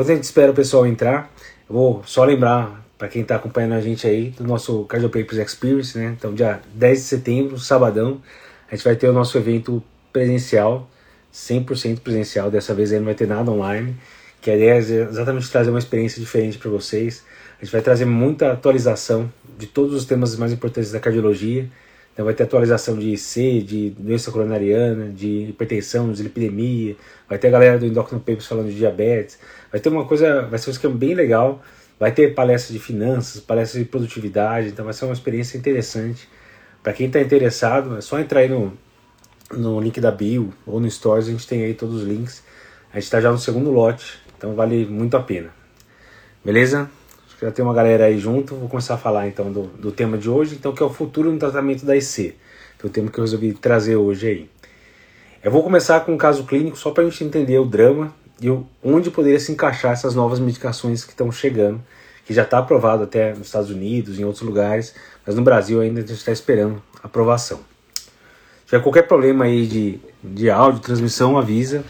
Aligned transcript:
Enquanto 0.00 0.12
a 0.12 0.14
gente 0.14 0.24
espera 0.24 0.50
o 0.50 0.54
pessoal 0.54 0.86
entrar, 0.86 1.30
eu 1.68 1.74
vou 1.74 2.02
só 2.06 2.24
lembrar 2.24 2.82
para 2.96 3.06
quem 3.06 3.20
está 3.20 3.36
acompanhando 3.36 3.74
a 3.74 3.82
gente 3.82 4.06
aí 4.06 4.30
do 4.30 4.44
nosso 4.44 4.84
Cardio 4.84 5.10
Papers 5.10 5.36
Experience, 5.36 5.98
né? 5.98 6.14
Então, 6.16 6.32
dia 6.32 6.58
10 6.72 6.98
de 6.98 7.04
setembro, 7.04 7.58
sabadão, 7.58 8.22
a 8.70 8.74
gente 8.74 8.82
vai 8.82 8.96
ter 8.96 9.10
o 9.10 9.12
nosso 9.12 9.36
evento 9.36 9.82
presencial, 10.10 10.88
100% 11.30 12.00
presencial. 12.00 12.50
Dessa 12.50 12.72
vez 12.72 12.90
aí 12.92 12.98
não 12.98 13.04
vai 13.04 13.14
ter 13.14 13.28
nada 13.28 13.50
online, 13.50 13.94
que 14.40 14.50
a 14.50 14.56
ideia 14.56 14.72
é 14.72 14.78
exatamente 14.78 15.50
trazer 15.50 15.68
uma 15.68 15.78
experiência 15.78 16.18
diferente 16.18 16.56
para 16.56 16.70
vocês. 16.70 17.22
A 17.60 17.62
gente 17.62 17.70
vai 17.70 17.82
trazer 17.82 18.06
muita 18.06 18.52
atualização 18.52 19.30
de 19.58 19.66
todos 19.66 19.94
os 19.94 20.06
temas 20.06 20.34
mais 20.34 20.50
importantes 20.50 20.92
da 20.92 20.98
cardiologia. 20.98 21.68
Então 22.20 22.26
vai 22.26 22.34
ter 22.34 22.42
atualização 22.42 22.98
de 22.98 23.14
IC, 23.14 23.62
de 23.62 23.90
doença 23.98 24.30
coronariana, 24.30 25.08
de 25.08 25.46
hipertensão, 25.48 26.12
de 26.12 26.22
lipidemia. 26.22 26.94
Vai 27.26 27.38
ter 27.38 27.48
a 27.48 27.50
galera 27.50 27.78
do 27.78 27.86
Endocrino 27.86 28.20
Papers 28.20 28.46
falando 28.46 28.68
de 28.68 28.76
diabetes. 28.76 29.38
Vai 29.72 29.80
ter 29.80 29.88
uma 29.88 30.04
coisa, 30.04 30.42
vai 30.42 30.58
ser 30.58 30.68
um 30.68 30.72
esquema 30.72 30.94
bem 30.94 31.14
legal 31.14 31.62
Vai 32.00 32.12
ter 32.12 32.34
palestras 32.34 32.72
de 32.72 32.78
finanças, 32.78 33.42
palestras 33.42 33.82
de 33.82 33.86
produtividade, 33.86 34.68
então 34.68 34.86
vai 34.86 34.94
ser 34.94 35.04
uma 35.04 35.12
experiência 35.12 35.58
interessante. 35.58 36.26
Para 36.82 36.94
quem 36.94 37.06
está 37.06 37.20
interessado, 37.20 37.98
é 37.98 38.00
só 38.00 38.18
entrar 38.18 38.40
aí 38.40 38.48
no, 38.48 38.72
no 39.50 39.78
link 39.78 40.00
da 40.00 40.10
bio 40.10 40.50
ou 40.66 40.80
no 40.80 40.90
Stories, 40.90 41.28
a 41.28 41.30
gente 41.30 41.46
tem 41.46 41.62
aí 41.62 41.74
todos 41.74 41.96
os 41.96 42.08
links. 42.08 42.42
A 42.90 42.94
gente 42.94 43.04
está 43.04 43.20
já 43.20 43.30
no 43.30 43.38
segundo 43.38 43.70
lote, 43.70 44.18
então 44.36 44.54
vale 44.54 44.86
muito 44.86 45.14
a 45.14 45.22
pena. 45.22 45.50
Beleza? 46.42 46.90
Já 47.40 47.50
tem 47.50 47.64
uma 47.64 47.72
galera 47.72 48.04
aí 48.04 48.18
junto. 48.18 48.54
Vou 48.54 48.68
começar 48.68 48.94
a 48.94 48.98
falar 48.98 49.26
então 49.26 49.50
do, 49.50 49.62
do 49.62 49.90
tema 49.90 50.18
de 50.18 50.28
hoje, 50.28 50.56
então 50.56 50.72
que 50.72 50.82
é 50.82 50.86
o 50.86 50.90
futuro 50.90 51.32
no 51.32 51.38
tratamento 51.38 51.86
da 51.86 51.96
IC. 51.96 52.34
Que 52.78 52.86
é 52.86 52.88
o 52.88 52.90
tema 52.90 53.10
que 53.10 53.18
eu 53.18 53.24
resolvi 53.24 53.54
trazer 53.54 53.96
hoje 53.96 54.26
aí. 54.26 54.50
Eu 55.42 55.50
vou 55.50 55.62
começar 55.62 56.00
com 56.00 56.12
um 56.12 56.18
caso 56.18 56.44
clínico 56.44 56.76
só 56.76 56.90
para 56.90 57.02
a 57.02 57.08
gente 57.08 57.24
entender 57.24 57.58
o 57.58 57.64
drama 57.64 58.14
e 58.42 58.48
onde 58.82 59.10
poderia 59.10 59.40
se 59.40 59.52
encaixar 59.52 59.92
essas 59.92 60.14
novas 60.14 60.38
medicações 60.38 61.02
que 61.02 61.12
estão 61.12 61.32
chegando, 61.32 61.80
que 62.26 62.34
já 62.34 62.42
está 62.42 62.58
aprovado 62.58 63.04
até 63.04 63.30
nos 63.30 63.46
Estados 63.46 63.70
Unidos, 63.70 64.18
em 64.18 64.24
outros 64.24 64.42
lugares, 64.42 64.94
mas 65.26 65.34
no 65.34 65.42
Brasil 65.42 65.80
ainda 65.80 66.00
a 66.00 66.02
gente 66.02 66.18
está 66.18 66.32
esperando 66.32 66.82
aprovação. 67.02 67.60
Tiver 68.66 68.82
qualquer 68.82 69.06
problema 69.08 69.46
aí 69.46 69.66
de, 69.66 70.00
de 70.22 70.50
áudio, 70.50 70.80
transmissão, 70.80 71.38
avisa. 71.38 71.84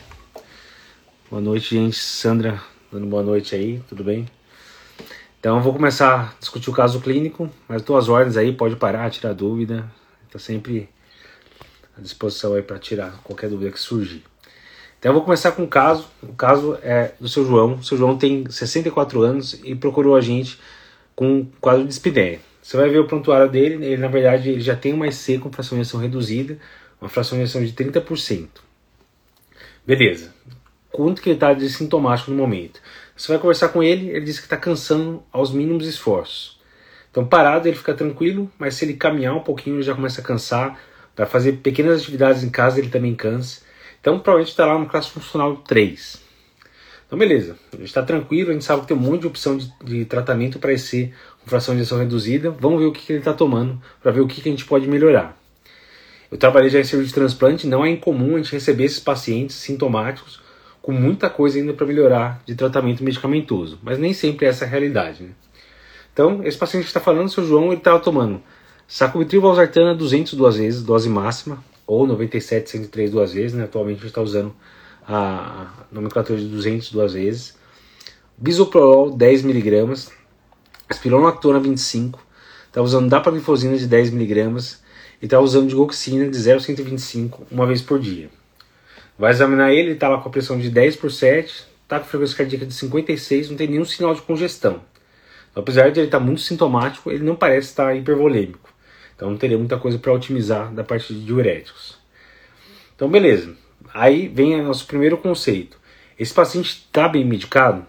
Boa 1.29 1.43
noite, 1.43 1.75
gente. 1.75 1.99
Sandra, 1.99 2.61
dando 2.91 3.07
boa 3.07 3.23
noite 3.23 3.55
aí, 3.55 3.83
tudo 3.89 4.03
bem? 4.05 4.27
Então 5.41 5.57
eu 5.57 5.63
vou 5.63 5.73
começar 5.73 6.21
a 6.21 6.39
discutir 6.39 6.69
o 6.69 6.73
caso 6.75 7.01
clínico, 7.01 7.49
mas 7.67 7.81
duas 7.81 8.11
ordens 8.11 8.37
aí, 8.37 8.53
pode 8.53 8.77
parar, 8.77 9.11
tirar 9.11 9.33
dúvida. 9.33 9.91
Está 10.27 10.39
sempre 10.39 10.87
à 11.97 12.01
disposição 12.03 12.55
aí 12.55 12.63
para 12.63 12.79
tirar 12.79 13.19
qualquer 13.25 13.49
dúvida 13.49 13.71
que 13.71 13.81
surgir. 13.81 14.23
Então 14.99 15.09
eu 15.09 15.15
vou 15.15 15.25
começar 15.25 15.53
com 15.53 15.63
um 15.63 15.67
caso. 15.67 16.07
O 16.23 16.35
caso 16.35 16.79
é 16.83 17.15
do 17.19 17.27
seu 17.27 17.47
João. 17.47 17.77
O 17.77 17.83
seu 17.83 17.97
João 17.97 18.19
tem 18.19 18.45
64 18.51 19.23
anos 19.23 19.59
e 19.65 19.75
procurou 19.75 20.15
a 20.15 20.21
gente 20.21 20.61
com 21.17 21.39
um 21.39 21.47
quadro 21.59 21.85
de 21.85 21.93
espinéia. 21.93 22.39
Você 22.61 22.77
vai 22.77 22.91
ver 22.91 22.99
o 22.99 23.07
prontuário 23.07 23.51
dele, 23.51 23.83
ele 23.83 23.97
na 23.97 24.09
verdade 24.09 24.51
ele 24.51 24.61
já 24.61 24.77
tem 24.77 24.93
uma 24.93 25.09
IC 25.09 25.39
com 25.39 25.51
fração 25.51 25.79
de 25.79 25.83
ação 25.83 25.99
reduzida, 25.99 26.59
uma 27.01 27.09
fração 27.09 27.39
de 27.39 27.45
ação 27.45 27.65
de 27.65 27.73
30%. 27.73 28.47
Beleza. 29.87 30.35
Quanto 30.93 31.23
que 31.23 31.31
ele 31.31 31.37
está 31.37 31.55
de 31.55 31.67
sintomático 31.71 32.31
no 32.31 32.37
momento? 32.37 32.83
Você 33.21 33.33
vai 33.33 33.39
conversar 33.39 33.69
com 33.69 33.83
ele, 33.83 34.09
ele 34.09 34.25
diz 34.25 34.39
que 34.39 34.47
está 34.47 34.57
cansando 34.57 35.23
aos 35.31 35.53
mínimos 35.53 35.87
esforços. 35.87 36.59
Então 37.11 37.23
parado 37.23 37.69
ele 37.69 37.77
fica 37.77 37.93
tranquilo, 37.93 38.51
mas 38.59 38.77
se 38.77 38.87
ele 38.87 38.95
caminhar 38.95 39.37
um 39.37 39.41
pouquinho 39.41 39.77
ele 39.77 39.83
já 39.83 39.95
começa 39.95 40.23
a 40.23 40.25
cansar. 40.25 40.81
Para 41.15 41.27
fazer 41.27 41.59
pequenas 41.59 42.01
atividades 42.01 42.43
em 42.43 42.49
casa 42.49 42.79
ele 42.79 42.89
também 42.89 43.15
cansa. 43.15 43.61
Então 44.01 44.19
provavelmente 44.19 44.53
está 44.53 44.65
lá 44.65 44.79
no 44.79 44.87
classe 44.87 45.11
funcional 45.11 45.55
3. 45.59 46.19
Então 47.07 47.19
beleza, 47.19 47.59
a 47.71 47.77
gente 47.77 47.89
está 47.89 48.03
tranquilo, 48.03 48.49
a 48.49 48.53
gente 48.55 48.65
sabe 48.65 48.81
que 48.81 48.89
tem 48.89 48.97
um 48.97 49.01
monte 49.01 49.21
de 49.21 49.27
opção 49.27 49.59
de, 49.59 49.71
de 49.85 50.07
tratamento 50.07 50.59
para 50.59 50.73
esse 50.73 51.13
com 51.43 51.51
fração 51.51 51.75
de 51.75 51.83
injeção 51.83 51.99
reduzida. 51.99 52.51
Vamos 52.51 52.81
ver 52.81 52.87
o 52.87 52.93
que, 52.93 53.05
que 53.05 53.13
ele 53.13 53.19
está 53.19 53.35
tomando 53.35 53.79
para 54.03 54.13
ver 54.13 54.23
o 54.23 54.27
que, 54.27 54.41
que 54.41 54.49
a 54.49 54.53
gente 54.53 54.65
pode 54.65 54.89
melhorar. 54.89 55.37
Eu 56.31 56.39
trabalhei 56.39 56.71
já 56.71 56.81
em 56.81 56.85
serviço 56.85 57.09
de 57.09 57.17
transplante, 57.17 57.67
não 57.67 57.85
é 57.85 57.91
incomum 57.91 58.37
a 58.37 58.39
gente 58.39 58.53
receber 58.53 58.85
esses 58.85 59.01
pacientes 59.01 59.57
sintomáticos 59.57 60.41
com 60.91 60.95
muita 60.95 61.31
coisa 61.31 61.57
ainda 61.57 61.73
para 61.73 61.87
melhorar 61.87 62.43
de 62.45 62.57
tratamento 62.57 63.05
medicamentoso, 63.05 63.79
mas 63.81 63.97
nem 63.97 64.13
sempre 64.13 64.47
é 64.47 64.49
essa 64.49 64.65
a 64.65 64.69
realidade. 64.69 65.23
Né? 65.23 65.31
Então, 66.13 66.41
esse 66.45 66.59
paciente 66.59 66.83
que 66.83 66.89
está 66.89 66.99
falando, 66.99 67.29
seu 67.29 67.47
João, 67.47 67.67
ele 67.67 67.77
estava 67.77 68.01
tomando 68.01 68.43
sacubitril 68.89 69.41
valsartana 69.41 69.95
200 69.95 70.35
duas 70.35 70.57
vezes, 70.57 70.83
dose 70.83 71.09
máxima, 71.09 71.63
ou 71.87 72.09
97, 72.09 72.71
103 72.71 73.13
duas 73.13 73.33
vezes, 73.33 73.57
né? 73.57 73.65
atualmente 73.65 73.99
a 73.99 74.01
gente 74.01 74.09
está 74.09 74.21
usando 74.21 74.53
a 75.07 75.71
nomenclatura 75.93 76.41
de 76.41 76.49
200 76.49 76.91
duas 76.91 77.13
vezes. 77.13 77.57
Bisoprolol 78.37 79.17
10mg, 79.17 80.11
espironolactona 80.91 81.61
25, 81.61 82.21
está 82.67 82.83
usando 82.83 83.09
dapaglifosina 83.09 83.77
de 83.77 83.89
10mg 83.89 84.79
e 85.23 85.27
está 85.27 85.39
usando 85.39 85.69
digoxina 85.69 86.29
de 86.29 86.37
0,125 86.37 87.47
uma 87.49 87.65
vez 87.65 87.81
por 87.81 88.01
dia. 88.01 88.29
Vai 89.21 89.33
examinar 89.33 89.71
ele, 89.71 89.91
está 89.91 90.09
lá 90.09 90.17
com 90.17 90.31
a 90.31 90.33
pressão 90.33 90.59
de 90.59 90.71
10 90.71 90.97
por 90.97 91.13
7, 91.13 91.67
está 91.83 92.01
com 92.01 92.07
frequência 92.07 92.35
cardíaca 92.39 92.65
de 92.65 92.73
56, 92.73 93.51
não 93.51 93.57
tem 93.59 93.69
nenhum 93.69 93.85
sinal 93.85 94.15
de 94.15 94.23
congestão. 94.23 94.81
Então, 95.51 95.63
apesar 95.63 95.91
de 95.91 96.01
ele 96.01 96.07
estar 96.07 96.19
tá 96.19 96.25
muito 96.25 96.41
sintomático, 96.41 97.11
ele 97.11 97.23
não 97.23 97.37
parece 97.37 97.69
estar 97.69 97.95
hipervolêmico. 97.95 98.73
Então 99.15 99.29
não 99.29 99.37
teria 99.37 99.59
muita 99.59 99.77
coisa 99.77 99.99
para 99.99 100.11
otimizar 100.11 100.73
da 100.73 100.83
parte 100.83 101.13
de 101.13 101.23
diuréticos. 101.23 101.99
Então 102.97 103.11
beleza. 103.11 103.55
Aí 103.93 104.27
vem 104.27 104.59
o 104.59 104.65
nosso 104.65 104.87
primeiro 104.87 105.19
conceito. 105.19 105.77
Esse 106.19 106.33
paciente 106.33 106.87
está 106.87 107.07
bem 107.07 107.23
medicado? 107.23 107.85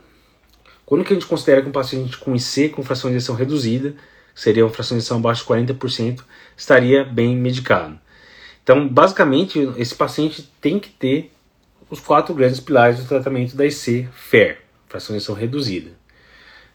Quando 0.85 1.05
que 1.05 1.13
a 1.13 1.15
gente 1.15 1.29
considera 1.29 1.61
que 1.61 1.69
um 1.69 1.71
paciente 1.71 2.17
com 2.17 2.35
IC 2.35 2.67
com 2.75 2.83
fração 2.83 3.09
de 3.09 3.15
injeção 3.15 3.35
reduzida, 3.35 3.95
seria 4.35 4.65
uma 4.65 4.73
fração 4.73 4.97
de 4.97 5.01
injeção 5.01 5.19
abaixo 5.19 5.43
de 5.43 5.73
40%, 5.73 6.19
estaria 6.57 7.05
bem 7.05 7.37
medicado? 7.37 7.97
Então, 8.63 8.87
basicamente, 8.87 9.71
esse 9.77 9.95
paciente 9.95 10.49
tem 10.61 10.79
que 10.79 10.89
ter 10.89 11.31
os 11.89 11.99
quatro 11.99 12.33
grandes 12.33 12.59
pilares 12.59 12.99
do 12.99 13.07
tratamento 13.07 13.55
da 13.55 13.65
IC 13.65 14.07
FAIR, 14.13 14.59
fração 14.87 15.13
de 15.13 15.17
injeção 15.17 15.35
reduzida. 15.35 15.91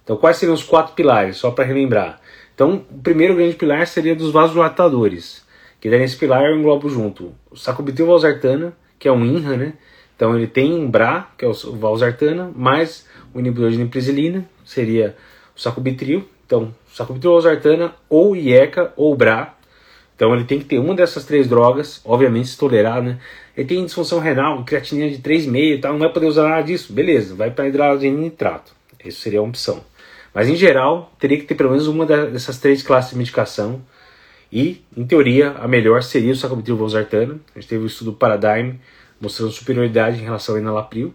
Então, 0.03 0.17
quais 0.17 0.37
seriam 0.37 0.55
os 0.55 0.63
quatro 0.63 0.95
pilares? 0.95 1.37
Só 1.37 1.51
para 1.51 1.65
relembrar. 1.65 2.21
Então, 2.55 2.85
o 2.91 2.99
primeiro 2.99 3.35
grande 3.35 3.55
pilar 3.55 3.87
seria 3.87 4.15
dos 4.15 4.31
vasodilatadores, 4.31 5.45
que 5.81 5.91
daí 5.91 6.01
nesse 6.01 6.17
pilar 6.17 6.45
eu 6.45 6.57
englobo 6.57 6.89
junto 6.89 7.35
o 7.51 7.57
sacubitril 7.57 8.07
valsartana, 8.07 8.73
que 8.99 9.09
é 9.09 9.13
um 9.13 9.25
INRA, 9.25 9.57
né? 9.57 9.73
Então 10.17 10.35
ele 10.35 10.47
tem 10.47 10.73
um 10.73 10.91
BRA, 10.91 11.29
que 11.37 11.45
é 11.45 11.49
o 11.49 11.53
valsartana, 11.53 12.51
mais 12.57 13.07
o 13.35 13.39
inibidor 13.39 13.71
de 13.71 13.77
neprisilina, 13.77 14.49
seria 14.65 15.15
o 15.55 15.61
sacubitril. 15.61 16.27
Então, 16.47 16.75
sacubitril 16.93 17.33
valsartana 17.33 17.95
ou 18.09 18.35
IECA 18.35 18.93
ou 18.97 19.15
BRA. 19.15 19.55
Então 20.16 20.34
ele 20.34 20.44
tem 20.44 20.59
que 20.59 20.65
ter 20.65 20.78
uma 20.78 20.94
dessas 20.94 21.25
três 21.25 21.47
drogas, 21.47 22.00
obviamente 22.04 22.49
se 22.49 22.56
tolerar, 22.56 23.03
né? 23.03 23.19
Ele 23.54 23.69
tem 23.69 23.84
disfunção 23.84 24.19
renal, 24.19 24.65
creatinina 24.65 25.10
de 25.10 25.19
3,5 25.19 25.56
e 25.56 25.78
tal, 25.78 25.93
não 25.93 26.00
vai 26.00 26.12
poder 26.12 26.27
usar 26.27 26.49
nada 26.49 26.62
disso. 26.62 26.93
Beleza, 26.93 27.34
vai 27.34 27.50
para 27.50 27.69
hidrolazina 27.69 28.19
nitrato. 28.19 28.75
Isso 29.05 29.21
seria 29.21 29.41
uma 29.41 29.50
opção. 29.50 29.84
Mas 30.34 30.49
em 30.49 30.56
geral, 30.56 31.12
teria 31.19 31.38
que 31.38 31.44
ter 31.44 31.55
pelo 31.55 31.71
menos 31.71 31.87
uma 31.87 32.05
dessas 32.05 32.59
três 32.59 32.82
classes 32.82 33.12
de 33.12 33.19
medicação. 33.19 33.82
E, 34.50 34.82
em 34.97 35.06
teoria, 35.06 35.50
a 35.53 35.69
melhor 35.69 36.03
seria 36.03 36.32
o 36.32 36.37
sacubitril 36.37 36.76
valsartana. 36.76 37.38
A 37.55 37.59
gente 37.59 37.69
teve 37.69 37.84
o 37.84 37.87
estudo 37.87 38.12
Paradigm 38.12 38.76
mostrando 39.21 39.50
superioridade 39.50 40.21
em 40.21 40.25
relação 40.25 40.55
ao 40.55 40.60
enalapril. 40.60 41.15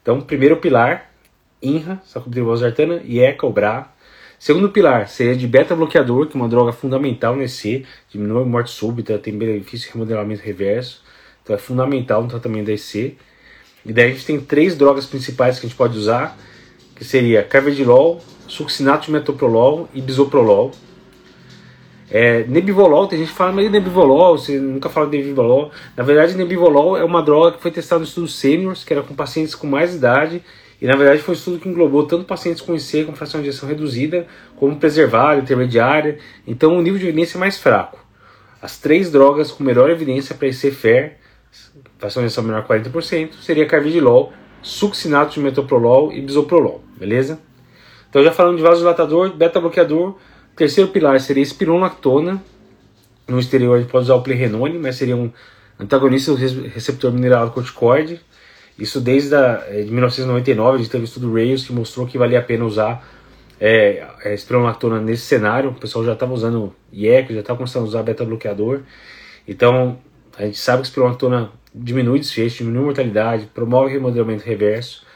Então, 0.00 0.20
primeiro 0.20 0.56
pilar, 0.56 1.10
INRA, 1.62 2.00
sacubitril 2.04 2.46
valsartana, 2.46 3.00
e 3.04 3.20
ECA, 3.20 3.46
o 3.46 3.52
BRA. 3.52 3.92
Segundo 4.42 4.70
pilar 4.70 5.08
seria 5.08 5.36
de 5.36 5.46
beta-bloqueador, 5.46 6.26
que 6.26 6.36
é 6.36 6.40
uma 6.40 6.48
droga 6.48 6.72
fundamental 6.72 7.36
nesse, 7.36 7.86
diminui 8.08 8.42
a 8.42 8.44
morte 8.44 8.72
súbita, 8.72 9.16
tem 9.16 9.38
benefício 9.38 9.86
de 9.86 9.92
remodelamento 9.92 10.42
reverso. 10.42 11.00
Então 11.40 11.54
é 11.54 11.58
fundamental 11.60 12.24
no 12.24 12.28
tratamento 12.28 12.66
da 12.66 12.72
EC. 12.72 13.16
E 13.86 13.92
daí 13.92 14.06
a 14.06 14.08
gente 14.08 14.26
tem 14.26 14.40
três 14.40 14.76
drogas 14.76 15.06
principais 15.06 15.60
que 15.60 15.66
a 15.66 15.68
gente 15.68 15.78
pode 15.78 15.96
usar, 15.96 16.36
que 16.96 17.04
seria 17.04 17.44
carvedilol, 17.44 18.20
succinato 18.48 19.06
de 19.06 19.12
metoprolol 19.12 19.88
e 19.94 20.00
bisoprolol. 20.00 20.72
É, 22.10 22.42
nebivolol, 22.42 23.06
tem 23.06 23.20
gente 23.20 23.30
que 23.30 23.36
fala, 23.36 23.52
mas 23.52 23.70
nebivolol, 23.70 24.36
você 24.36 24.58
nunca 24.58 24.88
fala 24.88 25.06
de 25.06 25.18
nebivolol. 25.18 25.70
Na 25.96 26.02
verdade, 26.02 26.36
nebivolol 26.36 26.96
é 26.96 27.04
uma 27.04 27.22
droga 27.22 27.52
que 27.52 27.62
foi 27.62 27.70
testada 27.70 28.00
no 28.00 28.06
estudo 28.06 28.26
seniors, 28.26 28.82
que 28.82 28.92
era 28.92 29.04
com 29.04 29.14
pacientes 29.14 29.54
com 29.54 29.68
mais 29.68 29.94
idade, 29.94 30.42
e 30.82 30.86
na 30.88 30.96
verdade 30.96 31.22
foi 31.22 31.36
um 31.36 31.38
estudo 31.38 31.60
que 31.60 31.68
englobou 31.68 32.04
tanto 32.08 32.24
pacientes 32.24 32.60
com 32.60 32.74
IC 32.74 33.04
com 33.04 33.14
fração 33.14 33.40
de 33.40 33.46
injeção 33.46 33.68
reduzida, 33.68 34.26
como 34.56 34.74
preservada, 34.74 35.40
intermediária, 35.40 36.18
então 36.44 36.76
o 36.76 36.82
nível 36.82 36.98
de 36.98 37.06
evidência 37.06 37.38
é 37.38 37.40
mais 37.40 37.56
fraco. 37.56 38.04
As 38.60 38.78
três 38.78 39.08
drogas 39.08 39.52
com 39.52 39.62
melhor 39.62 39.88
evidência 39.90 40.34
para 40.34 40.48
IC 40.48 40.72
FAIR, 40.72 41.12
fração 41.98 42.20
de 42.20 42.26
injeção 42.26 42.42
menor 42.42 42.66
40%, 42.66 43.34
seria 43.40 43.64
carvedilol, 43.64 44.32
succinato 44.60 45.34
de 45.34 45.40
metoprolol 45.40 46.12
e 46.12 46.20
bisoprolol, 46.20 46.82
beleza? 46.98 47.38
Então, 48.10 48.20
já 48.24 48.32
falando 48.32 48.56
de 48.56 48.62
vasodilatador, 48.64 49.32
beta-bloqueador, 49.36 50.16
terceiro 50.56 50.90
pilar 50.90 51.20
seria 51.20 51.44
espironolactona. 51.44 52.42
No 53.28 53.38
exterior 53.38 53.76
a 53.76 53.80
gente 53.80 53.90
pode 53.90 54.06
usar 54.06 54.16
o 54.16 54.22
plerrenone, 54.22 54.80
mas 54.80 54.96
seria 54.96 55.16
um 55.16 55.30
antagonista 55.78 56.32
do 56.32 56.36
receptor 56.36 57.12
mineral 57.12 57.52
corticoide. 57.52 58.20
Isso 58.78 59.00
desde 59.00 59.34
a, 59.34 59.64
eh, 59.68 59.82
de 59.82 59.90
1999, 59.90 60.76
a 60.76 60.78
gente 60.78 60.90
teve 60.90 61.04
o 61.04 61.06
estudo 61.06 61.32
Rails 61.32 61.64
que 61.64 61.72
mostrou 61.72 62.06
que 62.06 62.16
valia 62.16 62.38
a 62.38 62.42
pena 62.42 62.64
usar 62.64 63.06
é, 63.60 64.04
é, 64.24 64.34
espironolactona 64.34 65.00
nesse 65.00 65.22
cenário. 65.22 65.70
O 65.70 65.74
pessoal 65.74 66.04
já 66.04 66.14
estava 66.14 66.32
usando 66.32 66.74
IEC, 66.92 67.32
já 67.32 67.40
estava 67.40 67.56
começando 67.56 67.84
a 67.84 67.86
usar 67.86 68.02
beta-bloqueador. 68.02 68.80
Então, 69.46 69.98
a 70.36 70.44
gente 70.44 70.58
sabe 70.58 70.78
que 70.78 70.86
a 70.86 70.88
espironolactona 70.88 71.52
diminui 71.74 72.18
desfecho, 72.18 72.58
diminui 72.58 72.84
mortalidade, 72.84 73.46
promove 73.54 73.92
remodelamento 73.92 74.44
reverso. 74.44 75.06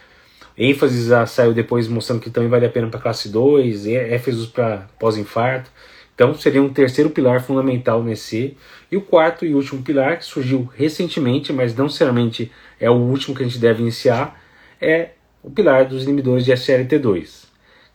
ênfase 0.57 1.11
saiu 1.27 1.53
depois 1.53 1.89
mostrando 1.89 2.21
que 2.21 2.31
também 2.31 2.49
vale 2.49 2.67
a 2.67 2.71
pena 2.71 2.89
para 2.89 3.01
classe 3.01 3.29
2, 3.29 3.87
éfesos 3.87 4.47
para 4.47 4.87
pós-infarto. 4.99 5.71
Então 6.15 6.33
seria 6.35 6.63
um 6.63 6.69
terceiro 6.69 7.11
pilar 7.11 7.43
fundamental 7.43 8.03
nesse. 8.03 8.57
E 8.91 8.97
o 8.97 9.03
quarto 9.03 9.45
e 9.45 9.55
último 9.55 9.83
pilar, 9.83 10.19
que 10.19 10.25
surgiu 10.25 10.69
recentemente, 10.75 11.53
mas 11.53 11.77
não 11.77 11.87
necessariamente 11.87 12.51
é 12.81 12.91
o 12.91 12.95
último 12.95 13.35
que 13.35 13.43
a 13.43 13.47
gente 13.47 13.59
deve 13.59 13.83
iniciar, 13.83 14.41
é 14.81 15.11
o 15.43 15.51
pilar 15.51 15.87
dos 15.87 16.05
inibidores 16.05 16.45
de 16.45 16.53
SLT2, 16.53 17.45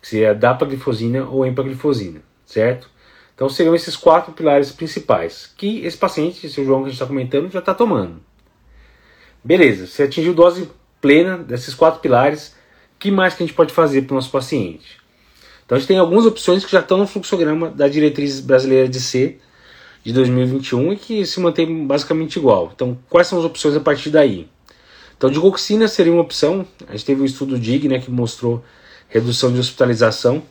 que 0.02 0.08
seria 0.08 0.34
dapaglifosina 0.34 1.26
ou 1.26 1.46
empaglifosina, 1.46 2.22
certo? 2.46 2.90
Então 3.36 3.50
seriam 3.50 3.76
esses 3.76 3.96
quatro 3.96 4.34
pilares 4.34 4.72
principais, 4.72 5.52
que 5.58 5.80
esse 5.86 5.98
paciente, 5.98 6.46
esse 6.46 6.64
João 6.64 6.82
que 6.82 6.86
a 6.86 6.90
gente 6.90 6.96
está 6.96 7.06
comentando, 7.06 7.52
já 7.52 7.60
está 7.60 7.74
tomando. 7.74 8.22
Beleza, 9.44 9.88
você 9.88 10.04
atingiu 10.04 10.34
dose 10.34 10.70
plena 11.02 11.38
desses 11.38 11.74
quatro 11.74 12.00
pilares, 12.00 12.56
que 13.00 13.10
mais 13.10 13.34
que 13.34 13.44
a 13.44 13.46
gente 13.46 13.56
pode 13.56 13.74
fazer 13.74 14.04
para 14.04 14.14
o 14.14 14.16
nosso 14.16 14.30
paciente? 14.30 15.02
Então 15.66 15.76
a 15.76 15.80
gente 15.80 15.88
tem 15.88 15.98
algumas 15.98 16.26
opções 16.26 16.64
que 16.64 16.72
já 16.72 16.82
estão 16.82 16.98
no 16.98 17.08
fluxograma 17.08 17.70
da 17.70 17.88
diretriz 17.88 18.40
brasileira 18.40 18.88
de 18.88 19.00
C 19.00 19.40
de 20.04 20.14
2021 20.14 20.94
e 20.94 20.96
que 20.98 21.26
se 21.26 21.40
mantém 21.40 21.88
basicamente 21.88 22.38
igual. 22.38 22.72
Então 22.76 22.98
quais 23.10 23.28
são 23.28 23.40
as 23.40 23.46
opções 23.46 23.76
a 23.76 23.80
partir 23.80 24.10
daí? 24.12 24.48
Então 25.22 25.30
digoxina 25.30 25.88
seria 25.88 26.12
uma 26.12 26.24
opção. 26.24 26.66
A 26.88 26.94
gente 26.94 27.06
teve 27.06 27.22
um 27.22 27.26
estudo 27.26 27.60
DIG 27.60 27.88
né, 27.88 28.00
que 28.00 28.10
mostrou 28.10 28.64
redução 29.08 29.54
de 29.54 29.60
hospitalização. 29.60 30.42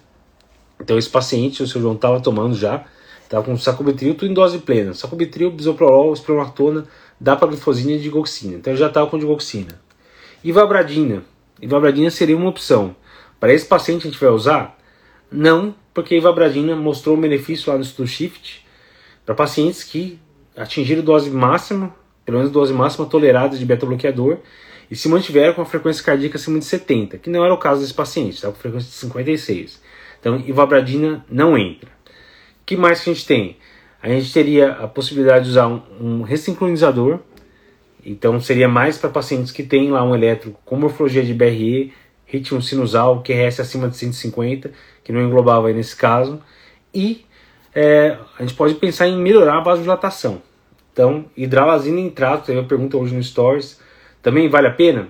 Então 0.81 0.97
esse 0.97 1.11
paciente, 1.11 1.61
o 1.61 1.67
seu 1.67 1.81
João 1.81 1.97
estava 1.97 2.21
tomando 2.21 2.55
já, 2.55 2.85
estava 3.25 3.45
com 3.45 3.57
sacubitril, 3.57 4.15
tudo 4.15 4.31
em 4.31 4.33
dose 4.33 4.61
plena. 4.61 4.95
Sacubitril, 4.95 5.51
bisoprolol, 5.51 6.13
esprolactona, 6.13 6.87
dapaglifosina 7.19 7.95
e 7.95 7.99
digoxina. 7.99 8.59
Então 8.59 8.77
já 8.77 8.87
estava 8.87 9.11
com 9.11 9.19
digoxina. 9.19 9.81
Ivabradina. 10.45 11.25
Ivabradina 11.61 12.09
seria 12.09 12.37
uma 12.37 12.49
opção. 12.49 12.95
Para 13.41 13.53
esse 13.53 13.67
paciente 13.67 14.07
a 14.07 14.11
gente 14.13 14.21
vai 14.21 14.31
usar? 14.31 14.79
Não, 15.33 15.75
porque 15.93 16.17
ivabradina 16.17 16.77
mostrou 16.77 17.17
um 17.17 17.21
benefício 17.21 17.73
lá 17.73 17.77
no 17.77 17.83
estudo 17.83 18.07
SHIFT 18.07 18.65
para 19.27 19.35
pacientes 19.35 19.83
que 19.83 20.21
atingiram 20.57 21.03
dose 21.03 21.29
máxima, 21.29 21.93
pelo 22.25 22.39
menos 22.39 22.53
dose 22.53 22.73
máxima 22.73 23.07
tolerada 23.07 23.57
de 23.57 23.65
beta-bloqueador, 23.65 24.39
e 24.91 24.97
se 24.97 25.09
mantiveram 25.09 25.55
com 25.55 25.63
a 25.63 25.67
frequência 25.67 26.03
cardíaca 26.03 26.37
acima 26.37 26.59
de 26.59 26.65
70, 26.65 27.19
que 27.19 27.31
não 27.31 27.45
era 27.45 27.55
o 27.55 27.59
caso 27.59 27.81
desse 27.81 27.95
paciente, 27.95 28.35
estava 28.35 28.53
com 28.53 28.59
frequência 28.59 28.89
de 28.89 28.97
56. 28.97 29.81
Então, 30.19 30.43
ivabradina 30.47 31.25
não 31.31 31.57
entra. 31.57 31.89
O 31.89 32.65
que 32.67 32.77
mais 32.77 33.01
que 33.01 33.11
a 33.11 33.15
gente 33.15 33.27
tem? 33.27 33.57
A 34.03 34.09
gente 34.09 34.33
teria 34.33 34.73
a 34.73 34.89
possibilidade 34.89 35.45
de 35.45 35.51
usar 35.51 35.69
um, 35.69 35.83
um 36.01 36.23
ressincronizador, 36.23 37.21
então 38.05 38.41
seria 38.41 38.69
mais 38.69 38.99
para 38.99 39.11
pacientes 39.11 39.53
que 39.53 39.63
têm 39.63 39.91
lá 39.91 40.03
um 40.03 40.15
eletro 40.15 40.57
com 40.65 40.77
morfologia 40.77 41.23
de 41.23 41.35
BRE, 41.35 41.93
ritmo 42.27 42.63
sinusal, 42.63 43.23
QRS 43.23 43.61
acima 43.61 43.89
de 43.89 43.97
150, 43.97 44.73
que 45.05 45.13
não 45.13 45.21
englobava 45.21 45.69
aí 45.69 45.75
nesse 45.75 45.95
caso, 45.95 46.41
e 46.95 47.25
é, 47.75 48.17
a 48.39 48.43
gente 48.43 48.55
pode 48.55 48.75
pensar 48.75 49.07
em 49.07 49.17
melhorar 49.21 49.59
a 49.59 49.61
vasodilatação. 49.63 50.43
Então, 51.01 51.25
hidralazina 51.35 51.99
em 51.99 52.11
trato, 52.11 52.45
teve 52.45 52.59
uma 52.59 52.69
pergunta 52.69 52.95
hoje 52.99 53.15
no 53.15 53.23
Stories, 53.23 53.81
também 54.21 54.51
vale 54.51 54.67
a 54.67 54.71
pena? 54.71 55.09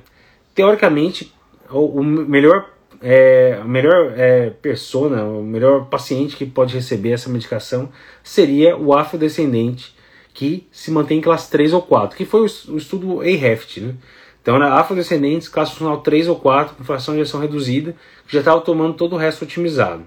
Teoricamente, 0.55 1.35
o, 1.69 1.99
o 1.99 2.05
melhor, 2.05 2.71
é, 3.03 3.59
a 3.61 3.65
melhor 3.65 4.13
é, 4.17 4.51
persona, 4.51 5.25
o 5.25 5.43
melhor 5.43 5.87
paciente 5.87 6.37
que 6.37 6.47
pode 6.47 6.77
receber 6.77 7.11
essa 7.11 7.29
medicação 7.29 7.89
seria 8.23 8.77
o 8.77 8.97
afrodescendente 8.97 9.93
que 10.33 10.69
se 10.71 10.93
mantém 10.93 11.19
em 11.19 11.21
classe 11.21 11.51
3 11.51 11.73
ou 11.73 11.83
4, 11.83 12.17
que 12.17 12.25
foi 12.25 12.43
o, 12.43 12.73
o 12.73 12.77
estudo 12.77 13.21
AHEFT, 13.21 13.81
né? 13.81 13.95
Então, 14.41 14.55
era 14.55 14.75
afrodescendentes, 14.75 15.49
classe 15.49 15.73
funcional 15.73 16.03
3 16.03 16.29
ou 16.29 16.37
4, 16.37 16.77
com 16.77 16.85
fração 16.85 17.15
de 17.15 17.21
injeção 17.21 17.41
reduzida, 17.41 17.97
já 18.29 18.39
estava 18.39 18.61
tomando 18.61 18.95
todo 18.95 19.15
o 19.15 19.19
resto 19.19 19.43
otimizado. 19.43 20.05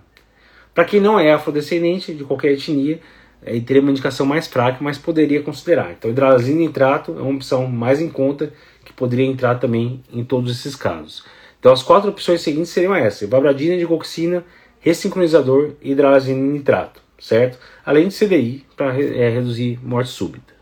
Para 0.74 0.86
quem 0.86 1.02
não 1.02 1.20
é 1.20 1.34
afrodescendente, 1.34 2.14
de 2.14 2.24
qualquer 2.24 2.54
etnia, 2.54 3.02
aí 3.46 3.62
teria 3.62 3.82
uma 3.82 3.92
indicação 3.92 4.26
mais 4.26 4.48
fraca, 4.48 4.78
mas 4.82 4.98
poderia 4.98 5.42
considerar. 5.42 5.92
Então, 5.92 6.10
hidralazina 6.10 6.60
nitrato 6.60 7.16
é 7.18 7.22
uma 7.22 7.36
opção 7.36 7.68
mais 7.68 8.02
em 8.02 8.10
conta, 8.10 8.54
que 8.84 8.94
poderia 8.94 9.26
entrar 9.26 9.56
também 9.56 10.04
em 10.12 10.24
todos 10.24 10.52
esses 10.52 10.76
casos. 10.76 11.24
Então, 11.60 11.72
as 11.72 11.82
quatro 11.82 12.10
opções 12.10 12.42
seguintes 12.42 12.72
seriam 12.72 12.94
essas: 12.94 13.30
vabradina, 13.30 13.78
digoxina, 13.78 14.44
ressincronizador 14.80 15.72
e 15.82 15.92
hidralazina 15.92 16.40
nitrato, 16.40 17.02
certo? 17.20 17.58
Além 17.86 18.08
de 18.08 18.16
CDI, 18.16 18.66
para 18.76 19.00
é, 19.02 19.30
reduzir 19.30 19.80
morte 19.82 20.10
súbita. 20.10 20.54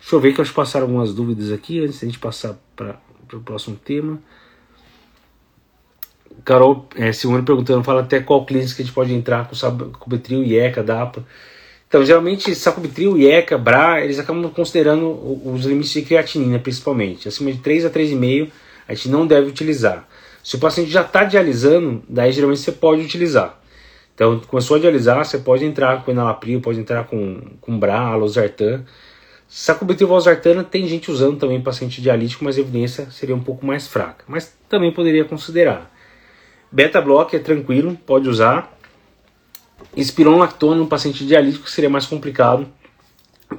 Deixa 0.00 0.16
eu 0.16 0.20
ver 0.20 0.34
que 0.34 0.40
eu 0.40 0.46
passar 0.46 0.82
algumas 0.82 1.14
dúvidas 1.14 1.50
aqui 1.50 1.82
antes 1.82 1.98
de 1.98 2.04
a 2.04 2.08
gente 2.08 2.18
passar 2.18 2.58
para 2.76 3.00
o 3.32 3.40
próximo 3.40 3.74
tema. 3.76 4.20
Carol 6.44 6.86
é, 6.94 7.10
Simone 7.10 7.42
perguntando, 7.42 7.82
fala 7.82 8.02
até 8.02 8.20
qual 8.20 8.44
clínica 8.44 8.74
a 8.74 8.84
gente 8.84 8.92
pode 8.92 9.14
entrar 9.14 9.48
com 9.48 9.54
sacubitril, 9.54 10.44
IECA, 10.44 10.82
DAPA. 10.82 11.24
Então, 11.94 12.04
geralmente, 12.04 12.52
sacubitril, 12.56 13.16
IECA, 13.16 13.56
BRA, 13.56 14.00
eles 14.00 14.18
acabam 14.18 14.50
considerando 14.50 15.12
os 15.44 15.64
limites 15.64 15.92
de 15.92 16.02
creatinina, 16.02 16.58
principalmente. 16.58 17.28
Acima 17.28 17.52
de 17.52 17.58
3 17.58 17.84
a 17.84 17.88
3,5, 17.88 18.50
a 18.88 18.94
gente 18.94 19.08
não 19.08 19.24
deve 19.24 19.48
utilizar. 19.48 20.04
Se 20.42 20.56
o 20.56 20.58
paciente 20.58 20.90
já 20.90 21.02
está 21.02 21.22
dialisando, 21.22 22.02
daí 22.08 22.32
geralmente 22.32 22.58
você 22.58 22.72
pode 22.72 23.02
utilizar. 23.02 23.60
Então, 24.12 24.40
começou 24.40 24.76
a 24.76 24.80
dialisar, 24.80 25.24
você 25.24 25.38
pode 25.38 25.64
entrar 25.64 26.04
com 26.04 26.10
enalapril, 26.10 26.60
pode 26.60 26.80
entrar 26.80 27.04
com, 27.04 27.40
com 27.60 27.78
BRA, 27.78 28.16
losartan. 28.16 28.84
Sacubitril 29.46 30.08
valsartana 30.08 30.64
tem 30.64 30.88
gente 30.88 31.12
usando 31.12 31.38
também 31.38 31.60
paciente 31.60 32.02
dialítico, 32.02 32.44
mas 32.44 32.58
a 32.58 32.60
evidência 32.60 33.08
seria 33.12 33.36
um 33.36 33.40
pouco 33.44 33.64
mais 33.64 33.86
fraca. 33.86 34.24
Mas 34.26 34.52
também 34.68 34.90
poderia 34.90 35.24
considerar. 35.24 35.94
Beta 36.72 37.00
block 37.00 37.36
é 37.36 37.38
tranquilo, 37.38 37.96
pode 38.04 38.28
usar. 38.28 38.73
Espironolactona 39.96 40.76
no 40.76 40.86
paciente 40.86 41.26
dialítico 41.26 41.68
seria 41.68 41.90
mais 41.90 42.06
complicado 42.06 42.66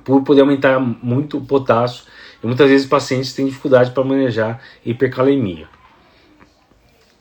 por 0.04 0.24
poder 0.24 0.42
aumentar 0.42 0.80
muito 0.80 1.38
o 1.38 1.46
potássio 1.46 2.04
e 2.44 2.48
muitas 2.48 2.70
vezes 2.70 2.88
pacientes 2.88 3.34
têm 3.34 3.46
dificuldade 3.46 3.92
para 3.92 4.04
manejar 4.04 4.62
hipercalemia. 4.86 5.68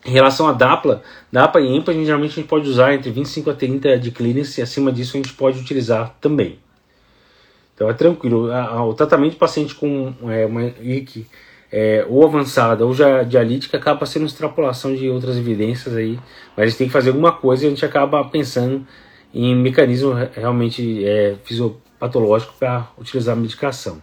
Em 0.04 0.10
relação 0.10 0.46
a 0.46 0.52
DAPLA, 0.52 1.02
DAPA 1.32 1.60
e 1.60 1.76
EMPA, 1.76 1.92
geralmente 1.94 2.32
a 2.32 2.34
gente 2.34 2.48
pode 2.48 2.69
usar 2.69 2.94
entre 2.94 3.10
25 3.10 3.50
a 3.50 3.55
30 3.55 3.98
de 3.98 4.10
clínicas 4.10 4.58
e 4.58 4.62
acima 4.62 4.93
disso 4.93 5.17
a 5.17 5.20
gente 5.22 5.32
pode 5.32 5.58
utilizar 5.58 6.14
também. 6.20 6.58
Então 7.74 7.88
é 7.88 7.94
tranquilo. 7.94 8.50
O 8.86 8.94
tratamento 8.94 9.32
de 9.32 9.38
paciente 9.38 9.74
com 9.74 10.12
é, 10.29 10.44
uma 10.44 10.67
IC 10.67 11.26
é, 11.76 12.06
ou 12.08 12.24
avançada 12.24 12.86
ou 12.86 12.94
já 12.94 13.24
dialítica 13.24 13.76
acaba 13.76 14.06
sendo 14.06 14.26
extrapolação 14.26 14.94
de 14.94 15.10
outras 15.10 15.36
evidências 15.36 15.96
aí, 15.96 16.20
mas 16.56 16.66
a 16.66 16.69
gente 16.69 16.78
tem 16.78 16.86
que 16.86 16.93
fazer 16.93 17.08
alguma 17.08 17.32
coisa 17.32 17.64
e 17.64 17.66
a 17.66 17.70
gente 17.70 17.84
acaba 17.84 18.24
pensando 18.26 18.86
em 19.34 19.56
mecanismo 19.56 20.12
realmente 20.32 21.04
é, 21.04 21.34
fisiopatológico 21.43 22.54
para 22.60 22.88
utilizar 22.96 23.36
a 23.36 23.40
medicação. 23.40 24.00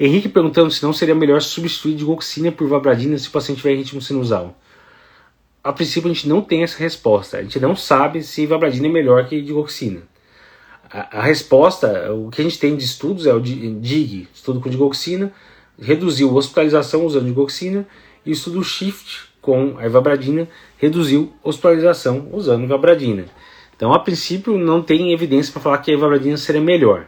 Henrique 0.00 0.28
perguntando 0.28 0.68
se 0.72 0.82
não 0.82 0.92
seria 0.92 1.14
melhor 1.14 1.40
substituir 1.40 1.94
digoxina 1.94 2.50
por 2.50 2.68
vabradina 2.68 3.16
se 3.16 3.28
o 3.28 3.30
paciente 3.30 3.58
tiver 3.58 3.76
ritmo 3.76 4.02
sinusal. 4.02 4.58
A 5.62 5.72
princípio 5.72 6.10
a 6.10 6.12
gente 6.12 6.28
não 6.28 6.40
tem 6.40 6.64
essa 6.64 6.78
resposta. 6.78 7.38
A 7.38 7.42
gente 7.42 7.60
não 7.60 7.76
sabe 7.76 8.24
se 8.24 8.46
vabradina 8.46 8.88
é 8.88 8.90
melhor 8.90 9.28
que 9.28 9.40
digoxina. 9.40 10.02
A, 10.90 11.18
a, 11.18 11.22
resposta, 11.22 12.12
o 12.12 12.30
que 12.30 12.40
a 12.40 12.44
gente 12.44 12.58
tem 12.58 12.76
de 12.76 12.84
estudos 12.84 13.26
é 13.26 13.34
o 13.34 13.40
DIG, 13.40 14.26
estudo 14.34 14.60
com 14.60 14.70
digoxina, 14.70 15.32
reduziu 15.80 16.34
hospitalização 16.34 17.04
usando 17.04 17.26
digoxina, 17.26 17.86
e 18.24 18.30
o 18.30 18.32
estudo 18.32 18.62
SHIFT 18.62 19.28
com 19.40 19.76
a 19.78 19.86
ivabradina 19.86 20.48
reduziu 20.76 21.32
hospitalização 21.42 22.28
usando 22.32 22.64
ivabradina. 22.64 23.24
Então, 23.76 23.92
a 23.94 23.98
princípio, 24.00 24.58
não 24.58 24.82
tem 24.82 25.12
evidência 25.12 25.52
para 25.52 25.62
falar 25.62 25.78
que 25.78 25.90
a 25.90 25.94
ivabradina 25.94 26.36
seria 26.36 26.60
melhor. 26.60 27.06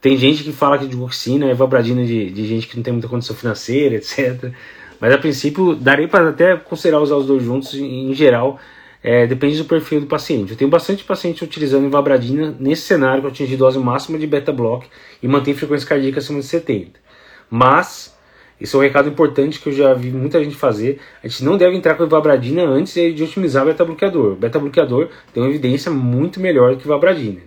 Tem 0.00 0.16
gente 0.16 0.44
que 0.44 0.52
fala 0.52 0.78
que 0.78 0.86
digoxina 0.86 1.50
ivabradina 1.50 2.04
de, 2.04 2.30
de 2.30 2.46
gente 2.46 2.68
que 2.68 2.76
não 2.76 2.82
tem 2.84 2.92
muita 2.92 3.08
condição 3.08 3.34
financeira, 3.34 3.96
etc. 3.96 4.52
Mas, 5.00 5.12
a 5.12 5.18
princípio, 5.18 5.74
daria 5.74 6.06
para 6.06 6.28
até 6.28 6.56
considerar 6.56 7.00
usar 7.00 7.16
os 7.16 7.26
dois 7.26 7.42
juntos, 7.42 7.74
em 7.74 8.14
geral, 8.14 8.58
é, 9.02 9.26
depende 9.26 9.58
do 9.58 9.64
perfil 9.64 10.00
do 10.00 10.06
paciente. 10.06 10.52
Eu 10.52 10.56
tenho 10.56 10.70
bastante 10.70 11.04
paciente 11.04 11.42
utilizando 11.44 11.86
ivabradina 11.86 12.56
nesse 12.58 12.82
cenário 12.82 13.22
que 13.22 13.28
atingir 13.28 13.56
dose 13.56 13.78
máxima 13.78 14.18
de 14.18 14.26
beta-block 14.26 14.86
e 15.22 15.28
mantém 15.28 15.54
frequência 15.54 15.88
cardíaca 15.88 16.18
acima 16.18 16.40
de 16.40 16.46
70. 16.46 17.07
Mas, 17.50 18.16
isso 18.60 18.76
é 18.76 18.80
um 18.80 18.82
recado 18.82 19.08
importante 19.08 19.60
que 19.60 19.68
eu 19.68 19.72
já 19.72 19.94
vi 19.94 20.10
muita 20.10 20.42
gente 20.42 20.56
fazer, 20.56 21.00
a 21.22 21.28
gente 21.28 21.44
não 21.44 21.56
deve 21.56 21.76
entrar 21.76 21.94
com 21.94 22.04
ivabradina 22.04 22.64
antes 22.64 22.94
de 22.94 23.22
otimizar 23.22 23.62
o 23.64 23.66
beta-bloqueador. 23.66 24.34
Beta-bloqueador 24.36 25.08
tem 25.32 25.42
uma 25.42 25.48
evidência 25.48 25.90
muito 25.90 26.40
melhor 26.40 26.76
que 26.76 26.82
a 26.82 26.86
ivabradina. 26.86 27.40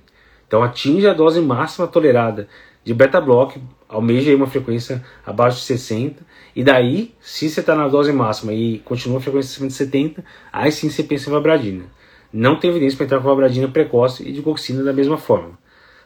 Então 0.48 0.64
atinge 0.64 1.08
a 1.08 1.14
dose 1.14 1.40
máxima 1.40 1.88
tolerada 1.88 2.48
de 2.84 2.94
beta-block, 2.94 3.62
almeja 3.88 4.36
uma 4.36 4.48
frequência 4.48 5.04
abaixo 5.26 5.60
de 5.60 5.64
60, 5.64 6.24
e 6.56 6.64
daí, 6.64 7.14
se 7.22 7.50
você 7.50 7.60
está 7.60 7.76
na 7.76 7.88
dose 7.88 8.12
máxima 8.12 8.54
e 8.54 8.80
continua 8.80 9.20
a 9.20 9.22
frequência 9.22 9.52
acima 9.52 9.68
de 9.68 9.74
70, 9.74 10.24
aí 10.52 10.72
sim 10.72 10.90
você 10.90 11.04
pensa 11.04 11.30
em 11.30 11.34
vabradina. 11.34 11.86
Não 12.34 12.60
tem 12.60 12.70
evidência 12.70 12.98
para 12.98 13.06
entrar 13.06 13.20
com 13.20 13.26
vabradina 13.26 13.68
precoce 13.68 14.28
e 14.28 14.32
de 14.32 14.42
coxina 14.42 14.84
da 14.84 14.92
mesma 14.92 15.18
forma, 15.18 15.58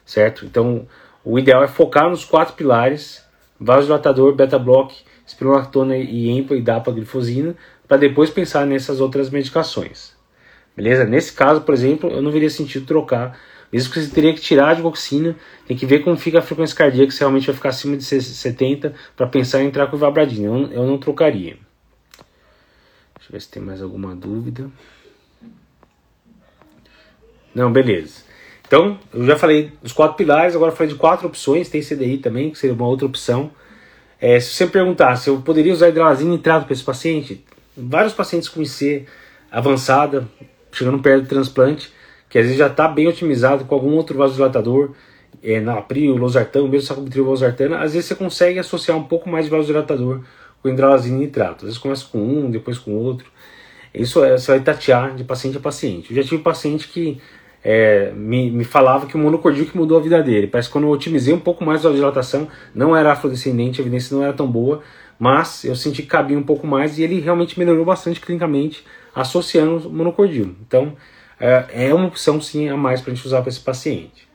certo? 0.06 0.46
Então, 0.46 0.88
o 1.24 1.40
ideal 1.40 1.64
é 1.64 1.68
focar 1.68 2.10
nos 2.10 2.26
quatro 2.26 2.56
pilares, 2.56 3.25
vasodilatador, 3.60 4.34
beta-block, 4.34 4.96
espirulactona 5.26 5.98
e 5.98 6.30
EMPA 6.30 6.56
e 6.56 6.62
dapaglifosina, 6.62 7.56
para 7.88 7.98
depois 7.98 8.30
pensar 8.30 8.66
nessas 8.66 9.00
outras 9.00 9.30
medicações. 9.30 10.14
Beleza? 10.76 11.06
Nesse 11.06 11.34
caso, 11.34 11.62
por 11.62 11.74
exemplo, 11.74 12.10
eu 12.10 12.22
não 12.22 12.32
veria 12.32 12.50
sentido 12.50 12.86
trocar 12.86 13.38
mesmo 13.72 13.92
que 13.92 14.02
você 14.02 14.10
teria 14.10 14.34
que 14.34 14.40
tirar 14.40 14.70
a 14.70 14.74
digoxina, 14.74 15.36
tem 15.68 15.76
que 15.76 15.86
ver 15.86 16.00
como 16.00 16.16
fica 16.16 16.40
a 16.40 16.42
frequência 16.42 16.76
cardíaca, 16.76 17.12
se 17.12 17.20
realmente 17.20 17.46
vai 17.46 17.56
ficar 17.56 17.70
acima 17.70 17.98
de 17.98 18.04
70, 18.04 18.94
para 19.16 19.28
pensar 19.28 19.62
em 19.62 19.68
entrar 19.68 19.88
com 19.88 19.98
vabradina. 19.98 20.48
Eu, 20.48 20.72
eu 20.72 20.88
não 20.88 20.98
trocaria. 20.98 21.58
Deixa 23.18 23.30
eu 23.30 23.32
ver 23.32 23.42
se 23.42 23.50
tem 23.50 23.62
mais 23.62 23.82
alguma 23.82 24.16
dúvida. 24.16 24.70
Não, 27.54 27.72
beleza. 27.72 28.24
Então, 28.68 28.98
eu 29.14 29.26
já 29.26 29.36
falei 29.36 29.72
dos 29.82 29.94
quatro 29.94 30.18
pilares, 30.18 30.56
agora 30.56 30.72
falei 30.72 30.92
de 30.92 30.98
quatro 30.98 31.28
opções. 31.28 31.70
Tem 31.70 31.82
CDI 31.82 32.18
também, 32.18 32.50
que 32.50 32.58
seria 32.58 32.76
uma 32.76 32.88
outra 32.88 33.06
opção. 33.06 33.52
É, 34.20 34.40
se 34.40 34.56
você 34.56 34.68
perguntar 34.68 35.16
se 35.18 35.30
eu 35.30 35.38
poderia 35.42 35.74
usar 35.74 35.90
hidralazina 35.90 36.32
nitrato 36.32 36.66
para 36.66 36.74
esse 36.74 36.84
paciente, 36.84 37.46
vários 37.78 38.14
pacientes 38.14 38.50
com 38.50 38.62
IC 38.62 39.06
avançada, 39.52 40.28
chegando 40.72 41.00
perto 41.00 41.24
do 41.24 41.30
transplante, 41.30 41.92
que 42.30 42.40
às 42.40 42.46
vezes 42.46 42.58
já 42.58 42.68
está 42.68 42.88
bem 42.88 43.08
otimizado 43.08 43.66
com 43.66 43.76
algum 43.76 43.94
outro 43.94 44.18
vasodilatador, 44.18 44.92
é, 45.44 45.60
na 45.60 45.78
April, 45.78 46.16
Losartano, 46.16 46.68
mesmo 46.68 46.88
sacubitril 46.88 47.24
Losartana, 47.24 47.80
às 47.80 47.94
vezes 47.94 48.08
você 48.08 48.16
consegue 48.16 48.58
associar 48.58 48.98
um 48.98 49.04
pouco 49.04 49.30
mais 49.30 49.46
de 49.46 49.52
vasodilatador 49.52 50.22
com 50.62 50.70
hidralazina 50.70 51.18
e 51.18 51.20
nitrato. 51.20 51.58
Às 51.58 51.64
vezes 51.64 51.78
começa 51.78 52.06
com 52.12 52.18
um, 52.18 52.50
depois 52.50 52.80
com 52.80 52.96
outro. 52.96 53.28
Isso 53.94 54.24
é, 54.24 54.38
você 54.38 54.52
vai 54.52 54.62
tatear 54.62 55.16
de 55.16 55.24
paciente 55.24 55.58
a 55.58 55.60
paciente. 55.60 56.10
Eu 56.10 56.22
já 56.22 56.28
tive 56.28 56.42
paciente 56.42 56.88
que 56.88 57.22
é, 57.68 58.12
me, 58.16 58.52
me 58.52 58.64
falava 58.64 59.08
que 59.08 59.16
o 59.16 59.18
monocordil 59.18 59.66
que 59.66 59.76
mudou 59.76 59.98
a 59.98 60.02
vida 60.02 60.22
dele. 60.22 60.46
Parece 60.46 60.70
que 60.70 60.74
quando 60.74 60.84
eu 60.84 60.92
otimizei 60.92 61.34
um 61.34 61.40
pouco 61.40 61.66
mais 61.66 61.80
a 61.80 61.90
vasodilatação, 61.90 62.48
não 62.76 62.96
era 62.96 63.12
afrodescendente, 63.12 63.82
a 63.82 63.84
evidência 63.84 64.16
não 64.16 64.24
era 64.24 64.32
tão 64.34 64.46
boa, 64.46 64.84
mas 65.18 65.64
eu 65.64 65.76
senti 65.76 66.04
que 66.04 66.08
cabia 66.08 66.38
um 66.38 66.44
pouco 66.44 66.68
mais 66.68 67.00
e 67.00 67.04
ele 67.04 67.20
realmente 67.20 67.58
melhorou 67.58 67.84
bastante 67.84 68.22
clinicamente 68.22 68.86
associando 69.16 69.88
o 69.88 69.92
monocordil. 69.92 70.56
Então, 70.62 70.94
é, 71.40 71.88
é 71.88 71.94
uma 71.94 72.06
opção 72.06 72.40
sim 72.40 72.70
a 72.70 72.78
mais 72.78 73.02
para 73.02 73.12
a 73.12 73.16
gente 73.16 73.26
usar 73.26 73.42
para 73.42 73.50
esse 73.50 73.60
paciente. 73.60 74.28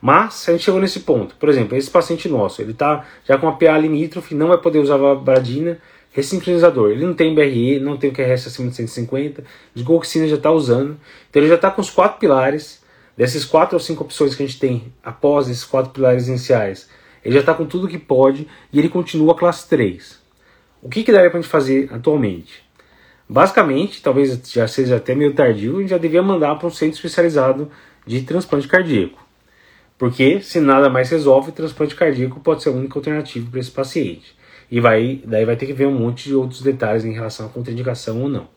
Mas 0.00 0.48
a 0.48 0.52
gente 0.52 0.64
chegou 0.64 0.80
nesse 0.80 1.00
ponto, 1.00 1.34
por 1.36 1.50
exemplo, 1.50 1.76
esse 1.76 1.90
paciente 1.90 2.26
nosso, 2.26 2.62
ele 2.62 2.70
está 2.70 3.04
já 3.24 3.36
com 3.36 3.48
a 3.48 3.52
PA 3.52 3.76
limítrofe, 3.76 4.34
não 4.34 4.48
vai 4.48 4.58
poder 4.58 4.78
usar 4.78 4.94
a 4.94 5.14
bradina, 5.14 5.78
ressincronizador, 6.16 6.92
ele 6.92 7.04
não 7.04 7.12
tem 7.12 7.34
BRE, 7.34 7.78
não 7.78 7.98
tem 7.98 8.08
o 8.08 8.12
QRS 8.12 8.46
acima 8.46 8.70
de 8.70 8.76
150, 8.76 9.44
desgoxina 9.74 10.26
já 10.26 10.36
está 10.36 10.50
usando, 10.50 10.96
então 11.28 11.42
ele 11.42 11.48
já 11.50 11.56
está 11.56 11.70
com 11.70 11.82
os 11.82 11.90
quatro 11.90 12.18
pilares, 12.18 12.82
dessas 13.14 13.44
quatro 13.44 13.76
ou 13.76 13.80
cinco 13.80 14.02
opções 14.02 14.34
que 14.34 14.42
a 14.42 14.46
gente 14.46 14.58
tem 14.58 14.94
após 15.04 15.46
esses 15.46 15.62
quatro 15.62 15.90
pilares 15.90 16.26
iniciais, 16.26 16.88
ele 17.22 17.34
já 17.34 17.40
está 17.40 17.52
com 17.52 17.66
tudo 17.66 17.86
que 17.86 17.98
pode 17.98 18.48
e 18.72 18.78
ele 18.78 18.88
continua 18.88 19.32
a 19.32 19.36
classe 19.36 19.68
3. 19.68 20.18
O 20.80 20.88
que, 20.88 21.04
que 21.04 21.12
daria 21.12 21.28
para 21.28 21.38
a 21.38 21.42
gente 21.42 21.50
fazer 21.50 21.92
atualmente? 21.92 22.64
Basicamente, 23.28 24.00
talvez 24.00 24.40
já 24.50 24.66
seja 24.66 24.96
até 24.96 25.14
meio 25.14 25.34
tardio, 25.34 25.76
a 25.76 25.80
gente 25.80 25.90
já 25.90 25.98
devia 25.98 26.22
mandar 26.22 26.54
para 26.54 26.68
um 26.68 26.70
centro 26.70 26.96
especializado 26.96 27.70
de 28.06 28.22
transplante 28.22 28.66
cardíaco. 28.66 29.22
Porque 29.98 30.40
se 30.40 30.60
nada 30.60 30.88
mais 30.88 31.10
resolve, 31.10 31.52
transplante 31.52 31.94
cardíaco 31.94 32.40
pode 32.40 32.62
ser 32.62 32.70
a 32.70 32.72
única 32.72 32.98
alternativa 32.98 33.50
para 33.50 33.60
esse 33.60 33.70
paciente. 33.70 34.34
E 34.70 34.80
vai, 34.80 35.20
daí 35.24 35.44
vai 35.44 35.56
ter 35.56 35.66
que 35.66 35.72
ver 35.72 35.86
um 35.86 35.98
monte 35.98 36.28
de 36.28 36.34
outros 36.34 36.62
detalhes 36.62 37.04
em 37.04 37.12
relação 37.12 37.46
à 37.46 37.48
contraindicação 37.48 38.22
ou 38.22 38.28
não. 38.28 38.48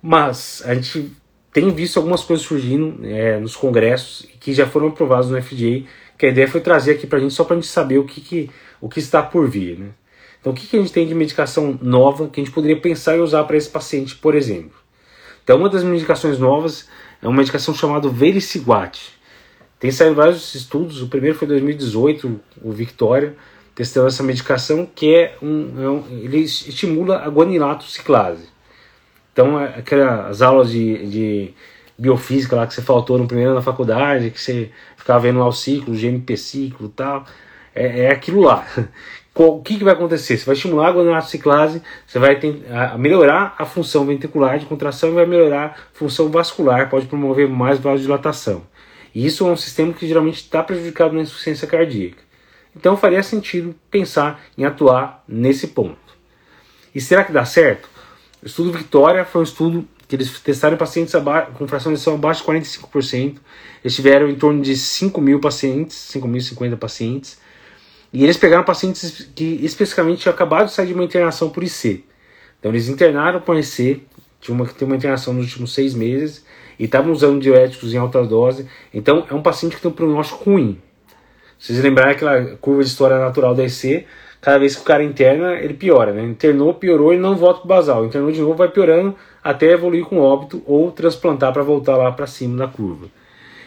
Mas 0.00 0.62
a 0.64 0.74
gente 0.74 1.10
tem 1.52 1.70
visto 1.70 1.96
algumas 1.96 2.22
coisas 2.22 2.46
surgindo 2.46 3.04
é, 3.04 3.38
nos 3.40 3.56
congressos 3.56 4.26
que 4.38 4.52
já 4.52 4.66
foram 4.66 4.88
aprovados 4.88 5.30
no 5.30 5.42
FDA, 5.42 5.84
que 6.18 6.26
a 6.26 6.28
ideia 6.28 6.46
foi 6.46 6.60
trazer 6.60 6.92
aqui 6.92 7.06
para 7.06 7.18
a 7.18 7.20
gente 7.20 7.34
só 7.34 7.44
para 7.44 7.56
a 7.56 7.60
gente 7.60 7.68
saber 7.68 7.98
o 7.98 8.04
que, 8.04 8.20
que, 8.20 8.50
o 8.80 8.88
que 8.88 9.00
está 9.00 9.22
por 9.22 9.48
vir. 9.48 9.78
Né? 9.78 9.88
Então, 10.40 10.52
o 10.52 10.56
que, 10.56 10.66
que 10.66 10.76
a 10.76 10.78
gente 10.78 10.92
tem 10.92 11.06
de 11.06 11.14
medicação 11.14 11.78
nova 11.82 12.28
que 12.28 12.40
a 12.40 12.44
gente 12.44 12.54
poderia 12.54 12.80
pensar 12.80 13.16
em 13.16 13.20
usar 13.20 13.42
para 13.44 13.56
esse 13.56 13.68
paciente, 13.68 14.14
por 14.14 14.34
exemplo? 14.34 14.78
Então, 15.42 15.56
uma 15.58 15.68
das 15.68 15.82
medicações 15.82 16.38
novas 16.38 16.88
é 17.22 17.26
uma 17.26 17.36
medicação 17.36 17.74
chamada 17.74 18.08
Vericiguat. 18.08 19.14
Tem 19.78 19.90
saído 19.90 20.14
vários 20.14 20.54
estudos, 20.54 21.02
o 21.02 21.08
primeiro 21.08 21.36
foi 21.36 21.46
em 21.46 21.50
2018, 21.50 22.40
o 22.62 22.72
Victoria, 22.72 23.36
testando 23.76 24.08
essa 24.08 24.22
medicação, 24.22 24.88
que 24.92 25.14
é 25.14 25.36
um, 25.40 25.84
é 25.84 25.88
um 25.88 26.04
ele 26.10 26.40
estimula 26.40 27.18
a 27.18 27.28
guanilato 27.28 27.84
ciclase. 27.84 28.48
Então, 29.32 29.60
é 29.60 29.66
aquelas 29.78 30.42
aulas 30.42 30.70
de, 30.70 31.06
de 31.06 31.54
biofísica 31.96 32.56
lá 32.56 32.66
que 32.66 32.74
você 32.74 32.82
faltou 32.82 33.18
no 33.18 33.28
primeiro 33.28 33.54
na 33.54 33.62
faculdade, 33.62 34.30
que 34.30 34.40
você 34.40 34.70
ficava 34.96 35.20
vendo 35.20 35.38
lá 35.38 35.46
o 35.46 35.52
ciclo, 35.52 35.94
o 35.94 35.96
GMP 35.96 36.36
ciclo 36.36 36.88
tal, 36.88 37.24
é, 37.74 38.04
é 38.04 38.10
aquilo 38.10 38.40
lá 38.40 38.66
o 39.44 39.60
que, 39.60 39.76
que 39.76 39.84
vai 39.84 39.92
acontecer? 39.92 40.38
Você 40.38 40.46
vai 40.46 40.54
estimular 40.54 40.88
a 40.88 40.92
gonadociclase, 40.92 41.82
você 42.06 42.18
vai 42.18 42.40
melhorar 42.98 43.54
a 43.58 43.66
função 43.66 44.06
ventricular 44.06 44.58
de 44.58 44.64
contração 44.64 45.10
e 45.10 45.12
vai 45.12 45.26
melhorar 45.26 45.66
a 45.66 45.98
função 45.98 46.30
vascular, 46.30 46.88
pode 46.88 47.06
promover 47.06 47.46
mais 47.46 47.78
vasodilatação. 47.78 48.62
E 49.14 49.26
isso 49.26 49.46
é 49.46 49.50
um 49.50 49.56
sistema 49.56 49.92
que 49.92 50.06
geralmente 50.06 50.36
está 50.36 50.62
prejudicado 50.62 51.14
na 51.14 51.20
insuficiência 51.20 51.68
cardíaca. 51.68 52.25
Então 52.76 52.96
faria 52.96 53.22
sentido 53.22 53.74
pensar 53.90 54.44
em 54.56 54.64
atuar 54.64 55.24
nesse 55.26 55.68
ponto. 55.68 55.96
E 56.94 57.00
será 57.00 57.24
que 57.24 57.32
dá 57.32 57.44
certo? 57.44 57.88
O 58.42 58.46
estudo 58.46 58.72
Victoria 58.72 59.24
foi 59.24 59.40
um 59.40 59.44
estudo 59.44 59.88
que 60.06 60.14
eles 60.14 60.38
testaram 60.40 60.76
pacientes 60.76 61.14
com 61.54 61.66
fração 61.66 61.92
de 61.92 62.08
abaixo 62.10 62.42
de 62.42 62.48
45%. 62.48 63.38
Eles 63.82 63.94
tiveram 63.94 64.28
em 64.28 64.36
torno 64.36 64.62
de 64.62 64.76
5 64.76 65.20
mil 65.20 65.40
pacientes, 65.40 65.96
5.050 66.14 66.76
pacientes 66.76 67.38
e 68.12 68.24
eles 68.24 68.36
pegaram 68.36 68.64
pacientes 68.64 69.28
que 69.34 69.58
especificamente 69.62 70.20
tinham 70.20 70.34
acabado 70.34 70.66
de 70.66 70.72
sair 70.72 70.86
de 70.86 70.94
uma 70.94 71.04
internação 71.04 71.50
por 71.50 71.62
IC. 71.62 72.04
Então 72.58 72.72
eles 72.72 72.88
internaram 72.88 73.40
por 73.40 73.56
IC, 73.56 74.02
tinha 74.40 74.54
uma, 74.54 74.66
tem 74.66 74.86
uma 74.86 74.96
internação 74.96 75.34
nos 75.34 75.46
últimos 75.46 75.74
seis 75.74 75.94
meses, 75.94 76.44
e 76.78 76.84
estavam 76.84 77.12
usando 77.12 77.40
diuréticos 77.40 77.92
em 77.92 77.98
alta 77.98 78.24
dose. 78.24 78.66
Então 78.92 79.26
é 79.28 79.34
um 79.34 79.42
paciente 79.42 79.76
que 79.76 79.82
tem 79.82 79.90
um 79.90 79.94
prognóstico 79.94 80.44
ruim. 80.44 80.80
Vocês 81.58 81.78
lembrarem 81.80 82.12
aquela 82.12 82.56
curva 82.56 82.82
de 82.82 82.88
história 82.88 83.18
natural 83.18 83.54
da 83.54 83.64
IC, 83.64 84.06
cada 84.40 84.58
vez 84.58 84.76
que 84.76 84.82
o 84.82 84.84
cara 84.84 85.02
interna, 85.02 85.54
ele 85.54 85.74
piora. 85.74 86.12
Né? 86.12 86.22
Internou, 86.22 86.74
piorou 86.74 87.12
e 87.12 87.18
não 87.18 87.36
volta 87.36 87.60
para 87.60 87.64
o 87.64 87.68
basal. 87.68 88.04
Internou 88.04 88.30
de 88.30 88.40
novo, 88.40 88.54
vai 88.54 88.68
piorando 88.68 89.14
até 89.42 89.72
evoluir 89.72 90.04
com 90.04 90.18
óbito 90.18 90.62
ou 90.66 90.90
transplantar 90.90 91.52
para 91.52 91.62
voltar 91.62 91.96
lá 91.96 92.12
para 92.12 92.26
cima 92.26 92.56
da 92.56 92.68
curva. 92.68 93.06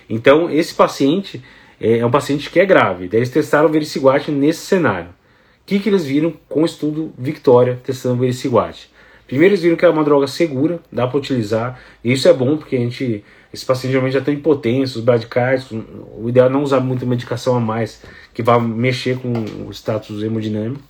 Então, 0.09 0.49
esse 0.49 0.73
paciente, 0.73 1.43
é, 1.79 1.99
é 1.99 2.05
um 2.05 2.11
paciente 2.11 2.49
que 2.49 2.59
é 2.59 2.65
grave. 2.65 3.07
Daí 3.07 3.19
eles 3.19 3.29
testaram 3.29 3.67
o 3.67 3.71
vericiguat 3.71 4.29
nesse 4.31 4.65
cenário. 4.65 5.09
O 5.09 5.65
que, 5.65 5.79
que 5.79 5.89
eles 5.89 6.03
viram 6.03 6.33
com 6.47 6.63
o 6.63 6.65
estudo 6.65 7.13
Victoria 7.17 7.79
testando 7.83 8.15
o 8.15 8.19
vericiguat? 8.19 8.89
Primeiro 9.29 9.53
eles 9.53 9.61
viram 9.61 9.77
que 9.77 9.85
é 9.85 9.89
uma 9.89 10.03
droga 10.03 10.25
segura, 10.25 10.79
dá 10.91 11.05
para 11.05 11.19
utilizar, 11.19 11.79
e 12.03 12.11
isso 12.11 12.27
é 12.27 12.33
bom 12.33 12.57
porque 12.57 12.75
a 12.75 12.79
gente, 12.79 13.23
esse 13.53 13.63
paciente 13.63 13.91
geralmente 13.91 14.13
já 14.13 14.21
tem 14.21 14.33
hipotensos, 14.33 15.03
bradicárdios, 15.03 15.71
o 16.17 16.27
ideal 16.27 16.47
é 16.47 16.49
não 16.49 16.63
usar 16.63 16.79
muita 16.79 17.05
medicação 17.05 17.55
a 17.55 17.59
mais 17.59 18.01
que 18.33 18.41
vai 18.41 18.59
mexer 18.59 19.19
com 19.19 19.31
o 19.67 19.71
status 19.71 20.23
hemodinâmico. 20.23 20.81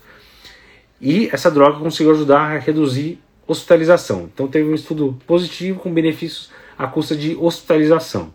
E 1.01 1.27
essa 1.33 1.51
droga 1.51 1.79
conseguiu 1.79 2.13
ajudar 2.13 2.55
a 2.55 2.57
reduzir 2.59 3.19
hospitalização. 3.45 4.29
Então 4.33 4.47
teve 4.47 4.69
um 4.69 4.73
estudo 4.75 5.19
positivo 5.27 5.81
com 5.81 5.93
benefícios 5.93 6.49
à 6.77 6.87
custa 6.87 7.17
de 7.17 7.35
hospitalização. 7.35 8.33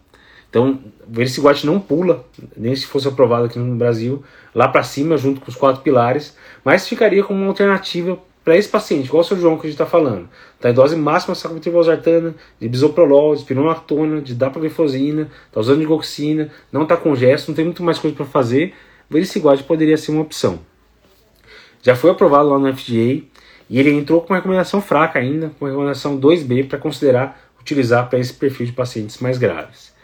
Então, 0.50 0.78
o 1.08 1.12
Vericiguat 1.12 1.64
não 1.64 1.80
pula, 1.80 2.26
nem 2.54 2.76
se 2.76 2.86
fosse 2.86 3.08
aprovado 3.08 3.46
aqui 3.46 3.58
no 3.58 3.74
Brasil, 3.74 4.22
lá 4.54 4.68
para 4.68 4.82
cima, 4.82 5.16
junto 5.16 5.40
com 5.40 5.50
os 5.50 5.56
quatro 5.56 5.82
pilares, 5.82 6.36
mas 6.62 6.86
ficaria 6.86 7.24
como 7.24 7.40
uma 7.40 7.48
alternativa 7.48 8.18
para 8.44 8.56
esse 8.56 8.68
paciente, 8.68 9.06
igual 9.06 9.22
o 9.22 9.24
seu 9.24 9.38
João 9.40 9.56
que 9.56 9.66
a 9.66 9.70
gente 9.70 9.80
está 9.80 9.86
falando. 9.86 10.28
Está 10.56 10.68
em 10.70 10.74
dose 10.74 10.94
máxima 10.94 11.34
de 11.34 11.40
sacubitril/valsartana, 11.40 12.34
de 12.60 12.68
bisoprolol, 12.68 13.34
de 13.34 13.40
spironolactona, 13.40 14.20
de 14.20 14.34
dapaglifosina, 14.34 15.30
está 15.46 15.60
usando 15.60 15.80
de 15.80 15.86
goxina, 15.86 16.50
não 16.70 16.82
está 16.82 16.96
com 16.96 17.16
gesto, 17.16 17.48
não 17.48 17.54
tem 17.54 17.64
muito 17.64 17.82
mais 17.82 17.98
coisa 17.98 18.14
para 18.14 18.26
fazer. 18.26 18.74
O 19.08 19.14
Vericiguat 19.14 19.62
poderia 19.62 19.96
ser 19.96 20.12
uma 20.12 20.20
opção. 20.20 20.60
Já 21.82 21.96
foi 21.96 22.10
aprovado 22.10 22.50
lá 22.50 22.58
no 22.58 22.70
FDA 22.76 23.24
e 23.68 23.80
ele 23.80 23.90
entrou 23.90 24.20
com 24.20 24.32
uma 24.32 24.36
recomendação 24.36 24.80
fraca 24.80 25.18
ainda, 25.18 25.50
com 25.58 25.64
recomendação 25.64 26.20
2B 26.20 26.68
para 26.68 26.78
considerar 26.78 27.40
utilizar 27.58 28.10
para 28.10 28.18
esse 28.18 28.34
perfil 28.34 28.66
de 28.66 28.72
pacientes 28.72 29.18
mais 29.18 29.38
graves. 29.38 29.94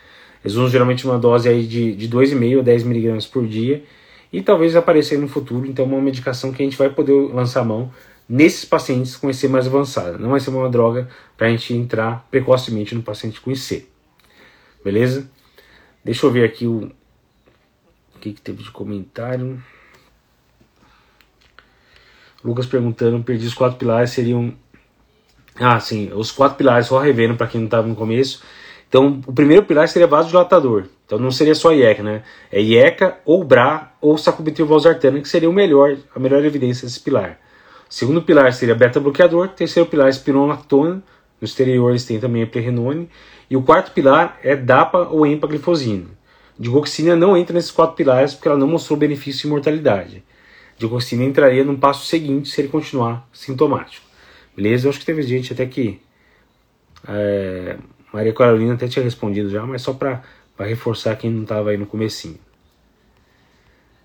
Eles 0.43 0.57
usam 0.57 0.71
geralmente 0.71 1.05
uma 1.05 1.19
dose 1.19 1.47
aí 1.47 1.67
de, 1.67 1.95
de 1.95 2.09
2,5 2.09 2.61
a 2.61 2.63
10 2.63 2.83
miligramas 2.85 3.27
por 3.27 3.47
dia 3.47 3.85
e 4.33 4.41
talvez 4.41 4.75
apareça 4.75 5.17
no 5.19 5.29
futuro, 5.29 5.67
então 5.67 5.85
uma 5.85 6.01
medicação 6.01 6.53
que 6.53 6.63
a 6.63 6.65
gente 6.65 6.79
vai 6.79 6.89
poder 6.89 7.13
lançar 7.13 7.65
mão 7.65 7.91
nesses 8.31 8.65
pacientes 8.65 9.17
com 9.17 9.29
IC 9.29 9.49
mais 9.49 9.67
avançada. 9.67 10.17
Não 10.17 10.31
vai 10.31 10.39
ser 10.39 10.51
uma 10.51 10.71
droga 10.71 11.09
para 11.37 11.49
a 11.49 11.51
gente 11.51 11.75
entrar 11.75 12.29
precocemente 12.31 12.95
no 12.95 13.03
paciente 13.03 13.41
com 13.41 13.51
IC. 13.51 13.89
Beleza? 14.85 15.29
Deixa 16.05 16.25
eu 16.25 16.31
ver 16.31 16.45
aqui 16.45 16.65
o 16.65 16.93
O 18.15 18.19
que, 18.21 18.33
que 18.33 18.41
teve 18.41 18.63
de 18.63 18.71
comentário? 18.71 19.61
Lucas 22.45 22.67
perguntando, 22.67 23.23
perdi 23.25 23.47
os 23.47 23.53
quatro 23.53 23.77
pilares, 23.77 24.11
seriam. 24.11 24.55
Ah, 25.57 25.81
sim, 25.81 26.11
os 26.15 26.31
quatro 26.31 26.57
pilares, 26.57 26.87
só 26.87 26.99
revendo 27.01 27.35
para 27.35 27.49
quem 27.49 27.61
não 27.61 27.67
estava 27.67 27.87
no 27.87 27.97
começo. 27.97 28.43
Então, 28.89 29.21
o 29.27 29.33
primeiro 29.33 29.65
pilar 29.65 29.89
seria 29.89 30.07
vasodilatador. 30.07 30.87
Então, 31.05 31.19
não 31.19 31.31
seria 31.31 31.55
só 31.55 31.73
IECA, 31.73 32.03
né? 32.03 32.23
É 32.51 32.63
IECA, 32.63 33.19
ou 33.25 33.45
BRA, 33.45 33.93
ou 34.01 34.17
sacubitril 34.17 34.67
valsartana, 34.67 35.21
que 35.21 35.29
seria 35.29 35.51
o 35.51 35.53
melhor, 35.53 35.97
a 36.15 36.19
melhor 36.19 36.45
evidência 36.45 36.87
desse 36.87 37.01
pilar. 37.01 37.39
Segundo 37.91 38.23
pilar 38.23 38.53
seria 38.53 38.75
beta-bloqueador. 38.75 39.49
Terceiro 39.49 39.89
pilar, 39.89 40.09
espironolactona. 40.09 41.03
No 41.41 41.45
exterior, 41.45 41.91
eles 41.91 42.05
têm 42.05 42.21
também 42.21 42.45
a 42.45 42.47
prerenone. 42.47 43.11
E 43.51 43.57
o 43.57 43.63
quarto 43.63 43.91
pilar 43.91 44.39
é 44.45 44.55
DAPA 44.55 45.09
ou 45.09 45.27
empaglifosina. 45.27 46.07
Digoxina 46.57 47.17
não 47.17 47.37
entra 47.37 47.53
nesses 47.53 47.73
quatro 47.73 47.97
pilares 47.97 48.33
porque 48.33 48.47
ela 48.47 48.57
não 48.57 48.69
mostrou 48.69 48.97
benefício 48.97 49.43
de 49.43 49.49
mortalidade. 49.49 50.23
Digoxina 50.79 51.25
entraria 51.25 51.65
num 51.65 51.77
passo 51.77 52.07
seguinte 52.07 52.49
se 52.49 52.61
ele 52.61 52.69
continuar 52.69 53.29
sintomático. 53.33 54.07
Beleza? 54.55 54.87
Eu 54.87 54.91
acho 54.91 55.01
que 55.01 55.07
teve 55.07 55.23
gente 55.23 55.53
até 55.53 55.67
que. 55.67 56.01
É, 57.09 57.77
Maria 58.13 58.33
Carolina 58.33 58.75
até 58.75 58.87
tinha 58.87 59.03
respondido 59.03 59.51
já, 59.51 59.67
mas 59.67 59.83
só 59.83 59.93
para 59.93 60.23
reforçar 60.59 61.17
quem 61.17 61.31
não 61.31 61.43
estava 61.43 61.71
aí 61.71 61.77
no 61.77 61.87
comecinho. 61.87 62.39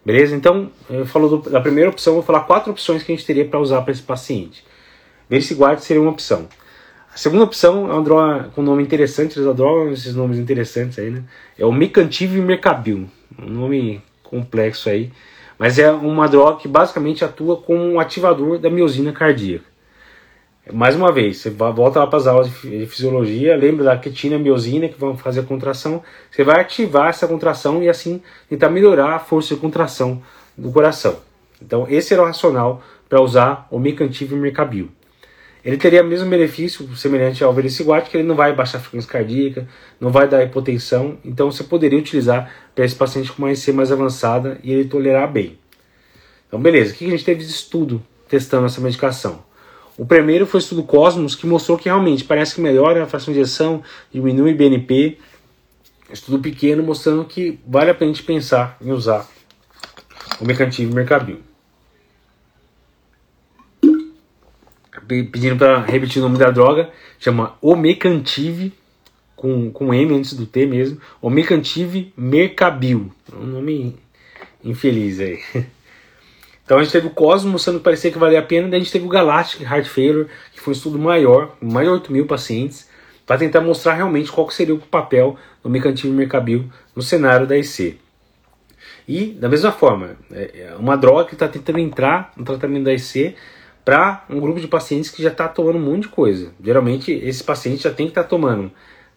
Beleza? 0.05 0.35
Então, 0.35 0.69
eu 0.88 1.05
falo 1.05 1.38
da 1.50 1.59
primeira 1.59 1.89
opção, 1.89 2.13
vou 2.13 2.21
falar 2.21 2.41
quatro 2.41 2.71
opções 2.71 3.01
que 3.01 3.12
a 3.12 3.15
gente 3.15 3.25
teria 3.25 3.45
para 3.45 3.59
usar 3.59 3.81
para 3.81 3.91
esse 3.91 4.03
paciente. 4.03 4.63
Vericiguard 5.27 5.83
seria 5.83 6.01
uma 6.01 6.12
opção. 6.12 6.47
A 7.12 7.17
segunda 7.17 7.43
opção 7.43 7.89
é 7.89 7.93
uma 7.93 8.03
droga 8.03 8.50
com 8.53 8.62
nome 8.62 8.83
interessante, 8.83 9.39
eles 9.39 9.50
adoram 9.50 9.91
esses 9.91 10.13
nomes 10.13 10.38
interessantes 10.38 11.00
aí, 11.00 11.09
né? 11.09 11.24
É 11.57 11.65
o 11.65 11.71
Mecantiv 11.71 12.33
Mercabil, 12.33 13.09
um 13.39 13.50
nome 13.50 14.01
complexo 14.21 14.89
aí, 14.89 15.12
mas 15.57 15.79
é 15.79 15.89
uma 15.91 16.27
droga 16.27 16.59
que 16.59 16.67
basicamente 16.67 17.24
atua 17.24 17.57
como 17.57 17.81
um 17.81 18.00
ativador 18.00 18.59
da 18.59 18.69
miosina 18.69 19.12
cardíaca. 19.12 19.65
Mais 20.74 20.95
uma 20.95 21.12
vez, 21.12 21.38
você 21.38 21.51
volta 21.51 22.00
lá 22.00 22.07
para 22.07 22.17
as 22.17 22.25
aulas 22.25 22.48
de 22.48 22.88
fisiologia, 22.88 23.55
lembra 23.55 23.84
da 23.84 23.98
quetina 23.98 24.39
miosina 24.39 24.89
que 24.89 25.00
vão 25.00 25.15
fazer 25.15 25.41
a 25.41 25.43
contração, 25.43 26.01
você 26.31 26.43
vai 26.43 26.60
ativar 26.60 27.10
essa 27.10 27.27
contração 27.27 27.84
e 27.84 27.89
assim 27.89 28.19
tentar 28.50 28.69
melhorar 28.69 29.13
a 29.13 29.19
força 29.19 29.53
de 29.53 29.62
contração 29.62 30.24
do 30.57 30.72
coração. 30.72 31.19
Então, 31.62 31.86
esse 31.88 32.13
era 32.13 32.24
o 32.24 32.25
racional 32.25 32.81
para 33.07 33.22
usar 33.22 33.67
o 33.69 33.77
Mecantiv 33.77 34.31
Mercabil. 34.31 34.89
Ele 35.63 35.77
teria 35.77 36.01
o 36.01 36.07
mesmo 36.07 36.27
benefício 36.27 36.95
semelhante 36.95 37.43
ao 37.43 37.53
vericiguat, 37.53 38.10
que 38.10 38.17
ele 38.17 38.27
não 38.27 38.36
vai 38.36 38.51
baixar 38.51 38.79
a 38.79 38.81
frequência 38.81 39.12
cardíaca, 39.12 39.67
não 40.00 40.10
vai 40.10 40.27
dar 40.27 40.43
hipotensão, 40.43 41.19
então 41.24 41.51
você 41.51 41.63
poderia 41.63 42.00
utilizar 42.00 42.51
para 42.74 42.86
esse 42.86 42.95
paciente 42.95 43.31
com 43.31 43.43
uma 43.43 43.51
IC 43.51 43.72
mais 43.72 43.91
avançada 43.91 44.60
e 44.63 44.74
ele 44.74 44.86
tolerar 44.86 45.31
bem. 45.31 45.60
Então, 46.48 46.60
beleza, 46.60 46.93
o 46.93 46.98
que 46.98 47.05
a 47.05 47.10
gente 47.10 47.24
teve 47.24 47.43
de 47.43 47.51
estudo 47.51 48.01
testando 48.27 48.65
essa 48.65 48.81
medicação? 48.81 49.43
O 49.98 50.06
primeiro 50.06 50.46
foi 50.46 50.60
o 50.60 50.62
estudo 50.62 50.84
Cosmos, 50.84 51.36
que 51.36 51.48
mostrou 51.48 51.78
que 51.78 51.86
realmente 51.86 52.24
parece 52.24 52.56
que 52.56 52.62
melhora 52.62 53.04
a 53.04 53.08
fração 53.08 53.34
de 53.34 53.40
injeção, 53.40 53.82
diminui 54.12 54.54
o 54.54 54.58
BNP. 54.58 55.18
Estudo 56.12 56.40
pequeno 56.40 56.84
mostrando 56.84 57.25
que 57.25 57.60
vale 57.66 57.90
a 57.90 57.96
pena 57.96 58.12
a 58.12 58.14
gente 58.14 58.25
pensar 58.25 58.78
em 58.82 58.92
usar 58.92 59.28
o 60.40 60.46
mecantivo 60.46 60.94
Mercabil. 60.94 61.40
pedindo 65.08 65.56
para 65.58 65.82
repetir 65.82 66.20
o 66.20 66.25
nome 66.25 66.38
da 66.38 66.50
droga, 66.50 66.90
chama 67.20 67.56
Omecantive, 67.62 68.74
com, 69.36 69.70
com 69.72 69.94
M 69.94 70.16
antes 70.16 70.34
do 70.34 70.46
T 70.46 70.66
mesmo, 70.66 71.00
Omecantive 71.22 72.12
Mercabil, 72.18 73.12
um 73.34 73.46
nome 73.46 73.96
infeliz 74.64 75.20
aí. 75.20 75.40
Então 76.65 76.79
a 76.79 76.84
gente 76.84 76.91
teve 76.91 77.07
o 77.07 77.12
Cosmo 77.12 77.51
mostrando 77.51 77.77
que 77.77 77.84
parecia 77.84 78.12
que 78.12 78.17
valia 78.17 78.39
a 78.39 78.43
pena, 78.43 78.67
daí 78.67 78.79
a 78.79 78.84
gente 78.84 78.91
teve 78.91 79.05
o 79.05 79.10
Galactic 79.10 79.62
Heart 79.62 79.86
Failure, 79.86 80.27
que 80.51 80.60
foi 80.60 80.74
um 80.74 80.75
estudo 80.75 80.98
maior, 80.98 81.55
mais 81.62 81.88
de 81.88 81.93
8 81.93 82.12
mil 82.12 82.25
pacientes, 82.25 82.89
para 83.25 83.38
tentar 83.38 83.62
mostrar 83.62 83.93
realmente 83.93 84.31
qual 84.31 84.50
seria 84.50 84.74
o 84.74 84.79
papel 84.79 85.37
do 85.63 85.70
Mecantive 85.70 86.11
Mercabil 86.11 86.66
no 86.96 87.03
cenário 87.03 87.46
da 87.46 87.55
IC. 87.55 88.00
E, 89.07 89.27
da 89.33 89.48
mesma 89.48 89.72
forma, 89.72 90.18
é, 90.31 90.72
é 90.72 90.75
uma 90.75 90.98
droga 90.98 91.25
que 91.25 91.35
está 91.35 91.48
tentando 91.48 91.77
entrar 91.77 92.33
no 92.35 92.44
tratamento 92.44 92.85
da 92.85 92.94
IC 92.94 93.35
para 93.83 94.25
um 94.27 94.40
grupo 94.40 94.59
de 94.59 94.68
pacientes 94.68 95.11
que 95.11 95.22
já 95.22 95.29
está 95.29 95.48
tomando 95.48 95.77
um 95.77 95.81
monte 95.81 96.03
de 96.03 96.09
coisa. 96.09 96.51
Geralmente, 96.63 97.11
esse 97.11 97.44
paciente 97.44 97.83
já 97.83 97.92
tem 97.92 98.07
que 98.07 98.11
estar 98.11 98.24
tá 98.24 98.29
tomando 98.29 98.72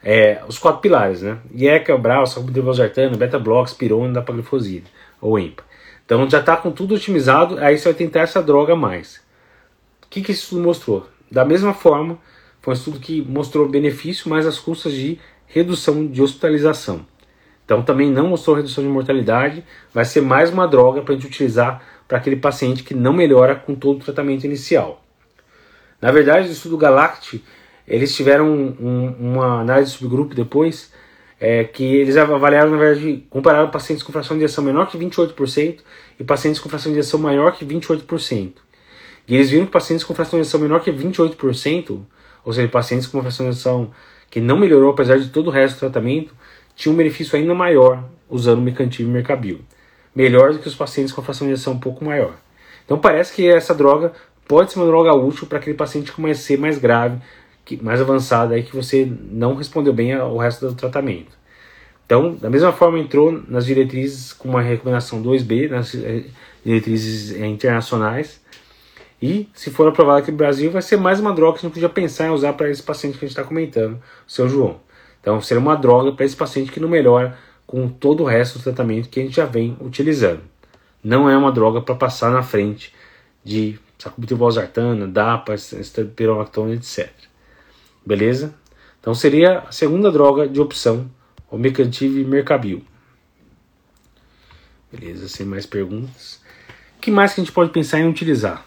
é, 0.04 0.42
os 0.46 0.58
quatro 0.58 0.82
pilares, 0.82 1.22
né? 1.22 1.38
IECA, 1.54 1.96
BRAL, 1.96 2.26
salbutamol, 2.26 2.74
beta-blox, 3.16 3.72
pirona, 3.72 4.12
dapaglifosina, 4.12 4.84
ou 5.22 5.38
EMPA. 5.38 5.67
Então 6.08 6.28
já 6.30 6.40
está 6.40 6.56
com 6.56 6.70
tudo 6.70 6.94
otimizado, 6.94 7.58
aí 7.58 7.76
você 7.76 7.84
vai 7.84 7.92
tentar 7.92 8.20
essa 8.20 8.42
droga 8.42 8.74
mais. 8.74 9.20
O 10.02 10.08
que, 10.08 10.22
que 10.22 10.32
esse 10.32 10.40
estudo 10.40 10.62
mostrou? 10.62 11.06
Da 11.30 11.44
mesma 11.44 11.74
forma, 11.74 12.18
foi 12.62 12.72
um 12.72 12.76
estudo 12.78 12.98
que 12.98 13.20
mostrou 13.20 13.68
benefício, 13.68 14.30
mas 14.30 14.46
as 14.46 14.58
custas 14.58 14.94
de 14.94 15.20
redução 15.46 16.06
de 16.06 16.22
hospitalização. 16.22 17.04
Então 17.62 17.82
também 17.82 18.10
não 18.10 18.28
mostrou 18.28 18.56
redução 18.56 18.82
de 18.82 18.88
mortalidade, 18.88 19.62
vai 19.92 20.06
ser 20.06 20.22
mais 20.22 20.48
uma 20.48 20.66
droga 20.66 21.02
para 21.02 21.12
a 21.12 21.14
gente 21.14 21.26
utilizar 21.26 21.82
para 22.08 22.16
aquele 22.16 22.36
paciente 22.36 22.82
que 22.82 22.94
não 22.94 23.12
melhora 23.12 23.54
com 23.54 23.74
todo 23.74 24.00
o 24.00 24.04
tratamento 24.04 24.44
inicial. 24.44 25.04
Na 26.00 26.10
verdade, 26.10 26.46
no 26.46 26.54
estudo 26.54 26.78
Galact, 26.78 27.44
eles 27.86 28.16
tiveram 28.16 28.48
um, 28.50 29.14
uma 29.20 29.60
análise 29.60 29.92
de 29.92 29.98
subgrupo 29.98 30.34
depois, 30.34 30.90
é, 31.40 31.64
que 31.64 31.84
eles 31.84 32.16
avaliaram, 32.16 32.70
na 32.70 32.76
verdade, 32.76 33.24
compararam 33.30 33.70
pacientes 33.70 34.02
com 34.02 34.12
fração 34.12 34.36
de 34.36 34.44
injeção 34.44 34.64
menor 34.64 34.86
que 34.86 34.98
28% 34.98 35.80
e 36.18 36.24
pacientes 36.24 36.60
com 36.60 36.68
fração 36.68 36.92
de 36.92 36.98
injeção 36.98 37.20
maior 37.20 37.52
que 37.52 37.64
28%. 37.64 38.52
E 39.26 39.34
eles 39.34 39.50
viram 39.50 39.66
que 39.66 39.72
pacientes 39.72 40.04
com 40.04 40.14
fração 40.14 40.38
de 40.38 40.42
injeção 40.42 40.60
menor 40.60 40.80
que 40.80 40.90
28%, 40.90 42.00
ou 42.44 42.52
seja, 42.52 42.68
pacientes 42.68 43.06
com 43.06 43.20
fração 43.20 43.46
de 43.46 43.52
injeção 43.52 43.90
que 44.30 44.40
não 44.40 44.58
melhorou 44.58 44.90
apesar 44.90 45.18
de 45.18 45.28
todo 45.28 45.48
o 45.48 45.50
resto 45.50 45.76
do 45.76 45.80
tratamento, 45.80 46.34
tinham 46.74 46.94
um 46.94 46.96
benefício 46.96 47.38
ainda 47.38 47.54
maior 47.54 48.04
usando 48.28 48.58
o 48.58 48.62
mecantiv 48.62 49.06
e 49.06 49.10
mercabil 49.10 49.60
melhor 50.18 50.52
do 50.52 50.58
que 50.58 50.66
os 50.66 50.74
pacientes 50.74 51.12
com 51.12 51.22
fração 51.22 51.46
de 51.46 51.52
injeção 51.52 51.74
um 51.74 51.78
pouco 51.78 52.04
maior. 52.04 52.34
Então 52.84 52.98
parece 52.98 53.32
que 53.32 53.46
essa 53.46 53.72
droga 53.72 54.12
pode 54.48 54.72
ser 54.72 54.80
uma 54.80 54.86
droga 54.86 55.14
útil 55.14 55.46
para 55.46 55.58
aquele 55.58 55.76
paciente 55.76 56.10
com 56.10 56.20
uma 56.20 56.30
EC 56.30 56.58
mais 56.58 56.76
grave, 56.76 57.18
que, 57.68 57.84
mais 57.84 58.00
avançada, 58.00 58.54
aí, 58.54 58.62
que 58.62 58.74
você 58.74 59.10
não 59.30 59.54
respondeu 59.54 59.92
bem 59.92 60.14
ao 60.14 60.38
resto 60.38 60.66
do 60.66 60.74
tratamento. 60.74 61.36
Então, 62.06 62.34
da 62.34 62.48
mesma 62.48 62.72
forma, 62.72 62.98
entrou 62.98 63.30
nas 63.46 63.66
diretrizes 63.66 64.32
com 64.32 64.48
uma 64.48 64.62
recomendação 64.62 65.22
2B, 65.22 65.68
nas 65.68 65.94
eh, 65.94 66.24
diretrizes 66.64 67.38
eh, 67.38 67.46
internacionais. 67.46 68.40
E, 69.20 69.50
se 69.52 69.70
for 69.70 69.86
aprovado 69.86 70.20
aqui 70.20 70.30
no 70.30 70.38
Brasil, 70.38 70.70
vai 70.70 70.80
ser 70.80 70.96
mais 70.96 71.20
uma 71.20 71.34
droga 71.34 71.58
que 71.58 71.66
a 71.66 71.68
gente 71.68 71.74
podia 71.74 71.90
pensar 71.90 72.28
em 72.28 72.30
usar 72.30 72.54
para 72.54 72.70
esse 72.70 72.82
paciente 72.82 73.18
que 73.18 73.26
a 73.26 73.28
gente 73.28 73.36
está 73.36 73.44
comentando, 73.44 73.96
o 74.26 74.30
seu 74.30 74.48
João. 74.48 74.80
Então, 75.20 75.38
seria 75.42 75.60
uma 75.60 75.76
droga 75.76 76.12
para 76.12 76.24
esse 76.24 76.36
paciente 76.36 76.72
que 76.72 76.80
não 76.80 76.88
melhora 76.88 77.36
com 77.66 77.86
todo 77.86 78.22
o 78.22 78.26
resto 78.26 78.58
do 78.58 78.62
tratamento 78.62 79.10
que 79.10 79.20
a 79.20 79.22
gente 79.22 79.36
já 79.36 79.44
vem 79.44 79.76
utilizando. 79.78 80.40
Não 81.04 81.28
é 81.28 81.36
uma 81.36 81.52
droga 81.52 81.82
para 81.82 81.94
passar 81.94 82.30
na 82.30 82.42
frente 82.42 82.94
de 83.44 83.78
sacubitril/valsartana, 83.98 85.06
DAPA, 85.06 85.54
esterpirolactona, 85.54 86.72
etc. 86.72 87.28
Beleza? 88.08 88.54
Então 88.98 89.14
seria 89.14 89.58
a 89.58 89.70
segunda 89.70 90.10
droga 90.10 90.48
de 90.48 90.58
opção, 90.58 91.10
o 91.50 91.58
Mecantiv 91.58 92.26
Mercabil. 92.26 92.82
Beleza, 94.90 95.28
sem 95.28 95.44
mais 95.44 95.66
perguntas. 95.66 96.40
O 96.96 97.00
que 97.02 97.10
mais 97.10 97.34
que 97.34 97.42
a 97.42 97.44
gente 97.44 97.52
pode 97.52 97.70
pensar 97.70 98.00
em 98.00 98.08
utilizar? 98.08 98.64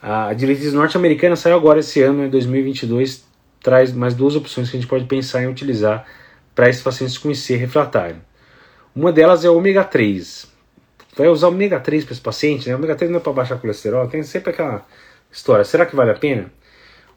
A 0.00 0.32
diretriz 0.32 0.72
norte-americana 0.72 1.34
saiu 1.34 1.56
agora 1.56 1.80
esse 1.80 2.00
ano, 2.02 2.24
em 2.24 2.30
2022, 2.30 3.24
traz 3.60 3.92
mais 3.92 4.14
duas 4.14 4.36
opções 4.36 4.70
que 4.70 4.76
a 4.76 4.80
gente 4.80 4.88
pode 4.88 5.06
pensar 5.06 5.42
em 5.42 5.48
utilizar 5.48 6.06
para 6.54 6.68
esses 6.68 6.82
pacientes 6.82 7.18
com 7.18 7.32
IC 7.32 7.56
refratário. 7.56 8.22
Uma 8.94 9.10
delas 9.10 9.44
é 9.44 9.50
o 9.50 9.56
ômega 9.56 9.82
3. 9.82 10.46
Vai 11.16 11.26
usar 11.26 11.48
ômega 11.48 11.80
3 11.80 12.04
para 12.04 12.12
esse 12.12 12.22
paciente, 12.22 12.68
né? 12.68 12.76
O 12.76 12.78
ômega 12.78 12.94
3 12.94 13.10
não 13.10 13.18
é 13.18 13.20
para 13.20 13.32
baixar 13.32 13.58
colesterol, 13.58 14.06
tem 14.06 14.22
sempre 14.22 14.50
aquela 14.50 14.86
história. 15.32 15.64
Será 15.64 15.84
que 15.84 15.96
vale 15.96 16.12
a 16.12 16.14
pena? 16.14 16.48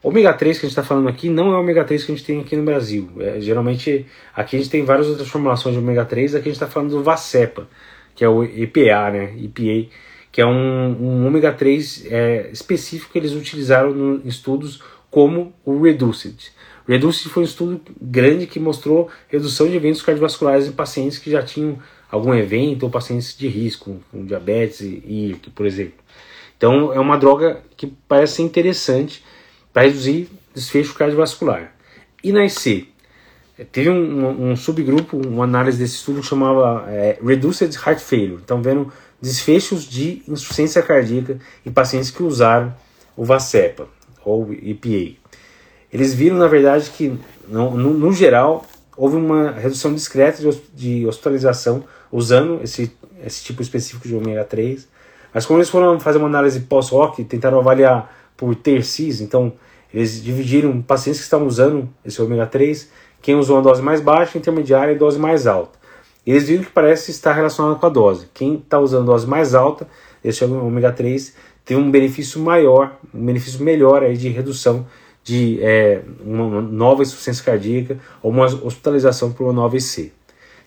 Ômega 0.07 0.31
3 0.33 0.59
que 0.59 0.67
a 0.67 0.69
gente 0.69 0.77
está 0.77 0.83
falando 0.83 1.09
aqui 1.09 1.29
não 1.29 1.51
é 1.51 1.57
o 1.57 1.61
ômega 1.61 1.83
3 1.83 2.03
que 2.03 2.11
a 2.11 2.15
gente 2.15 2.23
tem 2.23 2.39
aqui 2.39 2.55
no 2.55 2.61
Brasil. 2.61 3.09
É, 3.19 3.41
geralmente, 3.41 4.05
aqui 4.35 4.55
a 4.55 4.59
gente 4.59 4.69
tem 4.69 4.85
várias 4.85 5.07
outras 5.07 5.27
formulações 5.27 5.73
de 5.73 5.81
ômega 5.81 6.05
3, 6.05 6.35
aqui 6.35 6.43
a 6.47 6.51
gente 6.51 6.61
está 6.61 6.67
falando 6.67 6.91
do 6.91 7.01
Vacepa, 7.01 7.67
que 8.13 8.23
é 8.23 8.29
o 8.29 8.43
EPA, 8.43 9.09
né? 9.09 9.33
EPA, 9.35 9.89
que 10.31 10.39
é 10.39 10.45
um, 10.45 10.95
um 11.01 11.25
ômega 11.25 11.51
3 11.51 12.05
é, 12.11 12.49
específico 12.53 13.11
que 13.11 13.17
eles 13.17 13.31
utilizaram 13.31 14.21
em 14.23 14.27
estudos 14.27 14.79
como 15.09 15.51
o 15.65 15.81
Reduced. 15.81 16.51
Reduce 16.87 17.27
foi 17.27 17.41
um 17.41 17.45
estudo 17.47 17.81
grande 17.99 18.45
que 18.45 18.59
mostrou 18.59 19.09
redução 19.27 19.67
de 19.67 19.75
eventos 19.75 20.03
cardiovasculares 20.03 20.67
em 20.67 20.71
pacientes 20.71 21.17
que 21.17 21.31
já 21.31 21.41
tinham 21.41 21.79
algum 22.11 22.31
evento 22.31 22.83
ou 22.83 22.91
pacientes 22.91 23.35
de 23.35 23.47
risco, 23.47 23.99
com 24.11 24.23
diabetes 24.23 24.81
e 24.81 25.35
por 25.55 25.65
exemplo. 25.65 25.95
Então 26.55 26.93
é 26.93 26.99
uma 26.99 27.17
droga 27.17 27.63
que 27.75 27.87
parece 28.07 28.35
ser 28.35 28.43
interessante 28.43 29.23
para 29.75 29.83
reduzir 29.83 30.29
desfecho 30.53 30.93
cardiovascular. 30.93 31.73
E 32.23 32.31
na 32.31 32.45
IC? 32.45 32.87
teve 33.71 33.89
um, 33.89 34.51
um, 34.51 34.55
subgrupo, 34.55 35.17
uma 35.17 35.43
análise 35.43 35.77
desse 35.77 35.95
estudo 35.95 36.21
que 36.21 36.27
chamava 36.27 36.85
é, 36.89 37.17
Reduced 37.21 37.77
Heart 37.77 37.99
Failure. 37.99 38.41
Então, 38.43 38.61
vendo 38.61 38.91
desfechos 39.21 39.83
de 39.83 40.23
insuficiência 40.27 40.81
cardíaca 40.81 41.39
em 41.65 41.71
pacientes 41.71 42.09
que 42.09 42.23
usaram 42.23 42.73
o 43.17 43.25
Vacepa 43.25 43.87
ou 44.23 44.53
EPA. 44.53 45.17
Eles 45.91 46.13
viram, 46.13 46.37
na 46.37 46.47
verdade, 46.47 46.89
que 46.91 47.17
no, 47.47 47.71
no, 47.71 47.93
no 47.93 48.13
geral 48.13 48.65
houve 48.95 49.17
uma 49.17 49.51
redução 49.51 49.93
discreta 49.93 50.41
de, 50.41 50.61
de 50.73 51.05
hospitalização 51.05 51.83
usando 52.11 52.61
esse, 52.63 52.91
esse 53.25 53.43
tipo 53.43 53.61
específico 53.61 54.07
de 54.07 54.15
ômega 54.15 54.45
3. 54.45 54.87
Mas 55.33 55.45
quando 55.45 55.59
eles 55.59 55.69
foram 55.69 55.99
fazer 55.99 56.17
uma 56.17 56.27
análise 56.27 56.61
pós-hoc, 56.61 57.21
tentaram 57.25 57.59
avaliar 57.59 58.14
por 58.37 58.55
tercis, 58.55 59.21
então 59.21 59.53
eles 59.93 60.21
dividiram 60.21 60.81
pacientes 60.81 61.21
que 61.21 61.25
estavam 61.25 61.47
usando 61.47 61.89
esse 62.03 62.21
ômega 62.21 62.45
3, 62.45 62.89
quem 63.21 63.35
usou 63.35 63.55
uma 63.55 63.63
dose 63.63 63.81
mais 63.81 64.01
baixa, 64.01 64.37
intermediária 64.37 64.91
e 64.91 64.97
dose 64.97 65.17
mais 65.17 65.47
alta. 65.47 65.79
Eles 66.25 66.47
viram 66.47 66.63
que 66.63 66.71
parece 66.71 67.11
estar 67.11 67.33
relacionado 67.33 67.79
com 67.79 67.85
a 67.85 67.89
dose. 67.89 68.27
Quem 68.33 68.55
está 68.55 68.79
usando 68.79 69.05
dose 69.05 69.27
mais 69.27 69.53
alta, 69.53 69.87
esse 70.23 70.43
ômega 70.43 70.91
3, 70.91 71.35
tem 71.63 71.77
um 71.77 71.89
benefício 71.89 72.39
maior, 72.41 72.97
um 73.13 73.25
benefício 73.25 73.63
melhor 73.63 74.03
aí 74.03 74.17
de 74.17 74.29
redução 74.29 74.85
de 75.23 75.59
é, 75.61 76.03
uma 76.23 76.61
nova 76.61 77.01
insuficiência 77.01 77.43
cardíaca 77.43 77.97
ou 78.21 78.31
uma 78.31 78.45
hospitalização 78.45 79.31
por 79.31 79.45
uma 79.45 79.53
nova 79.53 79.75
IC. 79.75 80.13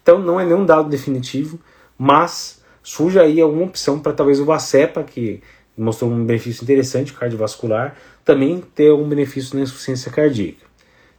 Então 0.03 0.19
não 0.19 0.41
é 0.41 0.45
nenhum 0.45 0.67
dado 0.67 0.89
definitivo, 0.89 1.61
mas 1.97 2.61
surge 2.83 3.21
aí 3.21 3.41
alguma 3.41 3.67
opção 3.67 4.01
para 4.01 4.13
talvez 4.13 4.41
o 4.41 4.45
Vacepa, 4.45 5.05
que 5.05 5.41
mostrou 5.79 6.11
um 6.11 6.25
benefício 6.25 6.64
interessante 6.64 7.12
cardiovascular, 7.12 7.97
também 8.25 8.61
ter 8.75 8.91
algum 8.91 9.09
benefício 9.09 9.57
na 9.57 9.62
insuficiência 9.62 10.11
cardíaca. 10.11 10.67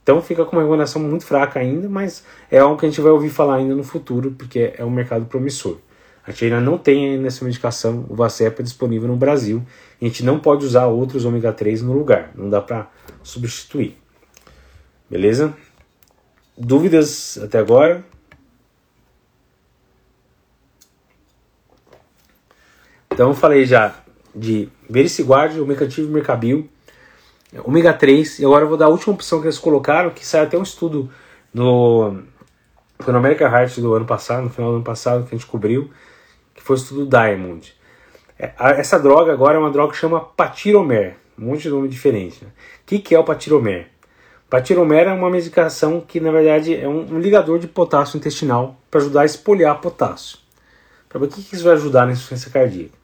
Então 0.04 0.22
fica 0.22 0.44
com 0.44 0.56
uma 0.56 0.62
recomendação 0.62 1.02
muito 1.02 1.26
fraca 1.26 1.60
ainda, 1.60 1.88
mas 1.88 2.24
é 2.52 2.60
algo 2.60 2.78
que 2.78 2.86
a 2.86 2.90
gente 2.90 3.00
vai 3.00 3.12
ouvir 3.12 3.30
falar 3.30 3.56
ainda 3.56 3.76
no 3.76 3.84
futuro, 3.84 4.32
porque 4.32 4.74
é 4.78 4.84
um 4.84 4.90
mercado 4.90 5.26
promissor. 5.26 5.78
A 6.26 6.32
gente 6.32 6.46
ainda 6.46 6.60
não 6.60 6.78
tem 6.78 7.18
nessa 7.18 7.44
medicação 7.46 8.06
o 8.10 8.16
Vacepa 8.16 8.62
disponível 8.62 9.08
no 9.08 9.16
Brasil. 9.16 9.64
A 10.02 10.06
gente 10.06 10.24
não 10.24 10.40
pode 10.40 10.66
usar 10.66 10.86
outros 10.88 11.26
ômega 11.26 11.52
3 11.52 11.82
no 11.82 11.94
lugar, 11.94 12.32
não 12.36 12.50
dá 12.50 12.62
para 12.62 12.90
substituir. 13.24 13.98
Beleza? 15.10 15.54
Dúvidas 16.58 17.40
até 17.42 17.58
agora? 17.58 18.04
Então 23.12 23.34
falei 23.34 23.66
já 23.66 23.96
de 24.36 24.70
Vericiguard, 24.90 25.60
Omecativo 25.60 26.08
e 26.08 26.12
Mercabil 26.12 26.70
ômega 27.64 27.94
3. 27.94 28.40
E 28.40 28.46
agora 28.46 28.64
eu 28.64 28.68
vou 28.68 28.78
dar 28.78 28.86
a 28.86 28.90
última 28.90 29.14
opção 29.14 29.40
que 29.40 29.48
eles 29.48 29.58
colocaram, 29.58 30.12
que 30.12 30.26
sai 30.26 30.42
até 30.42 30.58
um 30.58 30.64
estudo 30.64 31.10
no, 31.54 32.22
foi 33.00 33.12
no 33.12 33.20
American 33.20 33.48
Heart 33.50 33.80
do 33.80 33.94
ano 33.94 34.06
passado, 34.06 34.44
no 34.44 34.50
final 34.50 34.72
do 34.72 34.76
ano 34.78 34.86
passado, 34.86 35.26
que 35.26 35.34
a 35.34 35.38
gente 35.38 35.48
cobriu, 35.48 35.90
que 36.54 36.62
foi 36.62 36.76
o 36.76 36.80
estudo 36.80 37.06
Diamond. 37.06 37.74
É, 38.38 38.54
essa 38.58 39.00
droga 39.00 39.34
agora 39.34 39.56
é 39.56 39.60
uma 39.60 39.72
droga 39.72 39.94
que 39.94 39.98
chama 39.98 40.20
Patiromer, 40.20 41.16
um 41.38 41.46
monte 41.46 41.64
de 41.64 41.70
nome 41.70 41.88
diferente. 41.88 42.44
Né? 42.44 42.52
O 42.84 42.86
que, 42.86 43.00
que 43.00 43.16
é 43.16 43.20
o 43.20 43.24
Patiromer? 43.24 43.88
Patiromer 44.50 45.08
é 45.08 45.14
uma 45.14 45.30
medicação 45.30 46.02
que, 46.02 46.20
na 46.20 46.32
verdade, 46.32 46.76
é 46.76 46.88
um, 46.88 47.14
um 47.14 47.20
ligador 47.20 47.60
de 47.60 47.68
potássio 47.68 48.18
intestinal 48.18 48.76
para 48.90 49.00
ajudar 49.00 49.22
a 49.22 49.26
espolhar 49.26 49.80
potássio. 49.80 50.40
Para 51.08 51.24
o 51.24 51.28
que, 51.28 51.42
que 51.42 51.56
isso 51.56 51.64
vai 51.64 51.74
ajudar 51.74 52.06
na 52.06 52.12
insuficiência 52.12 52.52
cardíaca. 52.52 52.99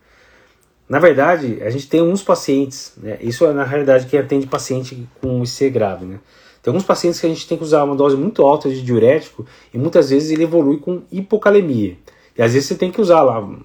Na 0.88 1.00
verdade, 1.00 1.63
a 1.63 1.69
gente 1.69 1.88
tem 1.88 2.00
alguns 2.00 2.21
pacientes, 2.21 2.93
né? 2.98 3.17
isso 3.19 3.45
é 3.45 3.54
na 3.54 3.63
realidade 3.63 4.06
que 4.06 4.15
atende 4.15 4.45
paciente 4.45 5.08
com 5.19 5.41
IC 5.41 5.71
grave. 5.71 6.06
Né? 6.06 6.19
Tem 6.62 6.71
alguns 6.71 6.86
pacientes 6.86 7.19
que 7.19 7.26
a 7.26 7.30
gente 7.30 7.48
tem 7.48 7.58
que 7.58 7.63
usar 7.63 7.84
uma 7.84 7.95
dose 7.95 8.15
muito 8.15 8.43
alta 8.43 8.69
de 8.69 8.82
diurético 8.84 9.45
e 9.74 9.78
muitas 9.78 10.12
vezes 10.12 10.30
ele 10.30 10.43
evolui 10.43 10.78
com 10.78 11.02
hipocalemia. 11.12 11.98
E 12.38 12.41
às 12.41 12.54
vezes 12.54 12.67
você 12.67 12.76
tem 12.76 12.91
que 12.91 13.02
usar 13.02 13.24
lá 13.24 13.39
um 13.39 13.63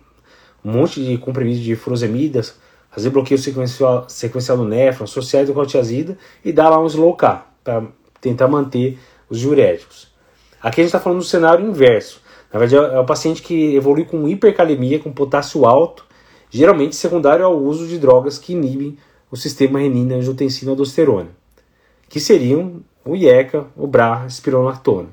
monte 0.65 1.05
de 1.05 1.19
comprimidos 1.19 1.61
de 1.61 1.77
furosemidas, 1.77 2.59
fazer 2.91 3.11
bloqueio 3.11 3.39
sequencial, 3.39 4.09
sequencial 4.09 4.57
do 4.57 4.65
néfron, 4.65 5.05
associado 5.05 5.49
com 5.49 5.55
cortiazida 5.55 6.17
e 6.45 6.53
dar 6.53 6.71
lá 6.71 6.81
um 6.81 6.87
slow 6.87 7.15
K 7.15 7.47
para 7.63 7.85
tentar 8.21 8.49
manter 8.49 8.99
os 9.29 9.39
diuréticos. 9.39 10.09
Aqui 10.63 10.81
a 10.81 10.85
gente 10.85 10.89
está 10.89 11.01
falando 11.01 11.19
do 11.19 11.25
cenário 11.25 11.67
inverso. 11.67 12.21
Na 12.53 12.59
verdade, 12.59 12.95
é 12.95 12.99
o 12.99 13.05
paciente 13.05 13.43
que 13.43 13.75
evolui 13.75 14.05
com 14.05 14.29
hipercalemia, 14.29 14.99
com 14.99 15.13
potássio 15.13 15.65
alto, 15.65 16.05
geralmente 16.51 16.97
secundário 16.97 17.45
ao 17.45 17.57
uso 17.57 17.87
de 17.87 17.99
drogas 17.99 18.39
que 18.39 18.53
inibem 18.53 18.99
o 19.31 19.37
sistema 19.37 19.79
renina-angiotensina-aldosterona, 19.79 21.29
que 22.09 22.19
seriam 22.19 22.83
o 23.05 23.15
IECA, 23.15 23.67
o 23.77 23.87
BRA, 23.87 24.23
a 24.23 24.27
espironolactona. 24.27 25.09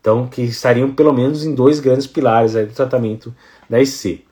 Então, 0.00 0.26
que 0.28 0.42
estariam 0.42 0.94
pelo 0.94 1.12
menos 1.12 1.44
em 1.44 1.54
dois 1.54 1.80
grandes 1.80 2.06
pilares 2.06 2.52
do 2.52 2.66
tratamento 2.68 3.34
da 3.68 3.80
IC. 3.80 4.24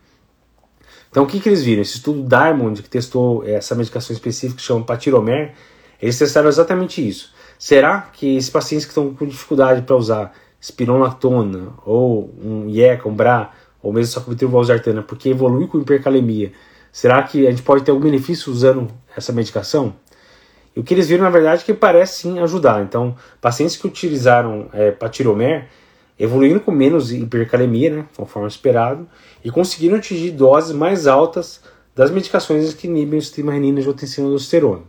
Então, 1.10 1.24
o 1.24 1.26
que, 1.26 1.40
que 1.40 1.48
eles 1.48 1.62
viram? 1.62 1.82
Esse 1.82 1.96
estudo 1.96 2.22
Diamond, 2.22 2.82
que 2.82 2.88
testou 2.88 3.44
essa 3.44 3.74
medicação 3.74 4.14
específica 4.14 4.58
que 4.58 4.62
chama 4.62 4.84
Patiromer, 4.84 5.54
eles 6.00 6.18
testaram 6.18 6.48
exatamente 6.48 7.06
isso. 7.06 7.34
Será 7.58 8.02
que 8.12 8.36
esses 8.36 8.50
pacientes 8.50 8.84
que 8.84 8.90
estão 8.90 9.12
com 9.14 9.26
dificuldade 9.26 9.82
para 9.82 9.96
usar 9.96 10.32
espironolactona 10.60 11.72
ou 11.84 12.30
um 12.42 12.68
IECA, 12.68 13.08
um 13.08 13.14
BRA, 13.14 13.50
ou 13.86 13.92
mesmo 13.92 14.12
só 14.12 14.20
com 14.20 14.34
valsartana, 14.48 15.00
porque 15.00 15.28
evolui 15.28 15.68
com 15.68 15.78
hipercalemia, 15.78 16.50
será 16.90 17.22
que 17.22 17.46
a 17.46 17.50
gente 17.50 17.62
pode 17.62 17.84
ter 17.84 17.92
algum 17.92 18.02
benefício 18.02 18.52
usando 18.52 18.88
essa 19.16 19.32
medicação? 19.32 19.94
E 20.74 20.80
o 20.80 20.82
que 20.82 20.92
eles 20.92 21.06
viram, 21.06 21.22
na 21.22 21.30
verdade, 21.30 21.62
é 21.62 21.64
que 21.64 21.72
parece 21.72 22.22
sim 22.22 22.40
ajudar. 22.40 22.82
Então, 22.82 23.14
pacientes 23.40 23.76
que 23.76 23.86
utilizaram 23.86 24.68
é, 24.72 24.90
patiromer 24.90 25.68
evoluíram 26.18 26.58
com 26.58 26.72
menos 26.72 27.12
hipercalemia, 27.12 27.90
né, 27.90 28.06
conforme 28.16 28.48
esperado, 28.48 29.06
e 29.44 29.50
conseguiram 29.52 29.98
atingir 29.98 30.32
doses 30.32 30.72
mais 30.72 31.06
altas 31.06 31.62
das 31.94 32.10
medicações 32.10 32.74
que 32.74 32.88
inibem 32.88 33.20
o 33.20 33.22
sistema 33.22 33.52
renina 33.52 33.78
angiotensina 33.78 34.26
aldosterona. 34.26 34.82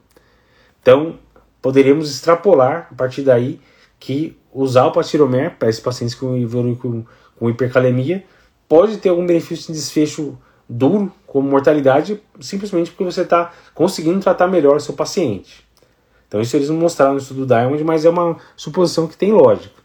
Então, 0.81 1.19
poderíamos 1.61 2.09
extrapolar 2.09 2.87
a 2.91 2.95
partir 2.95 3.21
daí 3.21 3.59
que 3.99 4.35
usar 4.51 4.87
o 4.87 4.91
patiromer 4.91 5.55
para 5.59 5.69
esses 5.69 5.81
pacientes 5.81 6.15
que 6.15 6.25
evoluem 6.25 6.73
com, 6.73 7.05
com 7.37 7.47
hipercalemia 7.47 8.23
pode 8.67 8.97
ter 8.97 9.09
algum 9.09 9.25
benefício 9.25 9.67
de 9.67 9.79
desfecho 9.79 10.37
duro, 10.67 11.11
como 11.25 11.49
mortalidade, 11.49 12.21
simplesmente 12.39 12.91
porque 12.91 13.03
você 13.03 13.21
está 13.21 13.51
conseguindo 13.73 14.19
tratar 14.19 14.47
melhor 14.47 14.81
seu 14.81 14.93
paciente. 14.93 15.65
Então 16.27 16.41
isso 16.41 16.55
eles 16.55 16.69
não 16.69 16.77
mostraram 16.77 17.13
no 17.13 17.19
estudo 17.19 17.45
Diamond, 17.45 17.83
mas 17.83 18.03
é 18.03 18.09
uma 18.09 18.37
suposição 18.55 19.07
que 19.07 19.15
tem 19.15 19.31
lógica. 19.31 19.75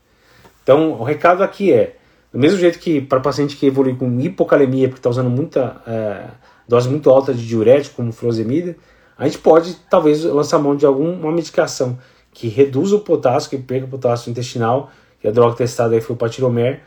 Então 0.63 0.93
o 0.93 1.05
recado 1.05 1.43
aqui 1.43 1.73
é, 1.73 1.97
do 2.33 2.39
mesmo 2.39 2.59
jeito 2.59 2.79
que 2.79 3.01
para 3.01 3.21
paciente 3.21 3.57
que 3.57 3.67
evolui 3.67 3.95
com 3.95 4.21
hipocalemia, 4.21 4.89
porque 4.89 4.99
está 4.99 5.11
usando 5.11 5.31
muita 5.31 5.81
é, 5.87 6.25
dose 6.67 6.89
muito 6.89 7.11
alta 7.11 7.33
de 7.33 7.47
diurético, 7.47 7.97
como 7.97 8.13
furosemida, 8.13 8.77
a 9.17 9.27
gente 9.27 9.39
pode 9.39 9.75
talvez 9.89 10.25
lançar 10.25 10.59
mão 10.59 10.75
de 10.75 10.85
alguma 10.85 11.31
medicação 11.31 11.99
que 12.33 12.49
reduza 12.49 12.97
o 12.97 13.01
potássio, 13.01 13.51
que 13.51 13.59
perca 13.59 13.87
o 13.87 13.89
potássio 13.89 14.31
intestinal, 14.31 14.91
que 15.21 15.29
a 15.29 15.31
droga 15.31 15.55
testada 15.55 15.95
aí 15.95 16.01
foi 16.01 16.17
o 16.17 16.19
patiromer, 16.19 16.81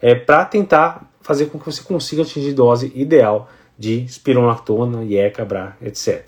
é, 0.00 0.14
para 0.14 0.44
tentar 0.44 1.10
fazer 1.24 1.46
com 1.46 1.58
que 1.58 1.64
você 1.64 1.82
consiga 1.82 2.22
atingir 2.22 2.52
dose 2.52 2.92
ideal 2.94 3.50
de 3.76 4.06
spironolactona, 4.06 5.02
IECA, 5.02 5.44
BRA, 5.44 5.76
etc. 5.82 6.24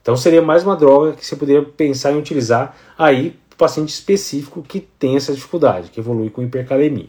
Então 0.00 0.16
seria 0.16 0.40
mais 0.40 0.62
uma 0.62 0.76
droga 0.76 1.12
que 1.12 1.26
você 1.26 1.34
poderia 1.34 1.62
pensar 1.62 2.12
em 2.12 2.18
utilizar 2.18 2.76
aí 2.96 3.36
para 3.50 3.58
paciente 3.58 3.88
específico 3.88 4.62
que 4.62 4.80
tem 4.80 5.16
essa 5.16 5.32
dificuldade, 5.34 5.90
que 5.90 5.98
evolui 5.98 6.30
com 6.30 6.42
hipercalemia. 6.42 7.08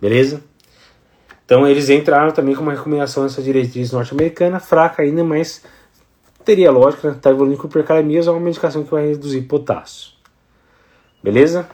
Beleza? 0.00 0.44
Então 1.46 1.66
eles 1.66 1.88
entraram 1.88 2.32
também 2.32 2.54
com 2.54 2.62
uma 2.62 2.72
recomendação 2.72 3.22
nessa 3.22 3.42
diretriz 3.42 3.90
norte-americana, 3.90 4.60
fraca 4.60 5.02
ainda, 5.02 5.24
mas 5.24 5.62
teria 6.44 6.70
lógica, 6.70 7.08
está 7.08 7.30
né? 7.30 7.36
evoluindo 7.36 7.58
com 7.58 7.66
hipercalemia, 7.66 8.20
é 8.20 8.30
uma 8.30 8.40
medicação 8.40 8.84
que 8.84 8.90
vai 8.90 9.08
reduzir 9.08 9.40
potássio. 9.42 10.12
Beleza? 11.22 11.66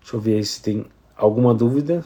Deixa 0.00 0.16
eu 0.16 0.20
ver 0.20 0.42
se 0.44 0.62
tem 0.62 0.86
alguma 1.14 1.52
dúvida. 1.52 2.04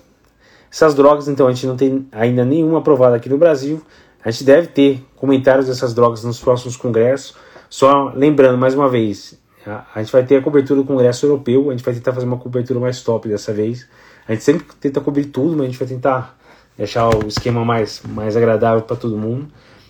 Essas 0.71 0.95
drogas, 0.95 1.29
então, 1.29 1.47
a 1.47 1.53
gente 1.53 1.67
não 1.67 1.77
tem 1.77 2.07
ainda 2.13 2.45
nenhuma 2.45 2.79
aprovada 2.79 3.17
aqui 3.17 3.29
no 3.29 3.39
Brasil. 3.39 3.81
A 4.25 4.31
gente 4.31 4.45
deve 4.45 4.69
ter 4.69 5.05
comentários 5.17 5.67
dessas 5.67 5.95
drogas 5.95 6.25
nos 6.25 6.41
próximos 6.41 6.77
congressos. 6.77 7.35
Só 7.71 8.13
lembrando 8.15 8.59
mais 8.59 8.75
uma 8.75 8.89
vez, 8.89 9.39
a, 9.67 10.01
gente 10.01 10.13
vai 10.13 10.25
ter 10.25 10.37
a 10.37 10.43
cobertura 10.43 10.81
do 10.81 10.87
Congresso 10.87 11.27
Europeu. 11.27 11.69
A 11.69 11.73
gente 11.73 11.85
vai 11.85 11.95
tentar 11.95 12.13
fazer 12.13 12.27
uma 12.27 12.39
cobertura 12.39 12.81
mais 12.81 13.03
top 13.03 13.29
dessa 13.29 13.53
vez. 13.53 13.87
A 14.27 14.33
gente 14.33 14.45
sempre 14.45 14.67
tenta 14.81 15.01
cobrir 15.01 15.27
tudo, 15.27 15.53
mas 15.53 15.63
a 15.63 15.65
gente 15.67 15.79
vai 15.79 15.89
tentar 15.89 16.37
deixar 16.77 17.09
o 17.09 17.27
esquema 17.27 17.65
mais, 17.65 18.03
mais 18.09 18.37
agradável 18.37 18.83
para 18.83 18.97
todo 18.97 19.17
mundo. 19.17 19.49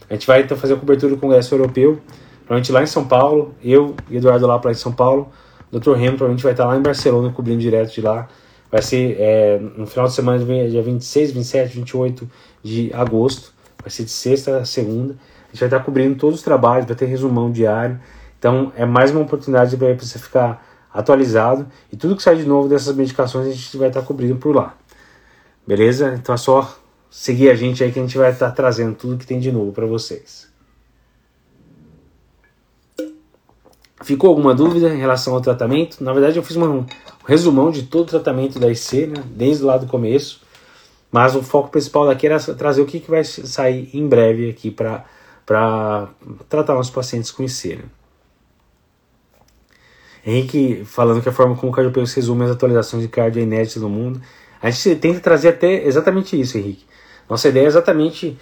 A 0.08 0.14
gente 0.14 0.26
vai 0.26 0.42
então 0.42 0.56
fazer 0.56 0.74
a 0.74 0.76
cobertura 0.76 1.14
do 1.14 1.20
Congresso 1.20 1.54
Europeu, 1.54 2.00
provavelmente 2.38 2.72
lá 2.72 2.82
em 2.82 2.86
São 2.86 3.06
Paulo. 3.06 3.54
Eu 3.62 3.94
e 4.10 4.16
Eduardo 4.16 4.46
lá 4.46 4.58
para 4.58 4.70
em 4.70 4.74
São 4.74 4.92
Paulo. 4.92 5.28
Dr. 5.70 5.92
Remo 5.92 6.16
provavelmente 6.16 6.42
vai 6.42 6.52
estar 6.52 6.66
lá 6.66 6.76
em 6.76 6.82
Barcelona 6.82 7.30
cobrindo 7.30 7.60
direto 7.60 7.92
de 7.92 8.00
lá. 8.00 8.28
Vai 8.70 8.83
ser 8.83 9.16
é, 9.18 9.59
no 9.59 9.87
final 9.87 10.07
de 10.07 10.12
semana, 10.12 10.44
dia 10.68 10.83
26, 10.83 11.33
27, 11.33 11.74
28 11.74 12.31
de 12.62 12.92
agosto. 12.92 13.52
Vai 13.81 13.90
ser 13.90 14.04
de 14.04 14.11
sexta 14.11 14.59
a 14.59 14.64
segunda. 14.64 15.14
A 15.44 15.52
gente 15.52 15.61
vai 15.61 15.68
estar 15.68 15.81
cobrindo 15.81 16.16
todos 16.16 16.40
os 16.40 16.44
trabalhos, 16.44 16.87
vai 16.87 16.96
ter 16.96 17.07
resumão 17.07 17.50
diário. 17.50 17.98
Então 18.38 18.72
é 18.76 18.85
mais 18.85 19.11
uma 19.11 19.20
oportunidade 19.20 19.76
para 19.76 19.94
você 19.94 20.18
ficar 20.18 20.64
atualizado 20.92 21.66
e 21.92 21.96
tudo 21.96 22.16
que 22.16 22.22
sai 22.22 22.37
de 22.37 22.44
novo 22.44 22.68
dessas 22.68 22.94
medicações 22.94 23.46
a 23.46 23.50
gente 23.50 23.76
vai 23.76 23.88
estar 23.88 24.02
cobrindo 24.02 24.37
por 24.37 24.54
lá. 24.54 24.76
Beleza? 25.66 26.14
Então 26.14 26.35
é 26.35 26.38
só 26.38 26.78
seguir 27.11 27.50
a 27.50 27.54
gente 27.54 27.83
aí 27.83 27.90
que 27.90 27.98
a 27.98 28.02
gente 28.02 28.16
vai 28.16 28.31
estar 28.31 28.50
trazendo 28.52 28.94
tudo 28.94 29.16
que 29.16 29.26
tem 29.26 29.40
de 29.40 29.50
novo 29.50 29.72
para 29.72 29.87
vocês. 29.87 30.48
Ficou 34.02 34.31
alguma 34.31 34.54
dúvida 34.54 34.94
em 34.94 34.98
relação 34.98 35.35
ao 35.35 35.40
tratamento? 35.40 36.02
Na 36.02 36.12
verdade, 36.12 36.38
eu 36.38 36.42
fiz 36.42 36.57
uma, 36.57 36.68
um 36.68 36.87
resumão 37.28 37.70
de 37.70 37.82
todo 37.82 38.06
o 38.06 38.10
tratamento 38.10 38.58
da 38.58 38.70
IC, 38.70 39.06
né, 39.06 39.22
desde 39.26 39.62
lá 39.62 39.76
do 39.76 39.86
começo. 39.86 40.40
Mas 41.12 41.36
o 41.36 41.42
foco 41.42 41.68
principal 41.68 42.06
daqui 42.06 42.26
era 42.26 42.38
trazer 42.40 42.80
o 42.80 42.86
que, 42.86 43.00
que 43.00 43.10
vai 43.10 43.22
sair 43.22 43.90
em 43.92 44.06
breve 44.08 44.50
aqui 44.50 44.70
para 44.70 45.04
tratar 46.48 46.74
nossos 46.74 46.92
pacientes 46.92 47.30
com 47.30 47.42
IC. 47.42 47.76
Né. 47.76 47.84
Henrique 50.26 50.84
falando 50.84 51.22
que 51.22 51.28
a 51.28 51.32
forma 51.32 51.54
como 51.54 51.70
o 51.70 51.74
Cardio 51.74 51.92
resume 52.02 52.44
as 52.44 52.50
atualizações 52.50 53.02
de 53.02 53.08
cardio 53.08 53.42
inéditas 53.42 53.82
no 53.82 53.88
mundo. 53.88 54.20
A 54.60 54.70
gente 54.70 54.96
tenta 54.96 55.20
trazer 55.20 55.48
até 55.48 55.86
exatamente 55.86 56.38
isso, 56.38 56.58
Henrique. 56.58 56.84
Nossa 57.28 57.48
ideia 57.48 57.64
é 57.64 57.68
exatamente 57.68 58.38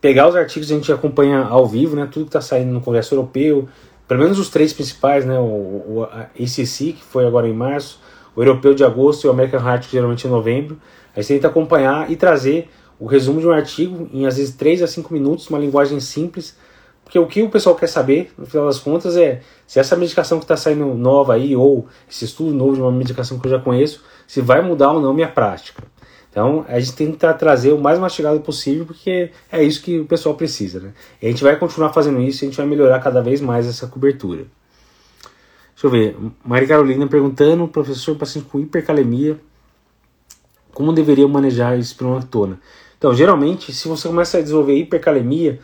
pegar 0.00 0.28
os 0.28 0.36
artigos 0.36 0.68
que 0.68 0.74
a 0.74 0.76
gente 0.76 0.92
acompanha 0.92 1.42
ao 1.42 1.66
vivo, 1.66 1.94
né, 1.94 2.08
tudo 2.10 2.24
que 2.24 2.30
está 2.30 2.40
saindo 2.40 2.72
no 2.72 2.80
Congresso 2.80 3.14
Europeu, 3.14 3.68
pelo 4.08 4.20
menos 4.20 4.38
os 4.38 4.48
três 4.48 4.72
principais, 4.72 5.24
né, 5.24 5.38
o, 5.38 5.42
o 5.42 6.08
que 6.34 6.94
foi 7.10 7.26
agora 7.26 7.46
em 7.46 7.52
março, 7.52 8.00
o 8.34 8.42
Europeu 8.42 8.74
de 8.74 8.84
agosto 8.84 9.24
e 9.24 9.28
o 9.28 9.30
American 9.30 9.60
Heart, 9.60 9.90
geralmente 9.90 10.26
é 10.26 10.28
em 10.28 10.32
novembro. 10.32 10.78
A 11.14 11.20
gente 11.20 11.34
tenta 11.34 11.48
acompanhar 11.48 12.10
e 12.10 12.16
trazer 12.16 12.68
o 12.98 13.06
resumo 13.06 13.40
de 13.40 13.46
um 13.46 13.50
artigo 13.50 14.08
em 14.12 14.26
às 14.26 14.36
vezes 14.36 14.54
3 14.54 14.82
a 14.82 14.86
5 14.86 15.12
minutos, 15.12 15.48
uma 15.48 15.58
linguagem 15.58 15.98
simples, 16.00 16.56
porque 17.02 17.18
o 17.18 17.26
que 17.26 17.42
o 17.42 17.50
pessoal 17.50 17.74
quer 17.74 17.88
saber, 17.88 18.32
no 18.38 18.46
final 18.46 18.66
das 18.66 18.78
contas, 18.78 19.16
é 19.16 19.40
se 19.66 19.80
essa 19.80 19.96
medicação 19.96 20.38
que 20.38 20.44
está 20.44 20.56
saindo 20.56 20.86
nova 20.94 21.34
aí, 21.34 21.56
ou 21.56 21.88
esse 22.08 22.24
estudo 22.24 22.54
novo 22.54 22.74
de 22.74 22.80
uma 22.80 22.92
medicação 22.92 23.38
que 23.38 23.46
eu 23.46 23.50
já 23.50 23.58
conheço, 23.58 24.04
se 24.28 24.40
vai 24.40 24.62
mudar 24.62 24.92
ou 24.92 25.00
não 25.00 25.12
minha 25.12 25.26
prática. 25.26 25.82
Então, 26.30 26.64
a 26.68 26.78
gente 26.78 26.92
tenta 26.92 27.34
trazer 27.34 27.72
o 27.72 27.78
mais 27.80 27.98
mastigado 27.98 28.38
possível, 28.40 28.86
porque 28.86 29.32
é 29.50 29.60
isso 29.60 29.82
que 29.82 29.98
o 29.98 30.04
pessoal 30.04 30.36
precisa. 30.36 30.78
Né? 30.78 30.92
E 31.20 31.26
a 31.26 31.30
gente 31.30 31.42
vai 31.42 31.56
continuar 31.56 31.92
fazendo 31.92 32.20
isso 32.20 32.44
e 32.44 32.46
a 32.46 32.48
gente 32.48 32.56
vai 32.56 32.66
melhorar 32.66 33.00
cada 33.00 33.20
vez 33.20 33.40
mais 33.40 33.66
essa 33.66 33.88
cobertura. 33.88 34.44
Deixa 35.80 35.86
eu 35.86 35.90
ver. 35.90 36.16
Maria 36.44 36.68
Carolina 36.68 37.06
perguntando, 37.06 37.66
professor, 37.66 38.14
paciente 38.14 38.46
com 38.48 38.60
hipercalemia, 38.60 39.40
como 40.74 40.92
deveria 40.92 41.26
manejar 41.26 41.72
a 41.72 41.76
espironolactona? 41.78 42.60
Então, 42.98 43.14
geralmente, 43.14 43.72
se 43.72 43.88
você 43.88 44.06
começa 44.06 44.36
a 44.36 44.42
desenvolver 44.42 44.74
hipercalemia, 44.74 45.58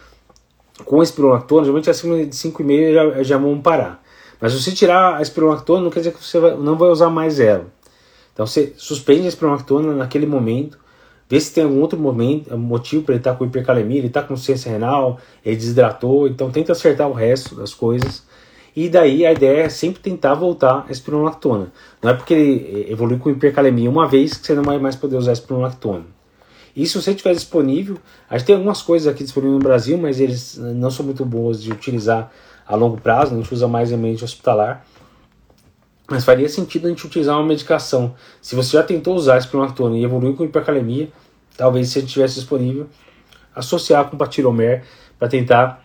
com 0.87 1.00
a 1.00 1.02
espironolactona, 1.02 1.64
geralmente 1.64 1.90
acima 1.90 2.16
de 2.16 2.31
5,5 2.31 2.94
já, 2.94 3.22
já 3.22 3.37
vão 3.37 3.61
parar. 3.61 4.02
Mas 4.40 4.52
se 4.52 4.62
você 4.62 4.72
tirar 4.72 5.16
a 5.16 5.22
espironolactona, 5.22 5.83
não 5.83 5.90
quer 5.90 6.00
dizer 6.00 6.12
que 6.12 6.24
você 6.24 6.40
vai, 6.40 6.57
não 6.57 6.79
vai 6.79 6.88
usar 6.88 7.11
mais 7.11 7.38
ela. 7.38 7.66
Então 8.33 8.46
você 8.46 8.72
suspende 8.79 9.26
a 9.26 9.29
espironolactona 9.29 9.94
naquele 9.94 10.26
momento, 10.26 10.79
vê 11.29 11.38
se 11.38 11.52
tem 11.52 11.64
algum 11.64 11.81
outro 11.81 11.98
momento, 11.98 12.57
motivo 12.57 13.02
para 13.02 13.14
ele 13.14 13.20
estar 13.20 13.33
tá 13.33 13.37
com 13.37 13.44
hipercalemia, 13.44 13.98
ele 13.98 14.07
está 14.07 14.22
com 14.22 14.37
ciência 14.37 14.70
renal, 14.70 15.18
ele 15.44 15.57
desidratou, 15.57 16.26
então 16.26 16.50
tenta 16.50 16.72
acertar 16.72 17.07
o 17.07 17.12
resto 17.12 17.55
das 17.55 17.74
coisas. 17.74 18.24
E 18.76 18.90
daí 18.90 19.24
a 19.24 19.32
ideia 19.32 19.62
é 19.62 19.68
sempre 19.70 20.02
tentar 20.02 20.34
voltar 20.34 20.84
a 20.86 20.92
espironolactona. 20.92 21.72
Não 22.02 22.10
é 22.10 22.14
porque 22.14 22.34
ele 22.34 22.92
evolui 22.92 23.18
com 23.18 23.30
hipercalemia 23.30 23.88
uma 23.88 24.06
vez 24.06 24.36
que 24.36 24.46
você 24.46 24.54
não 24.54 24.62
vai 24.62 24.78
mais 24.78 24.94
poder 24.94 25.16
usar 25.16 25.32
espironolactona. 25.32 26.04
E 26.76 26.86
se 26.86 27.00
você 27.00 27.14
tiver 27.14 27.32
disponível, 27.32 27.96
a 28.28 28.36
gente 28.36 28.48
tem 28.48 28.54
algumas 28.54 28.82
coisas 28.82 29.08
aqui 29.08 29.24
disponíveis 29.24 29.58
no 29.58 29.64
Brasil, 29.66 29.96
mas 29.96 30.20
eles 30.20 30.58
não 30.58 30.90
são 30.90 31.06
muito 31.06 31.24
boas 31.24 31.62
de 31.62 31.72
utilizar 31.72 32.30
a 32.66 32.76
longo 32.76 33.00
prazo, 33.00 33.32
a 33.34 33.38
gente 33.38 33.54
usa 33.54 33.66
mais 33.66 33.90
em 33.90 33.94
ambiente 33.94 34.22
hospitalar. 34.22 34.84
Mas 36.10 36.22
faria 36.22 36.46
sentido 36.46 36.86
a 36.86 36.90
gente 36.90 37.06
utilizar 37.06 37.34
uma 37.38 37.46
medicação. 37.46 38.14
Se 38.42 38.54
você 38.54 38.76
já 38.76 38.82
tentou 38.82 39.16
usar 39.16 39.38
espronactona 39.38 39.96
e 39.96 40.04
evoluiu 40.04 40.36
com 40.36 40.44
hipercalemia, 40.44 41.08
talvez 41.56 41.88
se 41.88 41.98
gente 41.98 42.12
tivesse 42.12 42.34
disponível, 42.34 42.88
associar 43.54 44.04
com 44.10 44.18
patiromer 44.18 44.84
para 45.18 45.28
tentar 45.28 45.82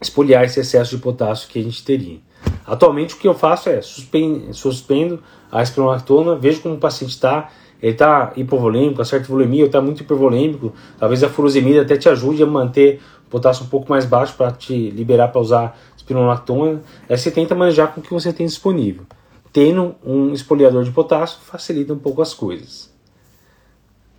espoliar 0.00 0.44
esse 0.44 0.60
excesso 0.60 0.96
de 0.96 1.02
potássio 1.02 1.48
que 1.48 1.58
a 1.58 1.62
gente 1.62 1.84
teria. 1.84 2.18
Atualmente 2.66 3.14
o 3.14 3.18
que 3.18 3.26
eu 3.26 3.34
faço 3.34 3.68
é 3.68 3.80
suspendo, 3.80 4.52
suspendo 4.54 5.22
a 5.50 5.62
espronactona, 5.62 6.36
vejo 6.36 6.60
como 6.60 6.74
o 6.74 6.78
paciente 6.78 7.10
está, 7.10 7.50
ele 7.82 7.92
está 7.92 8.32
hipovolêmico, 8.36 9.00
a 9.00 9.04
certa 9.04 9.26
volemia, 9.28 9.66
está 9.66 9.80
muito 9.80 10.02
hipervolêmico, 10.02 10.72
talvez 10.98 11.22
a 11.24 11.28
furosemida 11.28 11.82
até 11.82 11.96
te 11.96 12.08
ajude 12.08 12.42
a 12.42 12.46
manter 12.46 13.00
o 13.26 13.30
potássio 13.30 13.64
um 13.64 13.68
pouco 13.68 13.88
mais 13.90 14.04
baixo 14.04 14.34
para 14.36 14.52
te 14.52 14.90
liberar 14.90 15.28
para 15.28 15.40
usar 15.40 15.78
espironolactona. 15.96 16.82
Aí 17.08 17.16
você 17.16 17.30
tenta 17.30 17.54
manejar 17.54 17.94
com 17.94 18.00
o 18.00 18.02
que 18.02 18.12
você 18.12 18.32
tem 18.32 18.46
disponível. 18.46 19.04
Tendo 19.52 19.94
um 20.04 20.32
espoliador 20.32 20.84
de 20.84 20.90
potássio 20.90 21.38
facilita 21.40 21.92
um 21.92 21.98
pouco 21.98 22.20
as 22.20 22.34
coisas. 22.34 22.92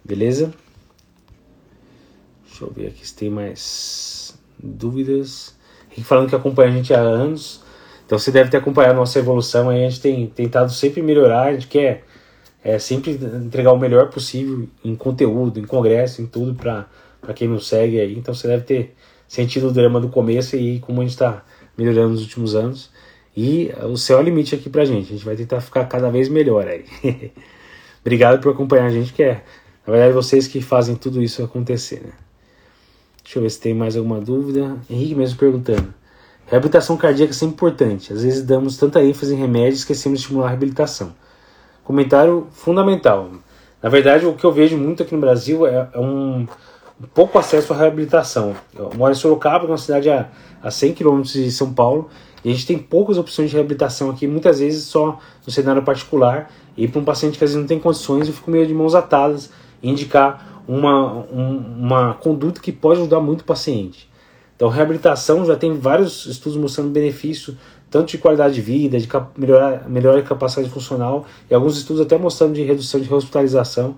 Beleza? 0.04 0.52
Deixa 2.48 2.66
eu 2.66 2.72
ver 2.72 2.88
aqui 2.88 3.08
se 3.08 3.16
tem 3.16 3.30
mais 3.30 4.38
dúvidas. 4.58 5.59
Falando 6.04 6.30
que 6.30 6.36
acompanha 6.36 6.70
a 6.70 6.74
gente 6.74 6.94
há 6.94 7.00
anos. 7.00 7.62
Então 8.06 8.18
você 8.18 8.32
deve 8.32 8.50
ter 8.50 8.58
acompanhado 8.58 8.96
a 8.96 8.98
nossa 8.98 9.20
evolução 9.20 9.70
aí. 9.70 9.86
A 9.86 9.90
gente 9.90 10.02
tem 10.02 10.28
tentado 10.28 10.72
sempre 10.72 11.02
melhorar. 11.02 11.48
A 11.48 11.54
gente 11.54 11.68
quer 11.68 12.04
é 12.64 12.78
sempre 12.78 13.12
entregar 13.12 13.72
o 13.72 13.78
melhor 13.78 14.10
possível 14.10 14.68
em 14.84 14.96
conteúdo, 14.96 15.60
em 15.60 15.64
congresso, 15.64 16.22
em 16.22 16.26
tudo 16.26 16.54
para 16.54 16.88
quem 17.34 17.48
nos 17.48 17.68
segue 17.68 18.00
aí. 18.00 18.18
Então 18.18 18.34
você 18.34 18.48
deve 18.48 18.64
ter 18.64 18.96
sentido 19.28 19.70
o 19.70 19.72
drama 19.72 20.00
do 20.00 20.10
começo 20.10 20.56
e 20.56 20.80
como 20.80 21.00
a 21.00 21.04
gente 21.04 21.14
está 21.14 21.44
melhorando 21.78 22.10
nos 22.10 22.22
últimos 22.22 22.56
anos. 22.56 22.90
E 23.36 23.72
o 23.84 23.96
céu 23.96 24.18
é 24.18 24.22
o 24.22 24.24
limite 24.24 24.56
aqui 24.56 24.70
pra 24.70 24.84
gente. 24.84 25.08
A 25.08 25.12
gente 25.16 25.26
vai 25.26 25.36
tentar 25.36 25.62
ficar 25.62 25.86
cada 25.86 26.10
vez 26.10 26.28
melhor 26.28 26.68
aí. 26.68 26.84
Obrigado 28.02 28.42
por 28.42 28.52
acompanhar 28.52 28.86
a 28.86 28.90
gente, 28.90 29.14
que 29.14 29.24
é, 29.24 29.44
na 29.86 29.94
verdade, 29.94 30.14
vocês 30.14 30.48
que 30.48 30.62
fazem 30.62 30.96
tudo 30.96 31.22
isso 31.22 31.44
acontecer, 31.44 32.02
né? 32.02 32.12
Deixa 33.30 33.38
eu 33.38 33.44
ver 33.44 33.50
se 33.52 33.60
tem 33.60 33.76
mais 33.76 33.96
alguma 33.96 34.20
dúvida. 34.20 34.76
Henrique 34.90 35.14
mesmo 35.14 35.38
perguntando. 35.38 35.94
Reabilitação 36.48 36.98
cardíaca 36.98 37.32
é 37.32 37.36
sempre 37.36 37.54
importante. 37.54 38.12
Às 38.12 38.24
vezes 38.24 38.42
damos 38.42 38.76
tanta 38.76 39.04
ênfase 39.04 39.36
em 39.36 39.38
remédios 39.38 39.84
que 39.84 39.92
esquecemos 39.92 40.18
de 40.18 40.24
estimular 40.24 40.48
a 40.48 40.50
reabilitação. 40.50 41.14
Comentário 41.84 42.48
fundamental. 42.52 43.30
Na 43.84 43.88
verdade, 43.88 44.26
o 44.26 44.34
que 44.34 44.44
eu 44.44 44.52
vejo 44.52 44.76
muito 44.80 45.04
aqui 45.04 45.14
no 45.14 45.22
Brasil 45.22 45.68
é, 45.68 45.90
é 45.94 46.00
um, 46.00 46.48
um, 47.00 47.08
pouco 47.14 47.38
acesso 47.38 47.72
à 47.72 47.78
reabilitação. 47.78 48.56
Eu 48.76 48.90
moro 48.96 49.12
em 49.12 49.16
Sorocaba, 49.16 49.60
que 49.60 49.66
é 49.66 49.70
uma 49.74 49.78
cidade 49.78 50.10
a, 50.10 50.28
a 50.64 50.72
100 50.72 50.96
km 50.96 51.22
de 51.22 51.52
São 51.52 51.72
Paulo, 51.72 52.10
e 52.44 52.50
a 52.50 52.52
gente 52.52 52.66
tem 52.66 52.80
poucas 52.80 53.20
opções 53.20 53.52
de 53.52 53.56
reabilitação 53.58 54.10
aqui, 54.10 54.26
muitas 54.26 54.58
vezes 54.58 54.86
só 54.86 55.20
no 55.46 55.54
cenário 55.54 55.84
particular. 55.84 56.50
E 56.76 56.88
para 56.88 57.00
um 57.00 57.06
paciente 57.06 57.38
que 57.38 57.44
às 57.44 57.52
vezes 57.52 57.62
não 57.62 57.68
tem 57.68 57.78
condições, 57.78 58.28
eu 58.28 58.34
fico 58.34 58.50
meio 58.50 58.66
de 58.66 58.74
mãos 58.74 58.96
atadas 58.96 59.52
indicar 59.84 60.49
uma, 60.70 61.26
um, 61.32 61.58
uma 61.80 62.14
conduta 62.14 62.62
que 62.62 62.72
pode 62.72 63.00
ajudar 63.00 63.20
muito 63.20 63.42
o 63.42 63.44
paciente. 63.44 64.08
Então, 64.56 64.70
reabilitação 64.70 65.44
já 65.44 65.56
tem 65.56 65.74
vários 65.74 66.28
estudos 66.28 66.58
mostrando 66.58 66.92
benefício 66.92 67.58
tanto 67.90 68.12
de 68.12 68.20
qualidade 68.20 68.54
de 68.54 68.62
vida, 68.62 69.00
de 69.00 69.10
melhorar, 69.36 69.90
melhorar 69.90 70.20
a 70.20 70.22
capacidade 70.22 70.70
funcional, 70.70 71.26
e 71.50 71.56
alguns 71.56 71.76
estudos 71.76 72.00
até 72.04 72.20
mostrando 72.20 72.54
de 72.54 72.62
redução 72.62 73.02
de 73.02 73.12
hospitalização. 73.12 73.98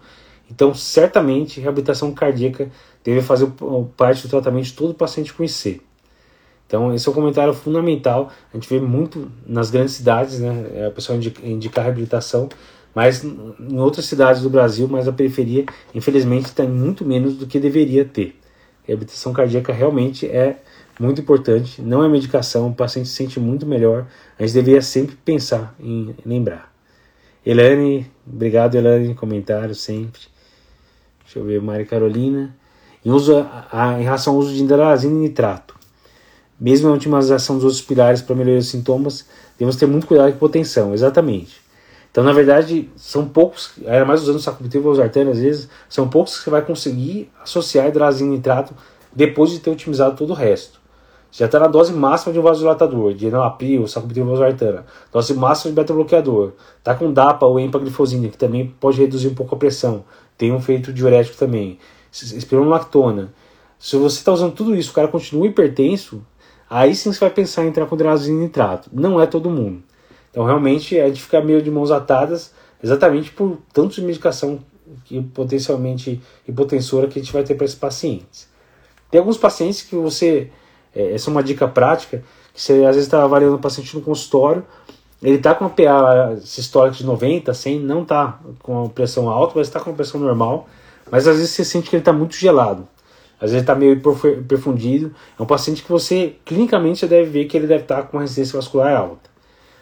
Então, 0.49 0.73
certamente, 0.73 1.59
reabilitação 1.59 2.13
cardíaca 2.13 2.71
deve 3.03 3.21
fazer 3.21 3.51
parte 3.97 4.23
do 4.23 4.29
tratamento 4.29 4.65
de 4.65 4.73
todo 4.73 4.93
paciente 4.93 5.33
com 5.33 5.43
IC. 5.43 5.81
Então, 6.67 6.93
esse 6.93 7.05
é 7.05 7.11
um 7.11 7.13
comentário 7.13 7.53
fundamental. 7.53 8.31
A 8.53 8.55
gente 8.55 8.69
vê 8.69 8.79
muito 8.79 9.29
nas 9.45 9.69
grandes 9.69 9.95
cidades, 9.95 10.39
né? 10.39 10.67
É, 10.73 10.85
a 10.85 10.91
pessoa 10.91 11.17
indica, 11.17 11.45
indicar 11.45 11.83
reabilitação, 11.83 12.47
mas 12.93 13.23
em 13.23 13.79
outras 13.79 14.05
cidades 14.05 14.41
do 14.41 14.49
Brasil, 14.49 14.87
mas 14.87 15.07
a 15.07 15.13
periferia, 15.13 15.65
infelizmente, 15.93 16.51
tem 16.51 16.67
muito 16.67 17.05
menos 17.05 17.35
do 17.35 17.47
que 17.47 17.59
deveria 17.59 18.05
ter. 18.05 18.35
A 18.83 18.87
reabilitação 18.87 19.31
cardíaca 19.33 19.71
realmente 19.71 20.25
é 20.25 20.57
muito 20.99 21.21
importante, 21.21 21.81
não 21.81 22.03
é 22.03 22.09
medicação, 22.09 22.69
o 22.69 22.75
paciente 22.75 23.09
se 23.09 23.15
sente 23.15 23.39
muito 23.39 23.65
melhor, 23.65 24.07
a 24.37 24.43
gente 24.43 24.53
deveria 24.53 24.81
sempre 24.81 25.15
pensar 25.15 25.73
em 25.79 26.13
lembrar. 26.25 26.71
Elane, 27.45 28.11
obrigado 28.27 28.75
Elane, 28.75 29.15
comentário 29.15 29.73
sempre. 29.73 30.21
Deixa 31.23 31.39
eu 31.39 31.45
ver, 31.45 31.61
Maria 31.61 31.85
Carolina. 31.85 32.55
Em, 33.03 33.09
uso, 33.09 33.35
a, 33.71 33.99
em 33.99 34.03
relação 34.03 34.33
ao 34.33 34.39
uso 34.39 34.53
de 34.53 34.61
indalazina 34.61 35.13
e 35.13 35.21
nitrato, 35.21 35.75
mesmo 36.59 36.89
a 36.89 36.91
otimização 36.91 37.55
dos 37.55 37.63
outros 37.63 37.81
pilares 37.81 38.21
para 38.21 38.35
melhorar 38.35 38.59
os 38.59 38.67
sintomas, 38.67 39.25
devemos 39.57 39.75
ter 39.75 39.87
muito 39.87 40.05
cuidado 40.05 40.27
com 40.27 40.33
a 40.33 40.35
hipotensão, 40.35 40.93
exatamente. 40.93 41.60
Então, 42.11 42.23
na 42.23 42.33
verdade, 42.33 42.89
são 42.95 43.27
poucos, 43.27 43.71
era 43.85 44.03
mais 44.05 44.21
usando 44.21 44.39
sacubitril 44.39 44.85
ou 44.85 44.91
às 44.91 45.39
vezes, 45.39 45.69
são 45.87 46.09
poucos 46.09 46.37
que 46.37 46.43
você 46.43 46.49
vai 46.49 46.61
conseguir 46.61 47.31
associar 47.41 47.87
hidrazina 47.87 48.33
e 48.33 48.37
nitrato 48.37 48.73
depois 49.13 49.49
de 49.51 49.59
ter 49.59 49.71
otimizado 49.71 50.17
todo 50.17 50.31
o 50.31 50.35
resto 50.35 50.81
já 51.31 51.45
está 51.45 51.59
na 51.59 51.67
dose 51.67 51.93
máxima 51.93 52.33
de 52.33 52.39
um 52.39 52.41
vasodilatador, 52.41 53.13
de 53.13 53.27
enalapril, 53.27 53.87
sacubitril, 53.87 54.25
valsartana, 54.25 54.85
dose 55.11 55.33
máxima 55.33 55.71
de 55.71 55.75
beta-bloqueador, 55.77 56.51
está 56.77 56.93
com 56.93 57.11
DAPA 57.11 57.45
ou 57.45 57.59
empaglifosina, 57.59 58.27
que 58.27 58.37
também 58.37 58.67
pode 58.79 58.99
reduzir 58.99 59.29
um 59.29 59.33
pouco 59.33 59.55
a 59.55 59.57
pressão, 59.57 60.03
tem 60.37 60.51
um 60.51 60.57
efeito 60.57 60.91
diurético 60.91 61.37
também, 61.37 61.79
espironolactona. 62.11 63.33
Se 63.79 63.95
você 63.95 64.17
está 64.17 64.33
usando 64.33 64.53
tudo 64.53 64.75
isso, 64.75 64.91
o 64.91 64.93
cara 64.93 65.07
continua 65.07 65.47
hipertenso, 65.47 66.21
aí 66.69 66.93
sim 66.93 67.11
você 67.11 67.19
vai 67.19 67.29
pensar 67.29 67.63
em 67.63 67.69
entrar 67.69 67.85
com 67.85 67.95
drazina 67.95 68.41
nitrato. 68.41 68.89
Não 68.91 69.19
é 69.19 69.25
todo 69.25 69.49
mundo. 69.49 69.81
Então, 70.31 70.45
realmente, 70.45 70.99
a 70.99 71.07
gente 71.07 71.21
fica 71.21 71.41
meio 71.41 71.61
de 71.61 71.69
mãos 71.69 71.91
atadas, 71.91 72.53
exatamente 72.81 73.31
por 73.31 73.59
tanto 73.71 73.95
de 73.95 74.01
medicação 74.01 74.59
que 75.05 75.21
potencialmente 75.21 76.21
hipotensora 76.47 77.07
que 77.07 77.19
a 77.19 77.21
gente 77.21 77.31
vai 77.31 77.43
ter 77.43 77.55
para 77.55 77.65
esses 77.65 77.77
pacientes. 77.77 78.49
Tem 79.09 79.19
alguns 79.19 79.37
pacientes 79.37 79.81
que 79.81 79.95
você, 79.95 80.49
é, 80.95 81.13
essa 81.13 81.29
é 81.29 81.31
uma 81.31 81.43
dica 81.43 81.67
prática, 81.67 82.23
que 82.53 82.61
você 82.61 82.85
às 82.85 82.95
vezes 82.95 83.03
está 83.03 83.23
avaliando 83.23 83.55
o 83.55 83.59
paciente 83.59 83.95
no 83.95 84.01
consultório, 84.01 84.65
ele 85.21 85.35
está 85.35 85.53
com 85.53 85.65
a 85.65 85.69
PA 85.69 86.37
sistólica 86.41 86.97
de 86.97 87.05
90, 87.05 87.53
100, 87.53 87.79
não 87.79 88.01
está 88.01 88.39
com 88.63 88.85
a 88.85 88.89
pressão 88.89 89.29
alta, 89.29 89.53
mas 89.55 89.67
está 89.67 89.79
com 89.79 89.91
a 89.91 89.93
pressão 89.93 90.19
normal, 90.19 90.67
mas 91.11 91.27
às 91.27 91.37
vezes 91.37 91.51
você 91.51 91.63
sente 91.63 91.89
que 91.89 91.95
ele 91.95 92.01
está 92.01 92.11
muito 92.11 92.35
gelado. 92.35 92.87
Às 93.39 93.51
vezes 93.51 93.61
está 93.61 93.73
meio 93.73 93.99
perfundido. 94.47 95.13
É 95.37 95.41
um 95.41 95.47
paciente 95.47 95.81
que 95.83 95.91
você, 95.91 96.35
clinicamente, 96.45 96.99
você 96.99 97.07
deve 97.07 97.29
ver 97.29 97.45
que 97.45 97.57
ele 97.57 97.65
deve 97.65 97.83
estar 97.83 97.97
tá 97.97 98.03
com 98.03 98.17
uma 98.17 98.21
resistência 98.21 98.57
vascular 98.57 98.95
alta. 98.95 99.30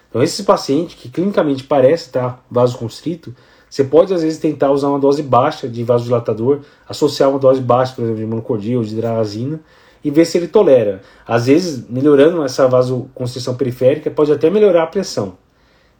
Então, 0.09 0.23
esse 0.23 0.43
paciente 0.43 0.95
que 0.95 1.07
clinicamente 1.07 1.63
parece 1.63 2.07
estar 2.07 2.43
vasoconstrito, 2.49 3.33
você 3.69 3.83
pode 3.83 4.13
às 4.13 4.23
vezes 4.23 4.39
tentar 4.39 4.71
usar 4.71 4.89
uma 4.89 4.99
dose 4.99 5.21
baixa 5.21 5.69
de 5.69 5.83
vasodilatador, 5.83 6.61
associar 6.87 7.29
uma 7.29 7.37
dose 7.37 7.61
baixa, 7.61 7.93
por 7.93 8.03
exemplo, 8.03 8.19
de 8.19 8.25
monocordia 8.25 8.77
ou 8.77 8.83
de 8.83 8.93
hidralazina, 8.93 9.59
e 10.03 10.09
ver 10.09 10.25
se 10.25 10.37
ele 10.37 10.47
tolera. 10.47 11.01
Às 11.27 11.45
vezes, 11.45 11.87
melhorando 11.87 12.43
essa 12.43 12.67
vasoconstrição 12.67 13.55
periférica, 13.55 14.09
pode 14.09 14.31
até 14.31 14.49
melhorar 14.49 14.83
a 14.83 14.87
pressão. 14.87 15.37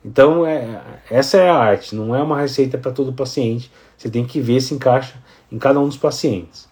Então, 0.04 0.46
é, 0.46 0.82
essa 1.12 1.38
é 1.38 1.50
a 1.50 1.56
arte, 1.56 1.94
não 1.94 2.16
é 2.16 2.24
uma 2.24 2.40
receita 2.40 2.78
para 2.78 2.92
todo 2.92 3.14
paciente. 3.14 3.70
Você 3.98 4.10
tem 4.10 4.26
que 4.26 4.40
ver 4.40 4.62
se 4.62 4.74
encaixa 4.74 5.16
em 5.52 5.60
cada 5.60 5.80
um 5.80 5.88
dos 5.88 5.98
pacientes. 5.98 6.68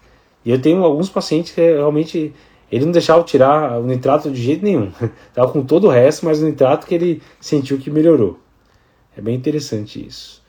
E 0.45 0.51
eu 0.51 0.61
tenho 0.61 0.83
alguns 0.83 1.09
pacientes 1.09 1.51
que 1.51 1.61
realmente 1.61 2.33
ele 2.71 2.85
não 2.85 2.91
deixava 2.91 3.23
tirar 3.23 3.79
o 3.79 3.83
nitrato 3.83 4.29
de 4.29 4.41
jeito 4.41 4.63
nenhum. 4.63 4.91
Tava 5.33 5.51
com 5.51 5.63
todo 5.63 5.87
o 5.87 5.89
resto, 5.89 6.25
mas 6.25 6.41
o 6.41 6.45
nitrato 6.45 6.85
que 6.85 6.93
ele 6.93 7.21
sentiu 7.39 7.77
que 7.77 7.89
melhorou. 7.89 8.39
É 9.15 9.21
bem 9.21 9.35
interessante 9.35 10.05
isso. 10.05 10.43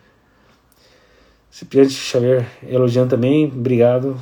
Cipriano 1.50 1.90
Xavier 1.90 2.46
elogiando 2.68 3.10
também, 3.10 3.46
obrigado. 3.46 4.16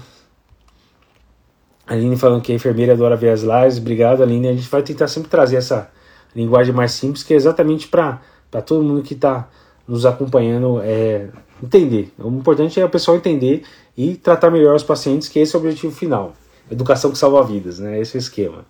Aline 1.86 2.16
falando 2.16 2.42
que 2.42 2.52
a 2.52 2.54
enfermeira 2.54 2.92
adora 2.92 3.16
ver 3.16 3.30
as 3.30 3.42
lives, 3.42 3.78
obrigado 3.78 4.22
Aline. 4.22 4.48
A 4.48 4.52
gente 4.52 4.68
vai 4.68 4.82
tentar 4.82 5.08
sempre 5.08 5.28
trazer 5.28 5.56
essa 5.56 5.90
linguagem 6.34 6.74
mais 6.74 6.92
simples, 6.92 7.22
que 7.22 7.32
é 7.32 7.36
exatamente 7.36 7.88
para 7.88 8.20
todo 8.64 8.82
mundo 8.82 9.02
que 9.02 9.14
está 9.14 9.48
nos 9.86 10.04
acompanhando 10.04 10.80
é, 10.82 11.28
entender. 11.62 12.12
O 12.18 12.28
importante 12.28 12.80
é 12.80 12.84
o 12.84 12.88
pessoal 12.88 13.16
entender 13.16 13.62
e 13.96 14.16
tratar 14.16 14.50
melhor 14.50 14.74
os 14.74 14.82
pacientes, 14.82 15.28
que 15.28 15.38
esse 15.38 15.54
é 15.54 15.58
o 15.58 15.62
objetivo 15.62 15.94
final. 15.94 16.34
Educação 16.70 17.10
que 17.10 17.18
salva 17.18 17.42
vidas, 17.44 17.78
né? 17.78 18.00
Esse 18.00 18.16
é 18.16 18.18
o 18.18 18.20
esquema. 18.20 18.66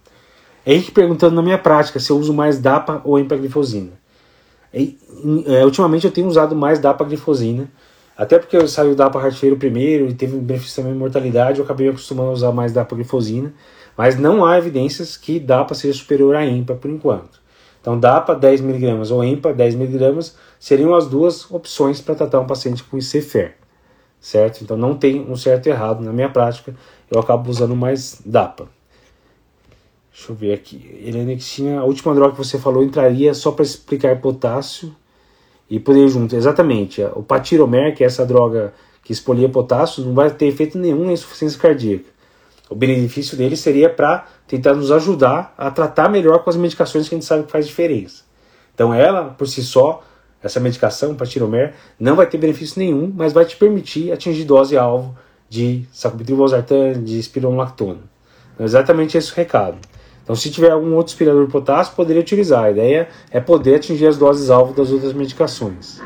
Henrique 0.66 0.90
perguntando 0.90 1.34
na 1.36 1.42
minha 1.42 1.58
prática 1.58 2.00
se 2.00 2.10
eu 2.10 2.18
uso 2.18 2.34
mais 2.34 2.58
DAPA 2.58 3.00
ou 3.04 3.18
empaglifosina. 3.18 3.92
É, 4.74 5.64
ultimamente 5.64 6.04
eu 6.04 6.10
tenho 6.10 6.26
usado 6.26 6.54
mais 6.54 6.78
DAPA-glifosina, 6.78 7.70
até 8.16 8.38
porque 8.38 8.56
eu 8.56 8.68
saí 8.68 8.90
o 8.90 8.94
DAPA 8.94 9.18
Hartfeiro 9.20 9.56
primeiro 9.56 10.08
e 10.08 10.14
teve 10.14 10.36
um 10.36 10.40
benefício 10.40 10.76
também 10.76 10.92
de 10.92 10.98
mortalidade, 10.98 11.58
eu 11.58 11.64
acabei 11.64 11.88
acostumando 11.88 12.30
a 12.30 12.32
usar 12.32 12.52
mais 12.52 12.72
DAPA-glifosina, 12.72 13.54
mas 13.96 14.18
não 14.18 14.44
há 14.44 14.58
evidências 14.58 15.16
que 15.16 15.40
DAPA 15.40 15.74
seja 15.74 15.98
superior 15.98 16.34
a 16.34 16.44
EMPA 16.44 16.74
por 16.74 16.90
enquanto. 16.90 17.40
Então 17.80 17.98
DAPA 17.98 18.36
10mg 18.36 19.10
ou 19.12 19.24
EMPA 19.24 19.54
10mg 19.54 20.32
seriam 20.58 20.94
as 20.94 21.06
duas 21.06 21.50
opções 21.50 22.00
para 22.00 22.14
tratar 22.14 22.40
um 22.40 22.46
paciente 22.46 22.82
com 22.82 22.98
ICFER 22.98 23.54
certo? 24.20 24.62
Então 24.62 24.76
não 24.76 24.94
tem 24.94 25.20
um 25.20 25.36
certo 25.36 25.66
e 25.66 25.70
errado. 25.70 26.02
Na 26.02 26.12
minha 26.12 26.28
prática, 26.28 26.74
eu 27.10 27.20
acabo 27.20 27.50
usando 27.50 27.76
mais 27.76 28.20
DAPA. 28.24 28.68
Deixa 30.12 30.32
eu 30.32 30.36
ver 30.36 30.54
aqui. 30.54 30.98
Helena, 31.04 31.36
que 31.36 31.44
tinha 31.44 31.80
a 31.80 31.84
última 31.84 32.14
droga 32.14 32.32
que 32.32 32.38
você 32.38 32.58
falou 32.58 32.82
entraria 32.82 33.34
só 33.34 33.52
para 33.52 33.64
explicar 33.64 34.18
potássio 34.20 34.94
e 35.68 35.78
poder 35.78 36.08
junto. 36.08 36.34
Exatamente. 36.34 37.02
O 37.14 37.22
patiromer, 37.22 37.94
que 37.94 38.02
é 38.02 38.06
essa 38.06 38.24
droga 38.24 38.72
que 39.02 39.12
expolia 39.12 39.48
potássio, 39.48 40.04
não 40.04 40.14
vai 40.14 40.30
ter 40.30 40.46
efeito 40.46 40.78
nenhum 40.78 41.04
na 41.04 41.12
insuficiência 41.12 41.60
cardíaca. 41.60 42.06
O 42.68 42.74
benefício 42.74 43.36
dele 43.36 43.56
seria 43.56 43.88
para 43.88 44.26
tentar 44.48 44.74
nos 44.74 44.90
ajudar 44.90 45.54
a 45.56 45.70
tratar 45.70 46.08
melhor 46.08 46.42
com 46.42 46.50
as 46.50 46.56
medicações 46.56 47.08
que 47.08 47.14
a 47.14 47.18
gente 47.18 47.26
sabe 47.26 47.44
que 47.44 47.52
faz 47.52 47.66
diferença. 47.66 48.24
Então 48.74 48.92
ela, 48.92 49.30
por 49.30 49.46
si 49.46 49.62
só, 49.62 50.02
essa 50.42 50.60
medicação, 50.60 51.14
patiromer, 51.14 51.74
não 51.98 52.14
vai 52.14 52.26
ter 52.26 52.38
benefício 52.38 52.78
nenhum, 52.78 53.12
mas 53.14 53.32
vai 53.32 53.44
te 53.44 53.56
permitir 53.56 54.12
atingir 54.12 54.44
dose-alvo 54.44 55.16
de 55.48 55.84
sacubitril/valsartan, 55.92 57.02
de 57.02 57.18
espironolactona. 57.18 58.00
Então, 58.54 58.64
exatamente 58.64 59.16
esse 59.16 59.32
o 59.32 59.34
recado. 59.34 59.78
Então, 60.22 60.34
se 60.34 60.50
tiver 60.50 60.70
algum 60.70 60.94
outro 60.94 61.12
aspirador 61.12 61.46
potássio, 61.46 61.94
poderia 61.94 62.20
utilizar. 62.20 62.64
A 62.64 62.70
ideia 62.70 63.08
é 63.30 63.38
poder 63.38 63.76
atingir 63.76 64.06
as 64.06 64.18
doses-alvo 64.18 64.74
das 64.74 64.90
outras 64.90 65.12
medicações. 65.12 66.00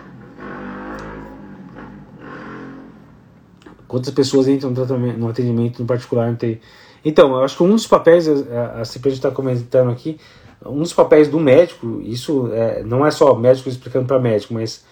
Quantas 3.88 4.12
pessoas 4.12 4.46
entram 4.46 4.70
no 4.70 5.28
atendimento 5.28 5.80
no 5.80 5.86
particular? 5.86 6.28
Não 6.28 6.36
tem... 6.36 6.60
Então, 7.02 7.30
eu 7.30 7.42
acho 7.42 7.56
que 7.56 7.62
um 7.62 7.70
dos 7.70 7.86
papéis, 7.86 8.28
a, 8.28 8.80
a 8.80 8.84
CPG 8.84 9.16
está 9.16 9.30
comentando 9.30 9.90
aqui, 9.90 10.18
um 10.66 10.80
dos 10.80 10.92
papéis 10.92 11.28
do 11.28 11.40
médico, 11.40 12.00
isso 12.02 12.50
é, 12.52 12.82
não 12.82 13.06
é 13.06 13.10
só 13.10 13.34
médico 13.34 13.68
explicando 13.68 14.06
para 14.06 14.18
médico, 14.18 14.52
mas 14.52 14.84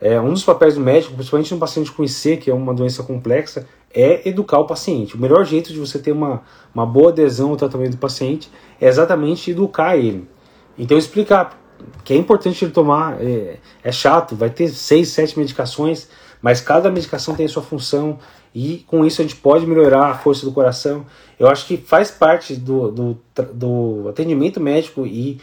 é, 0.00 0.20
um 0.20 0.30
dos 0.30 0.44
papéis 0.44 0.74
do 0.74 0.80
médico, 0.80 1.14
principalmente 1.14 1.52
no 1.54 1.60
paciente 1.60 1.90
com 1.90 2.04
IC, 2.04 2.36
que 2.38 2.50
é 2.50 2.54
uma 2.54 2.74
doença 2.74 3.02
complexa, 3.02 3.66
é 3.92 4.28
educar 4.28 4.58
o 4.58 4.66
paciente. 4.66 5.14
O 5.14 5.18
melhor 5.18 5.44
jeito 5.44 5.72
de 5.72 5.78
você 5.78 5.98
ter 5.98 6.12
uma, 6.12 6.42
uma 6.74 6.84
boa 6.84 7.10
adesão 7.10 7.50
ao 7.50 7.56
tratamento 7.56 7.92
do 7.92 7.98
paciente 7.98 8.50
é 8.80 8.88
exatamente 8.88 9.50
educar 9.50 9.96
ele. 9.96 10.28
Então, 10.76 10.98
explicar 10.98 11.58
que 12.02 12.12
é 12.12 12.16
importante 12.16 12.64
ele 12.64 12.72
tomar, 12.72 13.22
é, 13.22 13.58
é 13.82 13.92
chato, 13.92 14.34
vai 14.34 14.50
ter 14.50 14.68
seis, 14.68 15.08
sete 15.08 15.38
medicações, 15.38 16.08
mas 16.44 16.60
cada 16.60 16.90
medicação 16.90 17.34
tem 17.34 17.46
a 17.46 17.48
sua 17.48 17.62
função 17.62 18.18
e 18.54 18.84
com 18.86 19.02
isso 19.02 19.22
a 19.22 19.24
gente 19.24 19.36
pode 19.36 19.66
melhorar 19.66 20.10
a 20.10 20.14
força 20.14 20.44
do 20.44 20.52
coração. 20.52 21.06
Eu 21.40 21.48
acho 21.48 21.66
que 21.66 21.78
faz 21.78 22.10
parte 22.10 22.54
do, 22.54 22.90
do, 22.90 23.18
do 23.54 24.08
atendimento 24.10 24.60
médico 24.60 25.06
e 25.06 25.40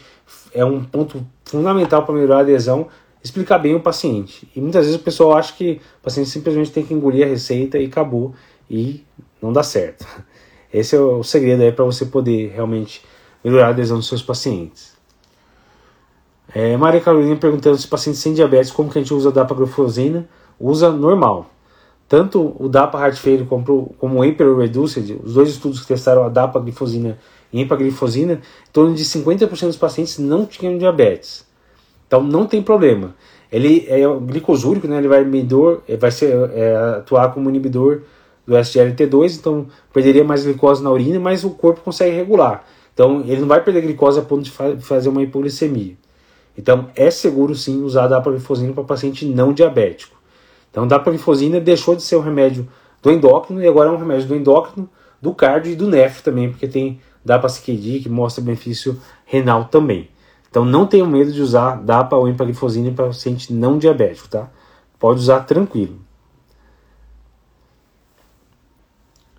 é 0.54 0.64
um 0.64 0.84
ponto 0.84 1.26
fundamental 1.44 2.04
para 2.04 2.14
melhorar 2.14 2.36
a 2.36 2.40
adesão 2.42 2.86
explicar 3.20 3.58
bem 3.58 3.74
o 3.74 3.80
paciente. 3.80 4.48
E 4.54 4.60
muitas 4.60 4.84
vezes 4.84 5.00
o 5.00 5.02
pessoal 5.02 5.36
acha 5.36 5.52
que 5.54 5.80
o 5.98 6.04
paciente 6.04 6.30
simplesmente 6.30 6.70
tem 6.70 6.86
que 6.86 6.94
engolir 6.94 7.26
a 7.26 7.28
receita 7.28 7.80
e 7.80 7.86
acabou 7.86 8.32
e 8.70 9.04
não 9.42 9.52
dá 9.52 9.64
certo. 9.64 10.06
Esse 10.72 10.94
é 10.94 11.00
o 11.00 11.24
segredo 11.24 11.64
aí 11.64 11.72
para 11.72 11.84
você 11.84 12.06
poder 12.06 12.52
realmente 12.54 13.04
melhorar 13.42 13.66
a 13.66 13.70
adesão 13.70 13.96
dos 13.96 14.06
seus 14.06 14.22
pacientes. 14.22 14.92
É, 16.54 16.76
Maria 16.76 17.00
Carolina 17.00 17.34
perguntando 17.34 17.76
se 17.76 17.88
pacientes 17.88 18.20
sem 18.20 18.34
diabetes, 18.34 18.70
como 18.70 18.88
que 18.88 18.98
a 18.98 19.02
gente 19.02 19.12
usa 19.12 19.30
a 19.30 19.32
dapaglifosina? 19.32 20.28
Usa 20.58 20.90
normal. 20.90 21.50
Tanto 22.08 22.54
o 22.58 22.68
DAPA 22.68 22.98
Heart 22.98 23.16
Failure 23.16 23.46
como, 23.46 23.94
como 23.98 24.20
o 24.20 24.24
Emperor 24.24 24.58
Reduced, 24.58 25.18
os 25.24 25.34
dois 25.34 25.48
estudos 25.48 25.80
que 25.80 25.86
testaram 25.86 26.24
a 26.24 26.28
dapaglifosina 26.28 27.18
e 27.52 27.60
empaglifosina, 27.60 28.34
em 28.34 28.72
torno 28.72 28.94
de 28.94 29.04
50% 29.04 29.66
dos 29.66 29.76
pacientes 29.76 30.18
não 30.18 30.44
tinham 30.44 30.76
diabetes. 30.76 31.46
Então 32.06 32.22
não 32.22 32.46
tem 32.46 32.62
problema. 32.62 33.14
Ele 33.50 33.86
é 33.88 34.00
glicosúrico, 34.26 34.86
né? 34.86 34.98
ele 34.98 35.08
vai, 35.08 35.24
medor, 35.24 35.82
vai 35.98 36.10
ser, 36.10 36.34
é, 36.52 36.76
atuar 36.98 37.32
como 37.32 37.48
inibidor 37.48 38.02
do 38.46 38.54
SGLT2, 38.54 39.38
então 39.38 39.66
perderia 39.92 40.24
mais 40.24 40.44
glicose 40.44 40.82
na 40.82 40.90
urina, 40.90 41.20
mas 41.20 41.44
o 41.44 41.50
corpo 41.50 41.80
consegue 41.80 42.14
regular. 42.14 42.64
Então 42.92 43.22
ele 43.26 43.40
não 43.40 43.48
vai 43.48 43.62
perder 43.62 43.82
glicose 43.82 44.18
a 44.18 44.22
ponto 44.22 44.42
de 44.42 44.50
fa 44.50 44.76
fazer 44.78 45.08
uma 45.08 45.22
hipoglicemia. 45.22 45.96
Então 46.56 46.88
é 46.94 47.10
seguro 47.10 47.54
sim 47.54 47.82
usar 47.82 48.04
a 48.04 48.08
dapaglifosina 48.08 48.72
para 48.72 48.84
paciente 48.84 49.24
não 49.24 49.52
diabético. 49.52 50.21
Então, 50.72 50.88
dapaglifosina 50.88 51.60
deixou 51.60 51.94
de 51.94 52.02
ser 52.02 52.16
um 52.16 52.22
remédio 52.22 52.66
do 53.02 53.12
endócrino 53.12 53.62
e 53.62 53.68
agora 53.68 53.90
é 53.90 53.92
um 53.92 53.98
remédio 53.98 54.26
do 54.26 54.34
endócrino, 54.34 54.88
do 55.20 55.34
cardio 55.34 55.70
e 55.70 55.76
do 55.76 55.86
nef 55.86 56.22
também, 56.22 56.50
porque 56.50 56.66
tem 56.66 56.98
DAPA-CKD 57.22 58.00
que 58.00 58.08
mostra 58.08 58.42
benefício 58.42 58.98
renal 59.26 59.66
também. 59.66 60.08
Então, 60.50 60.64
não 60.64 60.86
tenham 60.86 61.06
medo 61.06 61.30
de 61.30 61.42
usar 61.42 61.76
DAPA 61.76 62.16
ou 62.16 62.26
empaglifosina 62.26 62.90
para 62.90 63.06
paciente 63.06 63.52
não 63.52 63.78
diabético, 63.78 64.28
tá? 64.28 64.48
Pode 64.98 65.20
usar 65.20 65.40
tranquilo. 65.40 66.00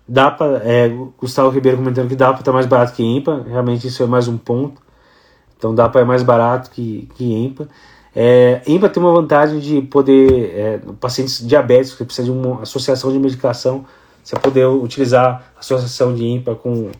DAPA, 0.06 0.60
é, 0.64 0.88
Gustavo 1.18 1.50
Ribeiro 1.50 1.78
comentando 1.78 2.08
que 2.08 2.16
DAPA 2.16 2.40
está 2.40 2.52
mais 2.52 2.66
barato 2.66 2.92
que 2.92 3.02
EMPA, 3.02 3.44
realmente 3.48 3.88
isso 3.88 4.02
é 4.02 4.06
mais 4.06 4.28
um 4.28 4.38
ponto. 4.38 4.80
Então, 5.56 5.74
DAPA 5.74 6.00
é 6.00 6.04
mais 6.04 6.22
barato 6.22 6.70
que, 6.70 7.08
que 7.14 7.24
EMPA. 7.24 7.68
É, 8.16 8.62
IMPA 8.66 8.88
tem 8.88 9.02
uma 9.02 9.12
vantagem 9.12 9.58
de 9.58 9.82
poder, 9.82 10.54
é, 10.54 10.80
pacientes 11.00 11.44
diabéticos 11.44 11.98
que 11.98 12.04
precisam 12.04 12.40
de 12.40 12.46
uma 12.46 12.62
associação 12.62 13.10
de 13.10 13.18
medicação, 13.18 13.84
você 14.22 14.36
poder 14.36 14.66
utilizar 14.66 15.52
a 15.56 15.60
associação 15.60 16.14
de 16.14 16.24
IMPA 16.24 16.54
com, 16.54 16.90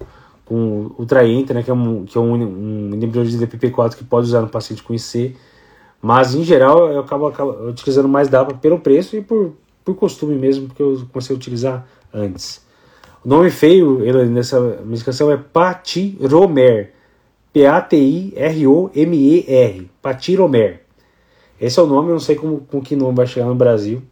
com 0.45 0.91
o 0.99 1.07
né, 1.55 1.63
que 1.63 1.71
é, 1.71 1.75
um, 1.75 2.05
que 2.05 2.19
é 2.19 2.21
um, 2.21 2.33
um 2.35 2.91
inibidor 2.93 3.25
de 3.25 3.39
DPP-4 3.39 3.95
que 3.95 4.05
pode 4.05 4.27
usar 4.27 4.41
no 4.41 4.49
paciente 4.49 4.83
com 4.83 4.93
IC, 4.93 5.37
mas 6.03 6.35
em 6.35 6.43
geral 6.43 6.93
eu 6.93 7.01
acabo, 7.01 7.27
acabo 7.29 7.69
utilizando 7.69 8.09
mais 8.09 8.29
DAPA 8.29 8.55
pelo 8.55 8.79
preço 8.81 9.17
e 9.17 9.23
por, 9.23 9.55
por 9.85 9.95
costume 9.95 10.35
mesmo, 10.35 10.67
porque 10.67 10.83
eu 10.83 11.07
comecei 11.13 11.35
a 11.35 11.39
utilizar 11.39 11.87
antes. 12.13 12.63
O 13.25 13.29
nome 13.29 13.51
feio 13.51 14.01
nessa 14.27 14.61
medicação 14.85 15.33
é 15.33 15.39
Patiromer, 15.39 16.93
P-A-T-I-R-O-M-E-R, 17.55 18.31
Patiromer. 20.03 20.84
Esse 21.61 21.79
é 21.79 21.83
o 21.83 21.87
nome, 21.87 22.09
eu 22.09 22.15
não 22.15 22.21
sei 22.21 22.37
como, 22.37 22.61
com 22.61 22.81
que 22.81 22.97
nome 22.97 23.17
vai 23.17 23.27
chegar 23.27 23.47
no 23.47 23.55
Brasil. 23.55 24.03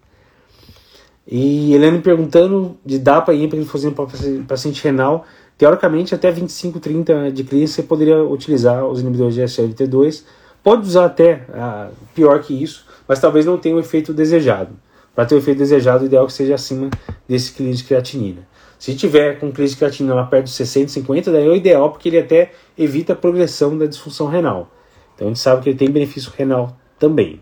E 1.27 1.73
ele 1.75 1.91
me 1.91 2.01
perguntando 2.01 2.77
de 2.85 2.99
DAPA 2.99 3.33
e 3.33 3.45
empaglifosina 3.45 3.93
para 3.93 4.07
paciente 4.47 4.83
renal, 4.83 5.25
teoricamente 5.57 6.15
até 6.15 6.31
25, 6.31 6.81
30 6.81 7.31
de 7.31 7.45
clínica 7.45 7.73
você 7.73 7.83
poderia 7.83 8.23
utilizar 8.23 8.85
os 8.85 9.01
inibidores 9.01 9.35
de 9.35 9.43
SLT2. 9.43 10.25
Pode 10.63 10.83
usar 10.83 11.07
até 11.07 11.47
ah, 11.53 11.91
pior 12.15 12.41
que 12.41 12.61
isso, 12.61 12.87
mas 13.07 13.21
talvez 13.21 13.47
não 13.47 13.59
tenha 13.59 13.77
o 13.77 13.81
efeito 13.81 14.13
desejado. 14.13 14.71
Para 15.15 15.27
ter 15.27 15.35
o 15.35 15.39
efeito 15.39 15.59
desejado, 15.59 16.05
o 16.05 16.07
ideal 16.07 16.25
é 16.25 16.27
que 16.27 16.33
seja 16.33 16.55
acima 16.55 16.89
desse 17.29 17.53
clínico 17.53 17.79
de 17.79 17.85
creatinina. 17.85 18.49
Se 18.79 18.95
tiver 18.95 19.39
com 19.39 19.53
clínico 19.53 19.75
de 19.75 19.77
creatinina 19.77 20.15
lá 20.15 20.25
perto 20.25 20.47
de 20.47 20.53
60, 20.53 20.89
50, 20.89 21.31
daí 21.31 21.47
é 21.47 21.49
o 21.49 21.55
ideal, 21.55 21.91
porque 21.91 22.09
ele 22.09 22.19
até 22.19 22.53
evita 22.77 23.13
a 23.13 23.17
progressão 23.17 23.77
da 23.77 23.87
disfunção 23.87 24.27
renal. 24.27 24.71
Então 25.15 25.29
a 25.29 25.31
gente 25.31 25.41
sabe 25.41 25.63
que 25.63 25.69
ele 25.69 25.79
tem 25.79 25.91
benefício 25.91 26.33
renal 26.37 26.77
também. 27.03 27.41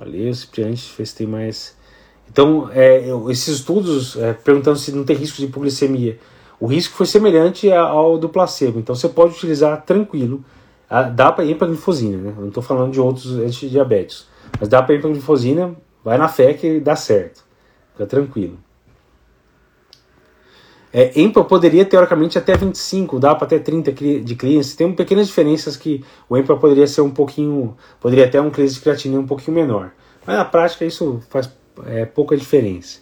Olha, 0.00 0.28
o 0.28 0.34
Cipriante 0.34 0.90
fez 0.90 1.16
mais. 1.20 1.76
Então, 2.28 2.68
é, 2.72 3.04
esses 3.30 3.58
estudos 3.58 4.16
é, 4.16 4.32
perguntando 4.32 4.76
se 4.76 4.90
não 4.90 5.04
tem 5.04 5.14
risco 5.14 5.36
de 5.36 5.44
hipoglicemia. 5.44 6.18
O 6.58 6.66
risco 6.66 6.96
foi 6.96 7.06
semelhante 7.06 7.70
ao 7.70 8.18
do 8.18 8.28
placebo. 8.28 8.80
Então, 8.80 8.92
você 8.96 9.08
pode 9.08 9.34
utilizar 9.34 9.84
tranquilo. 9.84 10.44
Dá 11.14 11.30
para 11.30 11.44
ir 11.44 11.56
para 11.56 11.68
glifosina, 11.68 12.18
né? 12.18 12.34
Não 12.36 12.48
estou 12.48 12.62
falando 12.62 12.92
de 12.92 13.00
outros 13.00 13.38
antidiabéticos. 13.38 14.26
Mas 14.58 14.68
dá 14.68 14.82
para 14.82 14.96
ir 14.96 15.00
para 15.00 15.10
glifosina, 15.10 15.74
vai 16.04 16.18
na 16.18 16.28
fé 16.28 16.54
que 16.54 16.80
dá 16.80 16.96
certo. 16.96 17.44
Fica 17.92 18.04
tranquilo. 18.04 18.58
É, 20.92 21.18
EMPA 21.18 21.42
poderia, 21.44 21.84
teoricamente, 21.86 22.36
até 22.36 22.54
25, 22.54 23.18
dá 23.18 23.34
para 23.34 23.46
até 23.46 23.58
30 23.58 23.92
de 23.92 24.36
clientes. 24.36 24.74
Tem 24.74 24.92
pequenas 24.92 25.26
diferenças 25.26 25.76
que 25.76 26.04
o 26.28 26.36
EMPA 26.36 26.56
poderia 26.56 26.86
ser 26.86 27.00
um 27.00 27.10
pouquinho, 27.10 27.74
poderia 27.98 28.26
até 28.26 28.40
um 28.40 28.50
cliente 28.50 28.74
de 28.74 28.80
creatina 28.80 29.18
um 29.18 29.26
pouquinho 29.26 29.54
menor. 29.54 29.92
Mas 30.26 30.36
na 30.36 30.44
prática 30.44 30.84
isso 30.84 31.22
faz 31.30 31.50
é, 31.86 32.04
pouca 32.04 32.36
diferença. 32.36 33.00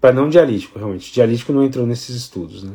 Para 0.00 0.12
não 0.12 0.28
dialítico, 0.28 0.78
realmente. 0.78 1.12
Dialítico 1.12 1.50
não 1.50 1.64
entrou 1.64 1.86
nesses 1.86 2.14
estudos, 2.14 2.62
né? 2.62 2.74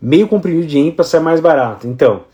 Meio 0.00 0.28
comprimido 0.28 0.66
de 0.66 0.78
EMPA 0.78 1.02
sai 1.02 1.20
mais 1.20 1.40
barato. 1.40 1.86
Então, 1.86 2.24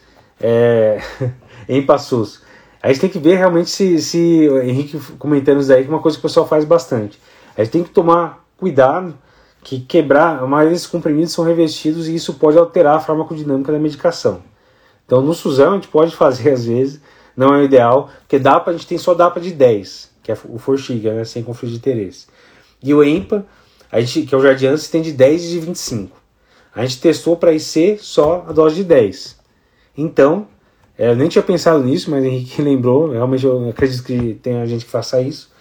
é... 0.40 1.00
EMPA 1.68 1.98
SUS. 1.98 2.42
A 2.82 2.88
gente 2.88 3.00
tem 3.00 3.10
que 3.10 3.18
ver 3.18 3.36
realmente 3.36 3.70
se, 3.70 4.00
se 4.00 4.46
Henrique 4.64 4.98
comentando 5.18 5.60
isso 5.60 5.68
daí, 5.68 5.82
que 5.82 5.88
é 5.88 5.92
uma 5.92 6.02
coisa 6.02 6.16
que 6.16 6.20
o 6.20 6.28
pessoal 6.28 6.46
faz 6.46 6.64
bastante. 6.64 7.18
A 7.56 7.62
gente 7.62 7.72
tem 7.72 7.82
que 7.82 7.90
tomar 7.90 8.45
cuidado 8.56 9.16
que 9.62 9.80
quebrar, 9.80 10.38
a 10.38 10.46
maioria 10.46 10.72
desses 10.72 10.86
comprimidos 10.86 11.32
são 11.32 11.44
revestidos 11.44 12.06
e 12.06 12.14
isso 12.14 12.34
pode 12.34 12.56
alterar 12.56 12.96
a 12.96 13.00
farmacodinâmica 13.00 13.72
da 13.72 13.78
medicação. 13.78 14.42
Então 15.04 15.20
no 15.20 15.34
SUSAM 15.34 15.72
a 15.72 15.74
gente 15.74 15.88
pode 15.88 16.14
fazer 16.14 16.50
às 16.54 16.66
vezes, 16.66 17.00
não 17.36 17.52
é 17.54 17.58
o 17.58 17.64
ideal, 17.64 18.08
porque 18.20 18.38
DAPA 18.38 18.70
a 18.70 18.74
gente 18.74 18.86
tem 18.86 18.96
só 18.96 19.12
DAPA 19.12 19.40
de 19.40 19.50
10, 19.52 20.10
que 20.22 20.30
é 20.30 20.38
o 20.48 20.58
Forxiga, 20.58 21.12
né, 21.14 21.24
sem 21.24 21.42
conflito 21.42 21.72
de 21.72 21.78
interesse. 21.78 22.26
E 22.82 22.94
o 22.94 23.02
EMPA, 23.02 23.44
a 23.90 24.00
gente, 24.00 24.22
que 24.22 24.34
é 24.34 24.38
o 24.38 24.40
Jardiance, 24.40 24.90
tem 24.90 25.02
de 25.02 25.12
10 25.12 25.44
e 25.44 25.48
de 25.48 25.58
25. 25.60 26.16
A 26.74 26.82
gente 26.84 27.00
testou 27.00 27.36
para 27.36 27.52
IC 27.52 27.98
só 28.00 28.44
a 28.48 28.52
dose 28.52 28.76
de 28.76 28.84
10. 28.84 29.36
Então, 29.96 30.46
é, 30.96 31.10
eu 31.10 31.16
nem 31.16 31.28
tinha 31.28 31.42
pensado 31.42 31.82
nisso, 31.82 32.10
mas 32.10 32.24
Henrique 32.24 32.60
lembrou, 32.62 33.10
realmente 33.10 33.44
eu 33.44 33.68
acredito 33.68 34.04
que 34.04 34.34
tem 34.34 34.64
gente 34.66 34.84
que 34.84 34.90
faça 34.90 35.20
isso 35.20 35.55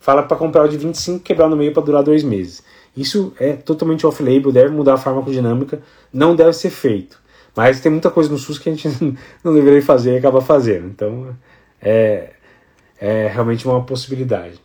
fala 0.00 0.22
para 0.22 0.36
comprar 0.36 0.64
o 0.64 0.68
de 0.68 0.76
25 0.76 1.20
quebrar 1.20 1.48
no 1.48 1.56
meio 1.56 1.72
para 1.72 1.82
durar 1.82 2.02
dois 2.02 2.24
meses. 2.24 2.62
Isso 2.96 3.32
é 3.38 3.52
totalmente 3.52 4.04
off-label, 4.06 4.50
deve 4.50 4.70
mudar 4.70 4.94
a 4.94 4.96
farmacodinâmica, 4.96 5.80
não 6.12 6.34
deve 6.34 6.52
ser 6.54 6.70
feito. 6.70 7.20
Mas 7.54 7.80
tem 7.80 7.92
muita 7.92 8.10
coisa 8.10 8.30
no 8.30 8.38
SUS 8.38 8.58
que 8.58 8.68
a 8.68 8.74
gente 8.74 8.88
não 9.44 9.54
deveria 9.54 9.82
fazer 9.82 10.14
e 10.14 10.18
acaba 10.18 10.40
fazendo. 10.40 10.86
Então 10.86 11.36
é, 11.80 12.30
é 13.00 13.28
realmente 13.28 13.66
uma 13.66 13.82
possibilidade. 13.84 14.60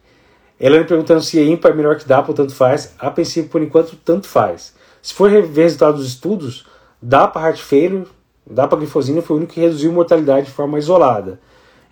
Ela 0.60 0.78
me 0.80 0.86
perguntando 0.86 1.22
se 1.22 1.42
ímpar 1.42 1.72
é 1.72 1.76
melhor 1.76 1.98
que 1.98 2.08
DAPA 2.08 2.30
ou 2.32 2.36
tanto 2.36 2.56
faz. 2.56 2.96
A 2.98 3.12
princípio, 3.12 3.50
por 3.50 3.62
enquanto, 3.62 3.96
tanto 3.98 4.28
faz. 4.28 4.74
Se 5.02 5.14
for 5.14 5.30
ver 5.30 5.64
resultados 5.64 6.00
dos 6.02 6.10
estudos, 6.10 6.66
dá 7.02 7.28
para 7.28 7.48
heart 7.48 7.62
failure, 7.62 8.08
dá 8.50 8.68
para 8.68 8.78
glifosina 8.78 9.22
foi 9.22 9.36
o 9.36 9.40
único 9.40 9.54
que 9.54 9.60
reduziu 9.60 9.92
mortalidade 9.92 10.48
de 10.48 10.52
forma 10.52 10.80
isolada. 10.80 11.40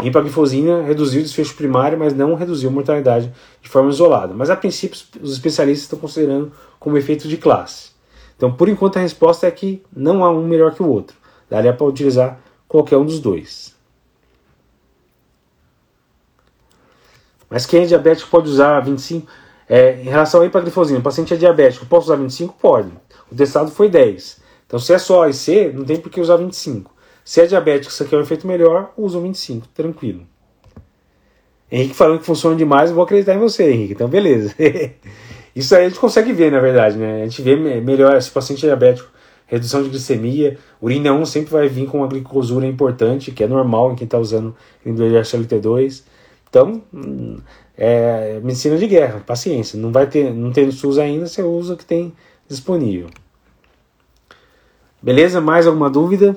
Empaglifosina 0.04 0.82
reduziu 0.84 1.22
o 1.22 1.24
desfecho 1.24 1.56
primário, 1.56 1.98
mas 1.98 2.14
não 2.14 2.36
reduziu 2.36 2.70
a 2.70 2.74
mortalidade 2.74 3.32
de 3.62 3.70
forma 3.70 3.90
isolada. 3.90 4.34
Mas 4.34 4.50
a 4.50 4.56
princípio, 4.56 5.00
os 5.22 5.34
especialistas 5.34 5.86
estão 5.86 6.00
considerando 6.00 6.52
como 6.80 6.98
efeito 6.98 7.28
de 7.28 7.38
classe. 7.38 7.92
Então, 8.36 8.52
por 8.52 8.68
enquanto, 8.68 8.98
a 8.98 9.02
resposta 9.02 9.48
é 9.48 9.52
que 9.52 9.82
não 9.96 10.24
há 10.24 10.32
um 10.32 10.46
melhor 10.46 10.74
que 10.74 10.84
o 10.84 10.88
outro. 10.88 11.16
Daria 11.50 11.74
para 11.74 11.86
utilizar 11.86 12.40
qualquer 12.68 12.98
um 12.98 13.06
dos 13.06 13.20
dois. 13.20 13.74
Mas 17.50 17.66
quem 17.66 17.84
é 17.84 17.86
diabético 17.86 18.30
pode 18.30 18.50
usar 18.50 18.80
25? 18.80 19.32
É, 19.70 20.02
em 20.02 20.10
relação 20.10 20.42
à 20.42 20.46
empaglifosina, 20.46 21.00
o 21.00 21.04
paciente 21.04 21.34
é 21.34 21.38
diabético, 21.38 21.86
posso 21.86 22.08
usar 22.08 22.16
25? 22.16 22.56
Pode. 22.60 22.92
O 23.32 23.36
testado 23.36 23.72
foi 23.72 23.90
10. 23.90 24.42
Então, 24.66 24.80
se 24.80 24.92
é 24.92 24.98
só 24.98 25.30
IC, 25.30 25.72
não 25.74 25.86
tem 25.86 25.98
por 25.98 26.10
que 26.10 26.20
usar 26.20 26.38
25. 26.38 26.92
Se 27.24 27.42
é 27.42 27.46
diabético, 27.46 27.92
isso 27.92 28.04
aqui 28.04 28.14
é 28.14 28.18
um 28.18 28.22
efeito 28.22 28.46
melhor, 28.46 28.92
usa 28.98 29.18
o 29.18 29.22
25, 29.22 29.68
tranquilo. 29.70 30.26
Henrique 31.72 31.96
falando 31.96 32.20
que 32.20 32.26
funciona 32.26 32.56
demais, 32.56 32.90
eu 32.90 32.96
vou 32.96 33.04
acreditar 33.04 33.34
em 33.34 33.40
você, 33.40 33.72
Henrique. 33.72 33.94
Então, 33.94 34.08
beleza. 34.08 34.54
isso 35.56 35.76
aí 35.76 35.86
a 35.86 35.90
gente 35.90 36.00
consegue 36.00 36.32
ver, 36.32 36.52
na 36.52 36.60
verdade, 36.60 36.98
né? 36.98 37.24
A 37.24 37.26
gente 37.26 37.42
vê 37.42 37.56
melhor 37.56 38.22
se 38.22 38.30
o 38.30 38.34
paciente 38.34 38.64
é 38.66 38.68
diabético, 38.68 39.10
redução 39.48 39.82
de 39.82 39.90
glicemia. 39.90 40.58
Urina 40.82 41.14
1 41.14 41.26
sempre 41.26 41.52
vai 41.52 41.68
vir 41.68 41.88
com 41.88 42.00
uma 42.00 42.08
glicosura 42.08 42.68
importante, 42.68 43.32
que 43.32 43.44
é 43.44 43.48
normal 43.48 43.92
em 43.92 43.96
quem 43.96 44.06
está 44.06 44.20
usando 44.20 44.56
inibidor 44.86 45.10
de 45.10 45.16
SLT2. 45.16 46.04
Então, 46.48 46.84
é 47.76 48.40
medicina 48.44 48.78
de 48.78 48.86
guerra, 48.86 49.24
paciência. 49.26 49.80
Não 49.80 49.92
vai 49.92 50.06
ter, 50.06 50.32
não 50.32 50.52
tem 50.52 50.68
no 50.68 50.72
SUS 50.72 51.00
ainda, 51.00 51.26
você 51.26 51.42
usa 51.42 51.74
o 51.74 51.78
que 51.78 51.86
tem 51.86 52.14
disponível. 52.48 53.10
Beleza? 55.02 55.42
Mais 55.42 55.66
alguma 55.66 55.90
dúvida? 55.90 56.36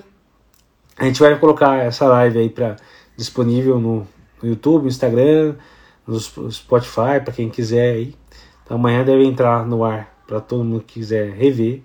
A 0.99 1.05
gente 1.05 1.21
vai 1.21 1.39
colocar 1.39 1.77
essa 1.77 2.07
live 2.07 2.39
aí 2.39 2.49
para 2.49 2.77
disponível 3.17 3.79
no, 3.79 4.07
no 4.43 4.49
YouTube, 4.49 4.87
Instagram, 4.87 5.55
no 6.07 6.19
Spotify, 6.19 7.21
para 7.23 7.33
quem 7.33 7.51
quiser 7.51 7.95
aí. 7.95 8.15
Então 8.65 8.77
amanhã 8.77 9.05
deve 9.05 9.25
entrar 9.25 9.67
no 9.67 9.85
ar 9.85 10.13
para 10.27 10.41
todo 10.41 10.65
mundo 10.65 10.81
que 10.81 10.95
quiser 10.95 11.33
rever. 11.33 11.83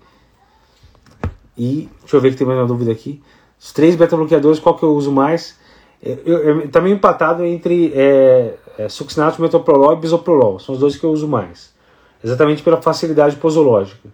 E 1.56 1.88
deixa 2.00 2.16
eu 2.16 2.20
ver 2.20 2.30
que 2.30 2.36
tem 2.36 2.46
mais 2.46 2.58
uma 2.58 2.66
dúvida 2.66 2.90
aqui. 2.90 3.22
Os 3.60 3.72
três 3.72 3.94
beta-bloqueadores, 3.94 4.58
qual 4.58 4.76
que 4.76 4.82
eu 4.82 4.94
uso 4.94 5.12
mais? 5.12 5.58
Eu, 6.02 6.18
eu, 6.24 6.60
eu 6.60 6.70
tá 6.70 6.80
meio 6.80 6.96
empatado 6.96 7.44
entre 7.44 7.92
é, 7.94 8.54
é, 8.78 8.88
succinato, 8.88 9.40
metoprolol 9.40 9.92
e 9.92 9.96
bisoprolol. 9.96 10.58
São 10.58 10.74
os 10.74 10.80
dois 10.80 10.96
que 10.96 11.04
eu 11.04 11.10
uso 11.10 11.28
mais. 11.28 11.72
Exatamente 12.24 12.62
pela 12.62 12.80
facilidade 12.80 13.36
posológica. 13.36 14.08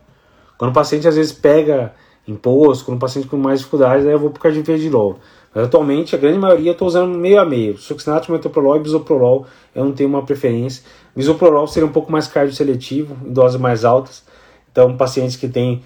Quando 0.58 0.72
o 0.72 0.74
paciente 0.74 1.06
às 1.06 1.14
vezes 1.16 1.32
pega 1.32 1.94
imposto, 2.28 2.84
quando 2.84 2.96
um 2.96 3.00
paciente 3.00 3.26
com 3.26 3.36
mais 3.36 3.60
dificuldades, 3.60 4.06
aí 4.06 4.12
eu 4.12 4.18
vou 4.18 4.30
para 4.30 4.40
o. 4.40 5.16
Mas 5.54 5.64
atualmente 5.64 6.14
a 6.14 6.18
grande 6.18 6.38
maioria 6.38 6.70
eu 6.70 6.72
estou 6.72 6.86
usando 6.86 7.16
meio 7.16 7.40
a 7.40 7.44
meio, 7.44 7.78
succinato, 7.78 8.30
metoprolol 8.30 8.76
e 8.76 8.80
bisoprolol, 8.80 9.46
eu 9.74 9.84
não 9.84 9.92
tenho 9.92 10.08
uma 10.08 10.22
preferência. 10.22 10.84
Bisoprolol 11.16 11.66
seria 11.66 11.86
um 11.88 11.92
pouco 11.92 12.12
mais 12.12 12.28
cardioseletivo, 12.28 13.16
em 13.26 13.32
doses 13.32 13.58
mais 13.58 13.84
altas, 13.84 14.22
então 14.70 14.96
pacientes 14.96 15.36
que 15.36 15.48
têm 15.48 15.82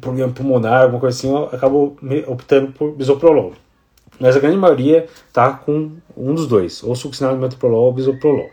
problema 0.00 0.32
pulmonar, 0.32 0.82
alguma 0.82 1.00
coisa 1.00 1.18
assim, 1.18 1.28
eu 1.28 1.44
acabo 1.52 1.96
optando 2.26 2.72
por 2.72 2.92
bisoprolol. 2.92 3.52
Mas 4.18 4.36
a 4.36 4.40
grande 4.40 4.56
maioria 4.56 5.06
está 5.26 5.52
com 5.52 5.90
um 6.16 6.34
dos 6.34 6.46
dois, 6.46 6.82
ou 6.84 6.94
succinato, 6.94 7.36
metoprolol 7.36 7.86
ou 7.86 7.92
bisoprolol. 7.92 8.48